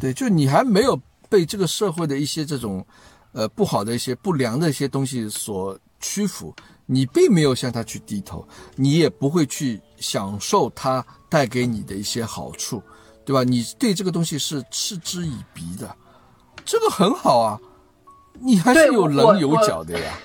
[0.00, 0.98] 对，就你还没有
[1.28, 2.84] 被这个社会的一些这种，
[3.32, 6.54] 呃，不好的一些不良的一些东西所屈服，
[6.86, 8.46] 你并没有向他去低头，
[8.76, 12.82] 你也不会去享受他带给你的一些好处，
[13.24, 13.42] 对吧？
[13.42, 15.94] 你对这个东西是嗤之以鼻的，
[16.64, 17.60] 这个很好啊，
[18.40, 20.18] 你还是有棱有角的呀，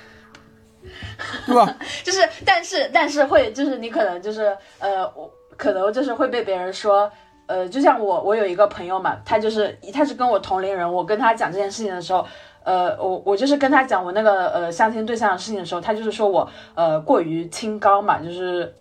[1.46, 1.76] 对吧？
[2.04, 7.12] 就是，但是，但是会，就是你可能就是，呃，我可能就是会被别人说。
[7.46, 12.26] 呃，就像我，我有一个朋友嘛，他就是他是跟我同龄人，我跟他讲这件事情的时候，
[12.64, 18.74] 呃，我我就是跟他讲我那个呃相亲对象的事情的时候，他就是说我呃过于清高嘛，就是，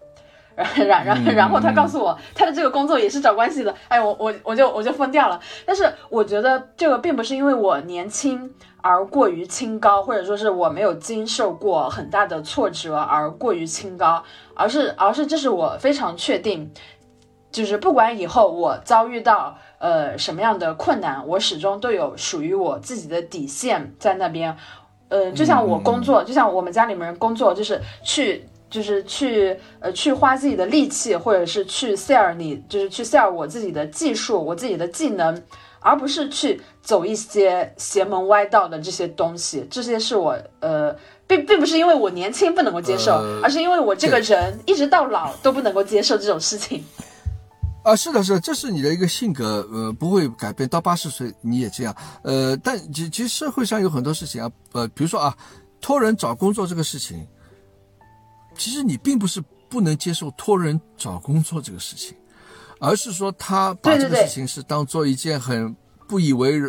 [0.55, 5.41] 然然然后他告诉我他的这个工作也是找关系的，哎，我我我就我就疯掉了。
[5.67, 8.49] 但是我觉得这个并不是因为我年轻
[8.83, 14.23] 而过于清高，或者说是我没有经受过很大的挫折而过于清高，
[14.55, 16.71] 而是而是这是我非常确定。
[17.51, 24.57] 就是不管以后我遭遇到呃什么样的困难，我始终都有属于我自己的底线在那边。
[25.09, 35.43] 呃，就像我工作，就像我们家里面人工作，就是去就是去呃去花自己的力气，或者是去 sell 你，就是去 sell 我自己的技术，我自己的技能，
[35.83, 39.67] 而不是去走一些邪门歪道的这些东西。
[39.71, 40.95] 这些是我呃
[41.27, 46.83] 并并不是因为我年轻不能够接受，而是因为我这个人一直到老都不能够接受这种事情。
[47.85, 50.69] 啊，是的，是的，这是你的一个性格，呃，不会改变。
[50.69, 51.93] 到八十岁你也这样，
[52.23, 55.37] 呃，但其其实社会上有很多事情啊，呃，比如说啊，
[55.81, 57.27] 托人找工作这个事情，
[58.57, 62.17] 其实你并不是不能接受托人找工作这个事情，
[62.83, 65.75] 而是说他把这个事情是当做一件很
[66.09, 66.61] 不以为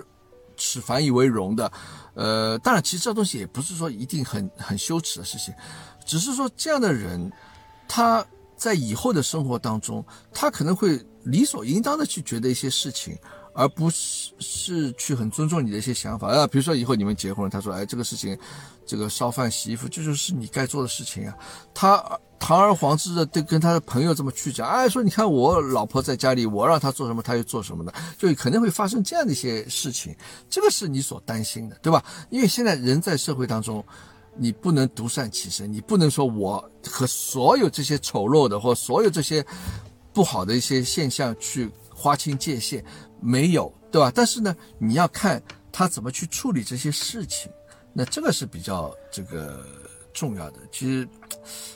[0.55, 1.71] 耻、反以为荣的，
[2.13, 5.53] 呃，当然，其实这东西也不是说一定很很羞耻的事情，
[6.05, 7.31] 只是说这样的人，
[7.87, 8.25] 他。
[8.55, 13.17] 在以后的生活当中，他可能会理所应当的去觉得一些事情，
[13.53, 16.47] 而不是是去很尊重你的一些想法啊。
[16.47, 18.37] 比如说以后你们结婚了，他说：“哎，这个事情，
[18.85, 21.35] 这个烧饭洗衣服，这就是你该做的事情啊。”
[21.75, 21.97] 他
[22.45, 30.13] 堂而皇之的对跟他的朋友这么去讲，哎，说你看我老婆在家里，我让她做什么，她就做什么的，就可能会发生这样的一些事情。
[30.49, 32.03] 这个是你所担心的，对吧？
[32.29, 33.83] 因为现在人在社会当中。
[34.35, 39.45] 你不能独善其身，你不能说我和所有这些丑陋的或所有这些
[40.11, 42.83] 不好的一些现象去划清界限，
[43.21, 44.11] 没有，对吧？
[44.11, 45.39] 但是呢，你要看
[45.71, 47.51] 他怎么去处理这些事情，
[47.93, 49.63] 那这个是比较这个
[50.15, 50.57] 重要的。
[50.71, 51.07] 其实，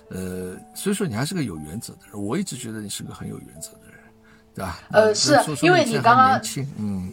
[0.10, 3.99] 呃，所以说你还是个有原则的人，我一直觉得你是个很有原则的人，
[4.56, 4.80] 对吧？
[4.91, 6.41] 呃，是因为你刚刚，
[6.80, 7.11] 嗯。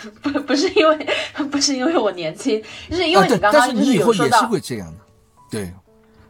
[0.22, 1.08] 不不是因为
[1.50, 4.98] 不是因为我年轻，就是因为你刚刚就是有说到，会这样的，
[5.50, 5.72] 对，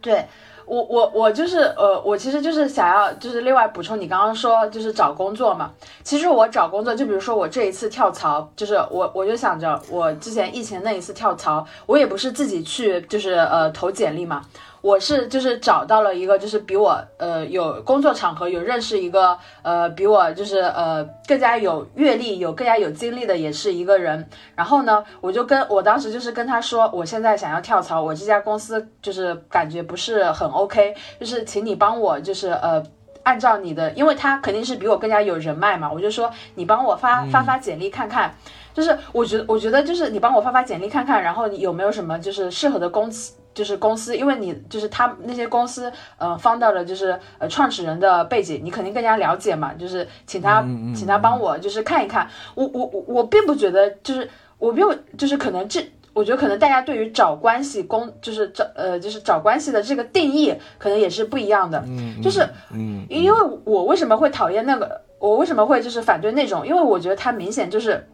[0.01, 0.25] 对
[0.65, 5.71] 我我我就是呃，我其实就是想要就是另外补充，你刚刚说就是找工作嘛，
[6.03, 14.43] 其实我找工作，就比如说我这一次跳槽，就是我我就想着我之前疫情那一次跳槽，我也不是自己去就是呃投简历嘛。
[14.81, 32.81] 我是就是找到了一个就是比我呃有工作场合有认识一个呃比我就是呃更加有阅历有更加有经历的也是一个人，然后呢我就跟我当时就是跟他说我现在想要跳槽，我这家公司就是感觉不是很 OK，就是请你帮我就是呃
[33.23, 38.33] 按照你的，因为他肯定是比我更加有人脉嘛，我就说你帮我发发发简历看看，
[38.73, 43.33] 就是我觉得我觉得就是你帮我发发简历看看，然后你有没有什么就是适合的公司。
[43.59, 49.73] 就是公司，因为你就是他那些公司，呃，放到了就是呃创始人的背景，你肯定更加了解嘛。
[49.73, 50.61] 就是请他，
[50.95, 52.25] 请他帮我就是看一看。
[52.55, 54.29] 我我我我并不觉得，就是
[54.59, 54.87] 我并
[55.17, 61.83] 就是可能这，我觉得可能大家对于找关系公，就是找呃就是找关系的这个定义，可能也是不一样的。
[61.85, 68.07] 嗯，就是嗯，因为我为什么会讨厌那个，我为什么会就是反对那种，因为我觉得他明显就是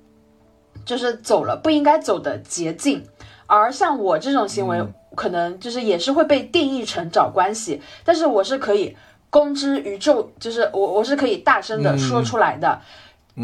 [0.84, 3.04] 就是走了不应该走的捷径，
[3.48, 4.86] 而像我这种行为。
[5.16, 8.94] 可能就是也是会被定义成找关系，但是我是可以
[9.30, 12.78] 公之于众，就是我我是可以大声的说出来的，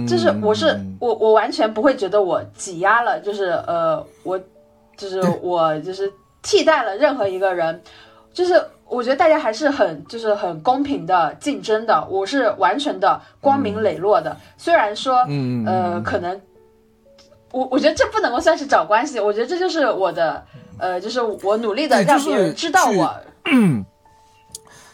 [0.06, 4.38] 就是我是我我完全不会觉得我挤压了，就是呃我
[4.98, 6.12] 就是我就是
[6.42, 7.82] 替代了任何一个人，
[8.34, 15.26] 就是我觉得大家还是很就是很公平的竞争的，我是完全的光明磊落的，虽然说
[15.66, 16.42] 呃可能
[17.52, 20.46] 我我觉得这不能够算是找关系，我觉得这就是我的。
[20.78, 23.16] 呃，就是我努力的让别人知道我，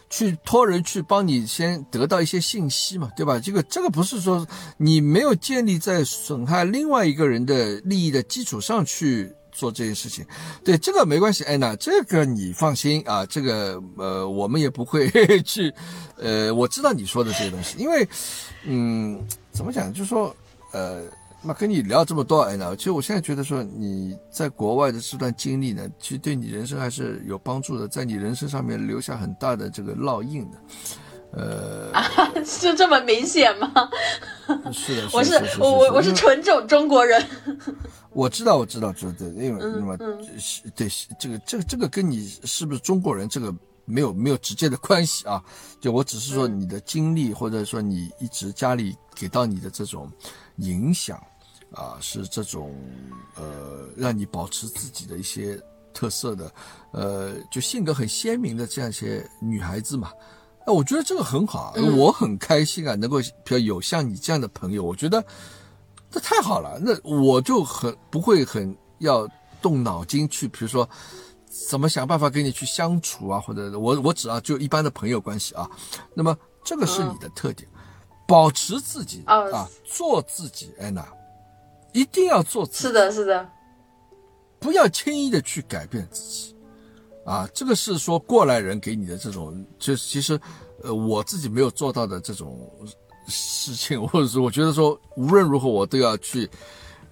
[0.09, 3.39] 去托人去帮你先得到一些信息嘛，对吧？
[3.39, 10.25] 这个这个不是说你没有建立在损害另外一个人的利益的基础上去做这些事情。
[10.61, 15.09] 对，这个没关系，安娜，这个你放心啊，这个呃，我们也不会
[15.45, 15.73] 去，
[16.17, 18.05] 呃，我知道你说的这些东西，因为，
[18.65, 20.35] 嗯，怎么讲，就是说，
[20.73, 21.03] 呃。
[21.43, 30.57] 那跟你聊这么多，哎呢，其实我现在觉得说你在国外的这段经历呢，其实对你人生还是有帮助的，在你人生上面留下很大的这个烙印的，
[31.31, 31.93] 呃，
[32.43, 33.72] 是这么明显吗？
[34.73, 37.23] 是的，我是我我我是纯种中国人。
[38.11, 39.95] 我知道，我知道，知道，因为那么
[40.76, 40.89] 对
[41.19, 43.53] 这个这个这个跟你是不是中国人这个
[43.85, 45.41] 没有没有直接的关系啊？
[45.80, 50.11] 就我只是说你的经历，或者说你一直家里给到你的这种。
[50.57, 51.21] 影响，
[51.71, 52.75] 啊，是这种，
[53.35, 55.59] 呃，让你保持自己的一些
[55.93, 56.51] 特色的，
[56.91, 60.11] 呃，就性格很鲜明的这样一些女孩子嘛，
[60.65, 65.23] 那我觉得这个很好，我很开心啊，能够比较有像你这样的朋友，我觉得
[66.09, 69.27] 这太好了，那我就很不会很要
[69.61, 70.88] 动脑筋去，比如说
[71.69, 75.69] 怎么想办法跟你去相处啊，或者我我只要就一般的朋友关系啊，
[76.13, 77.67] 那么这个是你的特点。
[78.27, 81.07] 保持自己啊，做自己，安娜，
[81.93, 82.87] 一定要做自己。
[82.87, 83.49] 是的，是的，
[84.59, 86.55] 不要轻易的去改变自己，
[87.25, 90.39] 啊，这个是说过来人给你的这种，就其实，
[90.83, 92.69] 呃，我自己没有做到的这种
[93.27, 96.49] 事情， 或者是我觉得说无论如何我都要去。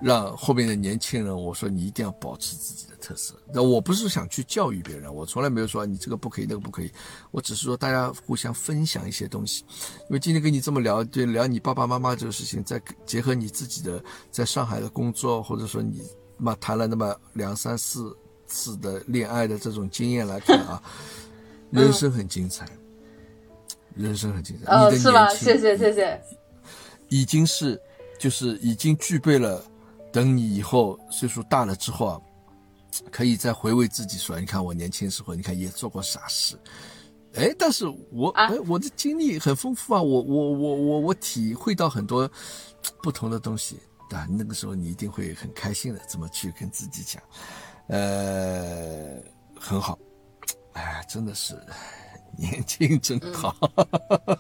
[0.02, 3.36] 让后面的年轻人，我说你一定要保持自己的特色。
[3.54, 6.92] 那我不是想去教育别人，我从来没有说你这个不可以，那个不可以。
[7.30, 9.64] 我只是说大家互相分享一些东西。
[10.02, 16.02] 因为今天跟你这么聊，对聊你爸爸妈妈这个事情，再结合你自己的在上海的工作，或者说你
[16.38, 18.16] 嘛谈了那么两三四
[18.48, 20.82] 次的恋爱的这种经验来看啊，
[21.70, 22.68] 人生很精彩，
[23.94, 24.72] 人生很精彩。
[24.72, 25.30] 哦，是吗？
[25.30, 26.20] 谢谢谢谢。
[27.10, 27.80] 已经是，
[28.18, 29.64] 就是已经具备了。
[30.12, 32.22] 等你以后岁数大了之后啊，
[33.12, 36.58] 可以再回味自己说，你看我年轻时候，你看也做过傻事，
[37.34, 42.30] 哎，但是我哎，我的经历很丰富啊，我我我我我体会到很多
[43.04, 44.28] 不同的东西，对吧？
[44.30, 47.22] 那个时候你一定会很开心的，怎么去跟自己讲，
[47.88, 49.22] 呃，
[49.60, 49.98] 很好，
[50.74, 51.56] 哎，真的是。
[52.40, 53.56] 年轻真好，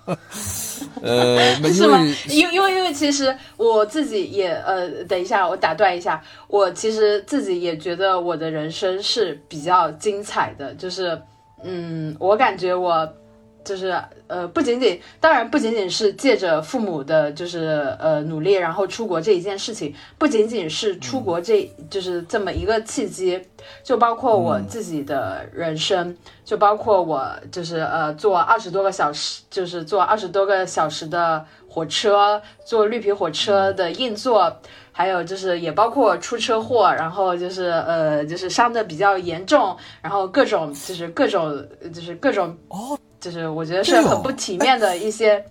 [1.01, 1.99] 呃，是吗？
[2.30, 11.19] 因因为因为其实我自己也呃，等一下我打断一下，我其实自己也觉得我的人生是比较精彩的，就是
[11.63, 13.07] 嗯，我感觉我。
[13.66, 23.42] 就是呃，不仅仅，当然不仅仅是借着父母的，就是呃努力，然后出国这一件事情，不仅仅是出国这就是这么一个契机，
[23.84, 26.16] 就包括我自己的人生，
[26.46, 34.56] 就包括我就是呃坐二十多个小时，就是坐二十多个小时的火车，坐绿皮火车的硬座，
[34.92, 42.98] 还有就是也包括出车祸，然后就是呃就是伤的比较严重，然后各种就是各种就是各种哦。
[43.26, 45.43] 就是我觉得是很不体面的一些，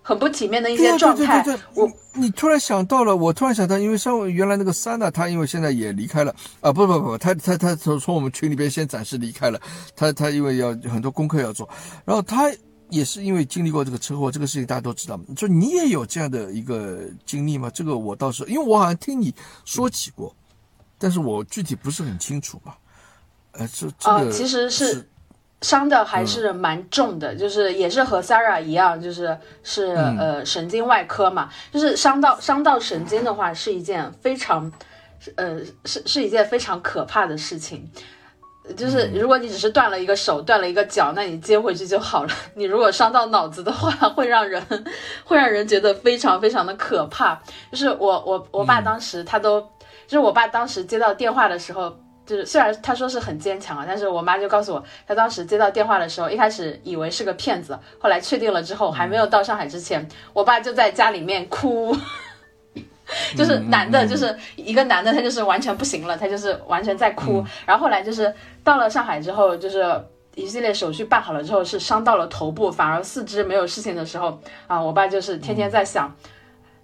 [0.00, 1.44] 很不体面的一些状态。
[1.74, 9.60] 我你突然想到了，我突然想到，因为上原来那个三呢，他因为现在也离开了啊，不不不，他他他从从我们群里边先暂时离开了。
[9.94, 11.68] 他他因为要很多功课要做，
[12.06, 12.50] 然后他
[12.88, 15.20] 也是因为经历过这个车祸，这个事情大家都知道。
[15.36, 17.70] 就你也有这样的一个经历吗？
[17.74, 19.34] 这个我倒是，因为我好像听你
[19.66, 20.34] 说起过，
[20.96, 22.72] 但是我具体不是很清楚嘛。
[23.52, 25.06] 呃，这这个其实是。
[25.62, 29.86] 伤的还是蛮重的，就是也是和 Sarah 一样，就是是
[30.18, 34.70] 呃神经外科嘛，就是伤到伤到神经的话是一件非常，
[35.34, 37.90] 呃是是一件非常可怕的事情。
[38.76, 42.30] 就是如果你只是断了一个手断了一个脚，那你接回去就好了。
[42.54, 44.62] 你如果伤到脑子的话，会让人
[45.24, 47.34] 会让人觉得非常非常的可怕。
[47.72, 49.60] 就是我我我爸当时他都，
[50.06, 51.96] 就是我爸当时接到电话的时候。
[52.28, 61.96] 就是虽然他说是很坚强啊，但是我妈就告诉我，她当时接到电话的时候，一开始以为是个骗子，后来确定了之后，还没有到上海之前，我爸就在家里面哭，
[63.34, 67.42] 就是男的，就是一个男的，他就是完全不行了，他就是完全在哭。
[67.64, 68.30] 然后后来就是
[68.62, 69.82] 到了上海之后，就是
[70.34, 76.14] 一系列手续办好了之后，是伤到了头部，反而四肢没有事情的时候啊，我爸就是天天在想，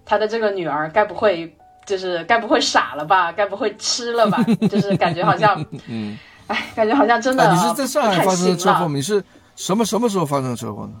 [0.03, 1.55] 他的这个女儿该不会。
[1.85, 3.31] 就是该不会傻了吧？
[3.31, 4.43] 该不会吃了吧？
[4.69, 6.17] 就是感觉好像，嗯，
[6.47, 7.51] 哎，感觉好像真的。
[7.53, 8.87] 你是在上海发生的车祸？
[8.89, 9.23] 你是
[9.55, 10.93] 什么什么时候发生的车祸呢？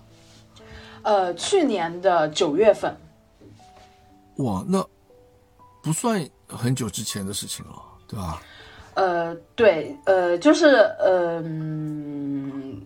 [1.03, 2.95] 呃，去年的九月份。
[4.37, 4.85] 哇，那
[5.81, 7.73] 不算很久之前的事情了，
[8.07, 8.41] 对吧？
[8.95, 12.81] 呃，对，呃，就是，嗯。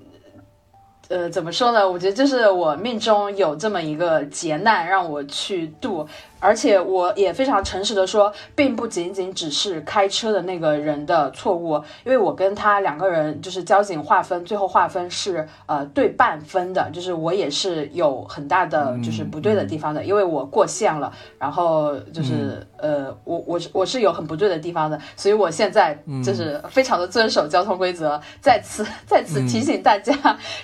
[1.09, 1.89] 呃，怎么说呢？
[1.89, 6.07] 我觉得就是我命中有这么一个劫难让我去度，
[6.39, 11.75] 而且我也非常诚实的说，并不仅仅只是开车的那个人的错误，
[12.05, 30.13] 因为我跟他两个人就是交警划分，最后划分是呃对半分的，就是我也是有很大的就是不对的地方的，因为我过线了，然后就是呃我我是我是有很不对的地方的，所以我现在就是非常的遵守交通规则，在此在此提醒大家，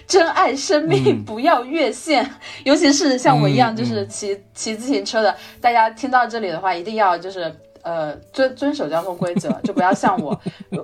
[0.07, 2.30] 珍爱生命，不要越线，
[2.64, 5.35] 尤其是像我一样就是骑骑自行车的。
[5.65, 7.51] 大家听到这里的话，一定要就是
[7.81, 10.39] 呃遵遵守交通规则， 就不要像我，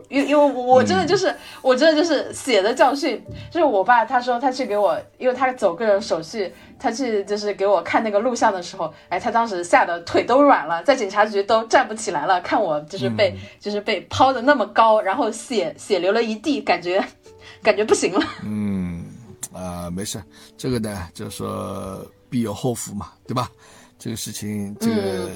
[0.09, 1.31] 因因为我真的就是
[1.61, 17.05] 我真的就是血的教训，就是我爸他说他去给我，因为他走个人手续，他去就是给我看那个录像的时候，哎，他当时吓得腿都软了，在警察局都站不起来了，看我就是被就是被抛的那么高，然后血血流了一地，感觉
[17.61, 18.25] 感觉不行了。
[18.43, 19.05] 嗯
[19.53, 20.19] 啊，没事，
[20.57, 23.47] 这个呢就是说必有后福嘛，对吧？
[24.01, 25.29] 这个事情，这个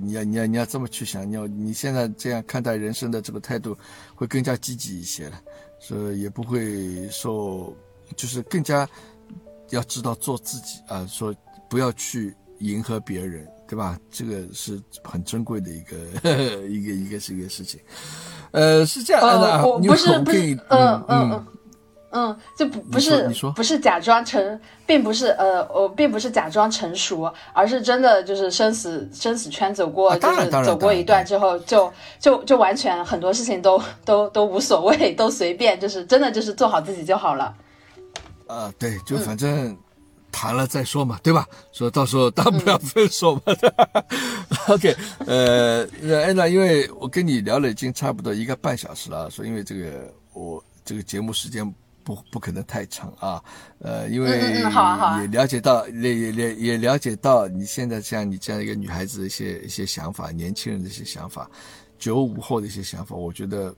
[0.00, 3.76] 你要你要你要这么去想，你要你现在这样看待人生的这个态度，
[4.14, 5.40] 会更加积极一些了，
[5.80, 7.76] 所以也不会受，
[8.14, 8.88] 就是更加
[9.70, 11.34] 要知道做自己啊，说
[11.68, 13.98] 不要去迎合别人，对吧？
[14.08, 15.96] 这个是很珍贵的一个
[16.68, 17.80] 一个一个是一个事情，
[18.52, 21.46] 呃，是这样的，我不是不是，嗯嗯嗯。
[22.14, 23.26] 嗯，就不不是
[23.56, 31.90] 不是假装成，并不是呃，我并不是假装成熟，而是真的就是生死生死圈走过，就是走过一段之后，就
[32.20, 37.54] 就就完全很多事情都都都无所谓，都随便，就是真的就是做好自己就好了。
[38.46, 39.74] 啊，对，就反正
[40.30, 41.46] 谈了再说嘛，对吧？
[41.72, 43.42] 说到时候大不了分手嘛。
[44.68, 44.94] OK，
[45.26, 45.88] 呃，
[46.26, 51.74] 安娜，因为我跟你聊了已经差不多一个半小时了，说因为这个我这个节目时间。
[52.04, 53.42] 不不可能太长啊，
[53.78, 54.30] 呃，因为
[55.20, 61.48] 也了解到，也也也也了解到你现在像你这样一个女孩子的一些一些想法，年轻人的一些想法，
[61.98, 63.74] 九五后的一些想法，我觉得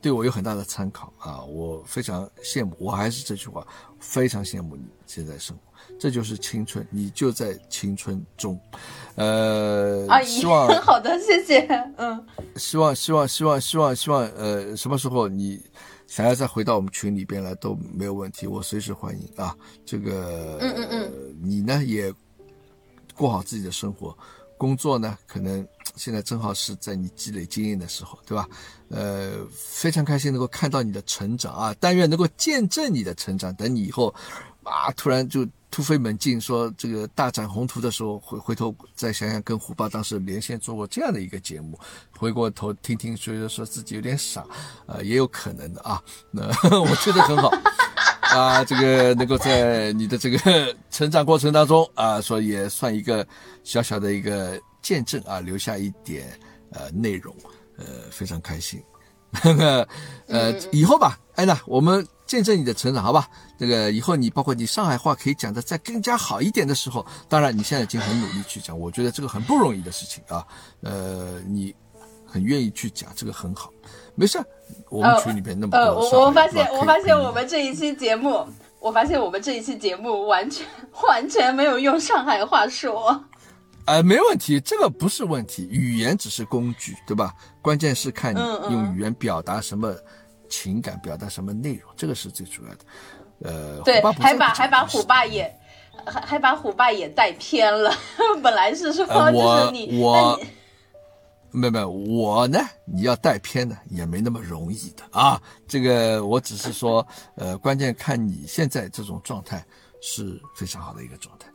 [0.00, 3.66] 对我有很大的参考啊，我非常羡慕，我还是这句话，
[3.98, 5.62] 非常羡慕你现在生活，
[5.98, 8.58] 这就是青春，你就在青春中，
[9.16, 11.66] 呃，希望 好的，谢谢，
[11.96, 12.24] 嗯，
[12.56, 15.60] 希望希望希望希望希望呃，什么时候你。
[16.14, 19.52] 想要再回到我们群里边来都没有问题，我随时欢迎啊！
[19.84, 22.14] 这个，嗯嗯嗯，你呢也
[23.16, 24.16] 过好自己的生活，
[24.56, 25.66] 工作呢可能
[25.96, 28.48] 现在正好是在你积累经验的时候，对吧？
[28.90, 31.74] 呃，非常开心能够看到你的成长啊！
[31.80, 34.14] 但愿能够见证你的成长，等你以后
[34.62, 35.44] 啊，突然就。
[35.74, 41.76] 突飞猛进，说这个大展宏图的时候，回回头再想想，跟胡爸当时连线做过这样的一个节目，
[42.16, 44.46] 回过头听听，觉得说自己有点傻，
[44.86, 46.00] 呃，也有可能的啊。
[46.30, 46.46] 那
[46.78, 47.50] 我觉得很好
[48.20, 53.26] 啊，这个能够在你的这个成长过程当中啊，说也算一个
[53.64, 56.38] 小小的一个见证啊，留下一点
[56.70, 57.34] 呃内容，
[57.78, 58.80] 呃，非常开心。
[60.28, 62.06] 呃，以后吧，安娜，我们。
[62.26, 63.28] 见证你的成长，好吧？
[63.58, 70.44] 这个以后你包括你上海话可以讲的再更加好一点的时候，当然你现在已经很努力去讲，我觉得这个很不容易的事情啊。
[70.80, 71.74] 呃，你
[72.26, 73.70] 很愿意去讲，这个很好，
[74.14, 74.42] 没事。
[74.88, 78.46] 我们群里边那么多，我我发现我发现我们这一期节目，
[78.80, 80.66] 我发现我们这一期节目完全
[81.06, 83.22] 完全没有用上海话说。
[83.84, 87.34] 呃，没问题，这个不是问题，语言只是工具，对吧？
[87.60, 88.40] 关键是看你
[88.72, 89.94] 用语言表达什么。
[90.54, 92.78] 情感表达什么内容，这个是最主要的。
[93.40, 95.52] 呃，对，还把还把虎爸也
[96.06, 97.92] 还还把虎爸也带偏了。
[98.40, 100.38] 本来是说就是你我，
[101.50, 105.42] 没有没有我呢，你要带偏呢也没那么容易的啊。
[105.66, 107.04] 这个我只是说，
[107.34, 109.64] 呃，关键看你现在这种状态
[110.00, 111.48] 是非常好的一个状态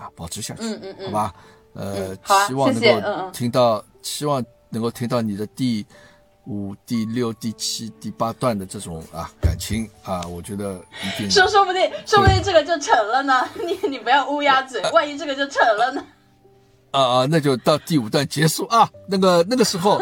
[0.00, 1.34] 啊，保持下去，嗯嗯嗯，好吧？
[1.74, 2.16] 呃，
[2.46, 5.84] 希望能够听到，希望能够听到你的第。
[6.46, 13.48] 五、第六、第七、第八段的这种啊感情啊，我觉得一定说说不定，说不定这个就成了呢。
[13.66, 16.04] 你你不要乌鸦嘴，万一这个就成了呢？
[16.90, 18.88] 啊啊，那就到第五段结束啊。
[19.08, 20.00] 那个那个时候，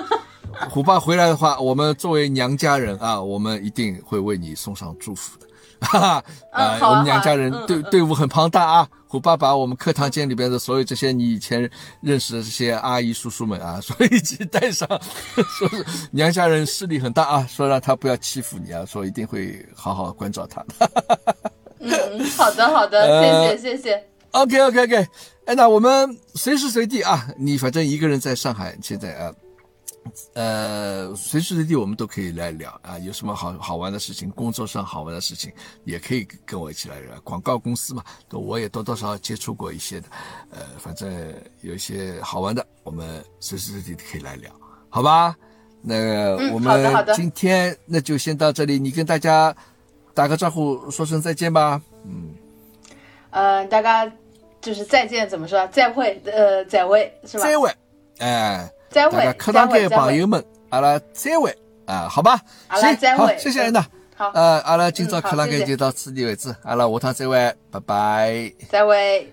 [0.69, 5.47] 虎爸回来的话，我们作为娘家人啊，我们一定会为你送上祝福的。
[5.91, 8.89] 哈哈，呃，我们娘家人队队伍很庞大啊。
[9.09, 14.89] 虎爸把我们课堂间里边的所有这些你以前认识的这些阿姨叔叔们啊，所以一起带上，
[15.37, 21.19] 说是娘家人势力很大啊，说让他不要欺负你啊，说一定会好好关照他的。
[21.81, 24.09] 嗯，好的好的，谢 谢谢谢。
[24.31, 25.07] OK OK OK，
[25.45, 29.31] 哎，那我们随时随地啊，你反正一个人在上海，现在啊。
[30.35, 35.53] 呃，随时随地我们都可以来聊啊，有什么好好玩的事情，工作上好玩的事情，
[35.85, 37.19] 也可以跟我一起来聊。
[37.23, 40.09] 广告公司嘛，都我也多多少少接触过一些的，
[40.51, 44.51] 呃，反正有一些好玩的，我们随时随地可以来聊，
[44.89, 45.35] 好吧？
[45.81, 49.55] 那我们今天那就先到这里，你跟大家
[50.15, 51.81] 打个招呼，说声再见吧。
[52.05, 52.35] 嗯，
[53.31, 54.11] 呃，大家
[54.61, 55.66] 就是再见，怎么说？
[55.69, 57.45] 再会，呃，再会是吧？
[57.45, 57.74] 再会，
[58.19, 58.70] 哎。
[58.93, 61.56] 大家客堂间朋友们，阿拉再会
[61.86, 63.85] 啊，好吧，行，好，谢谢安娜。
[64.14, 68.52] 好，呃，阿拉今朝客堂间就到此地为止，阿拉下趟再会，拜拜。
[68.69, 69.32] 再会。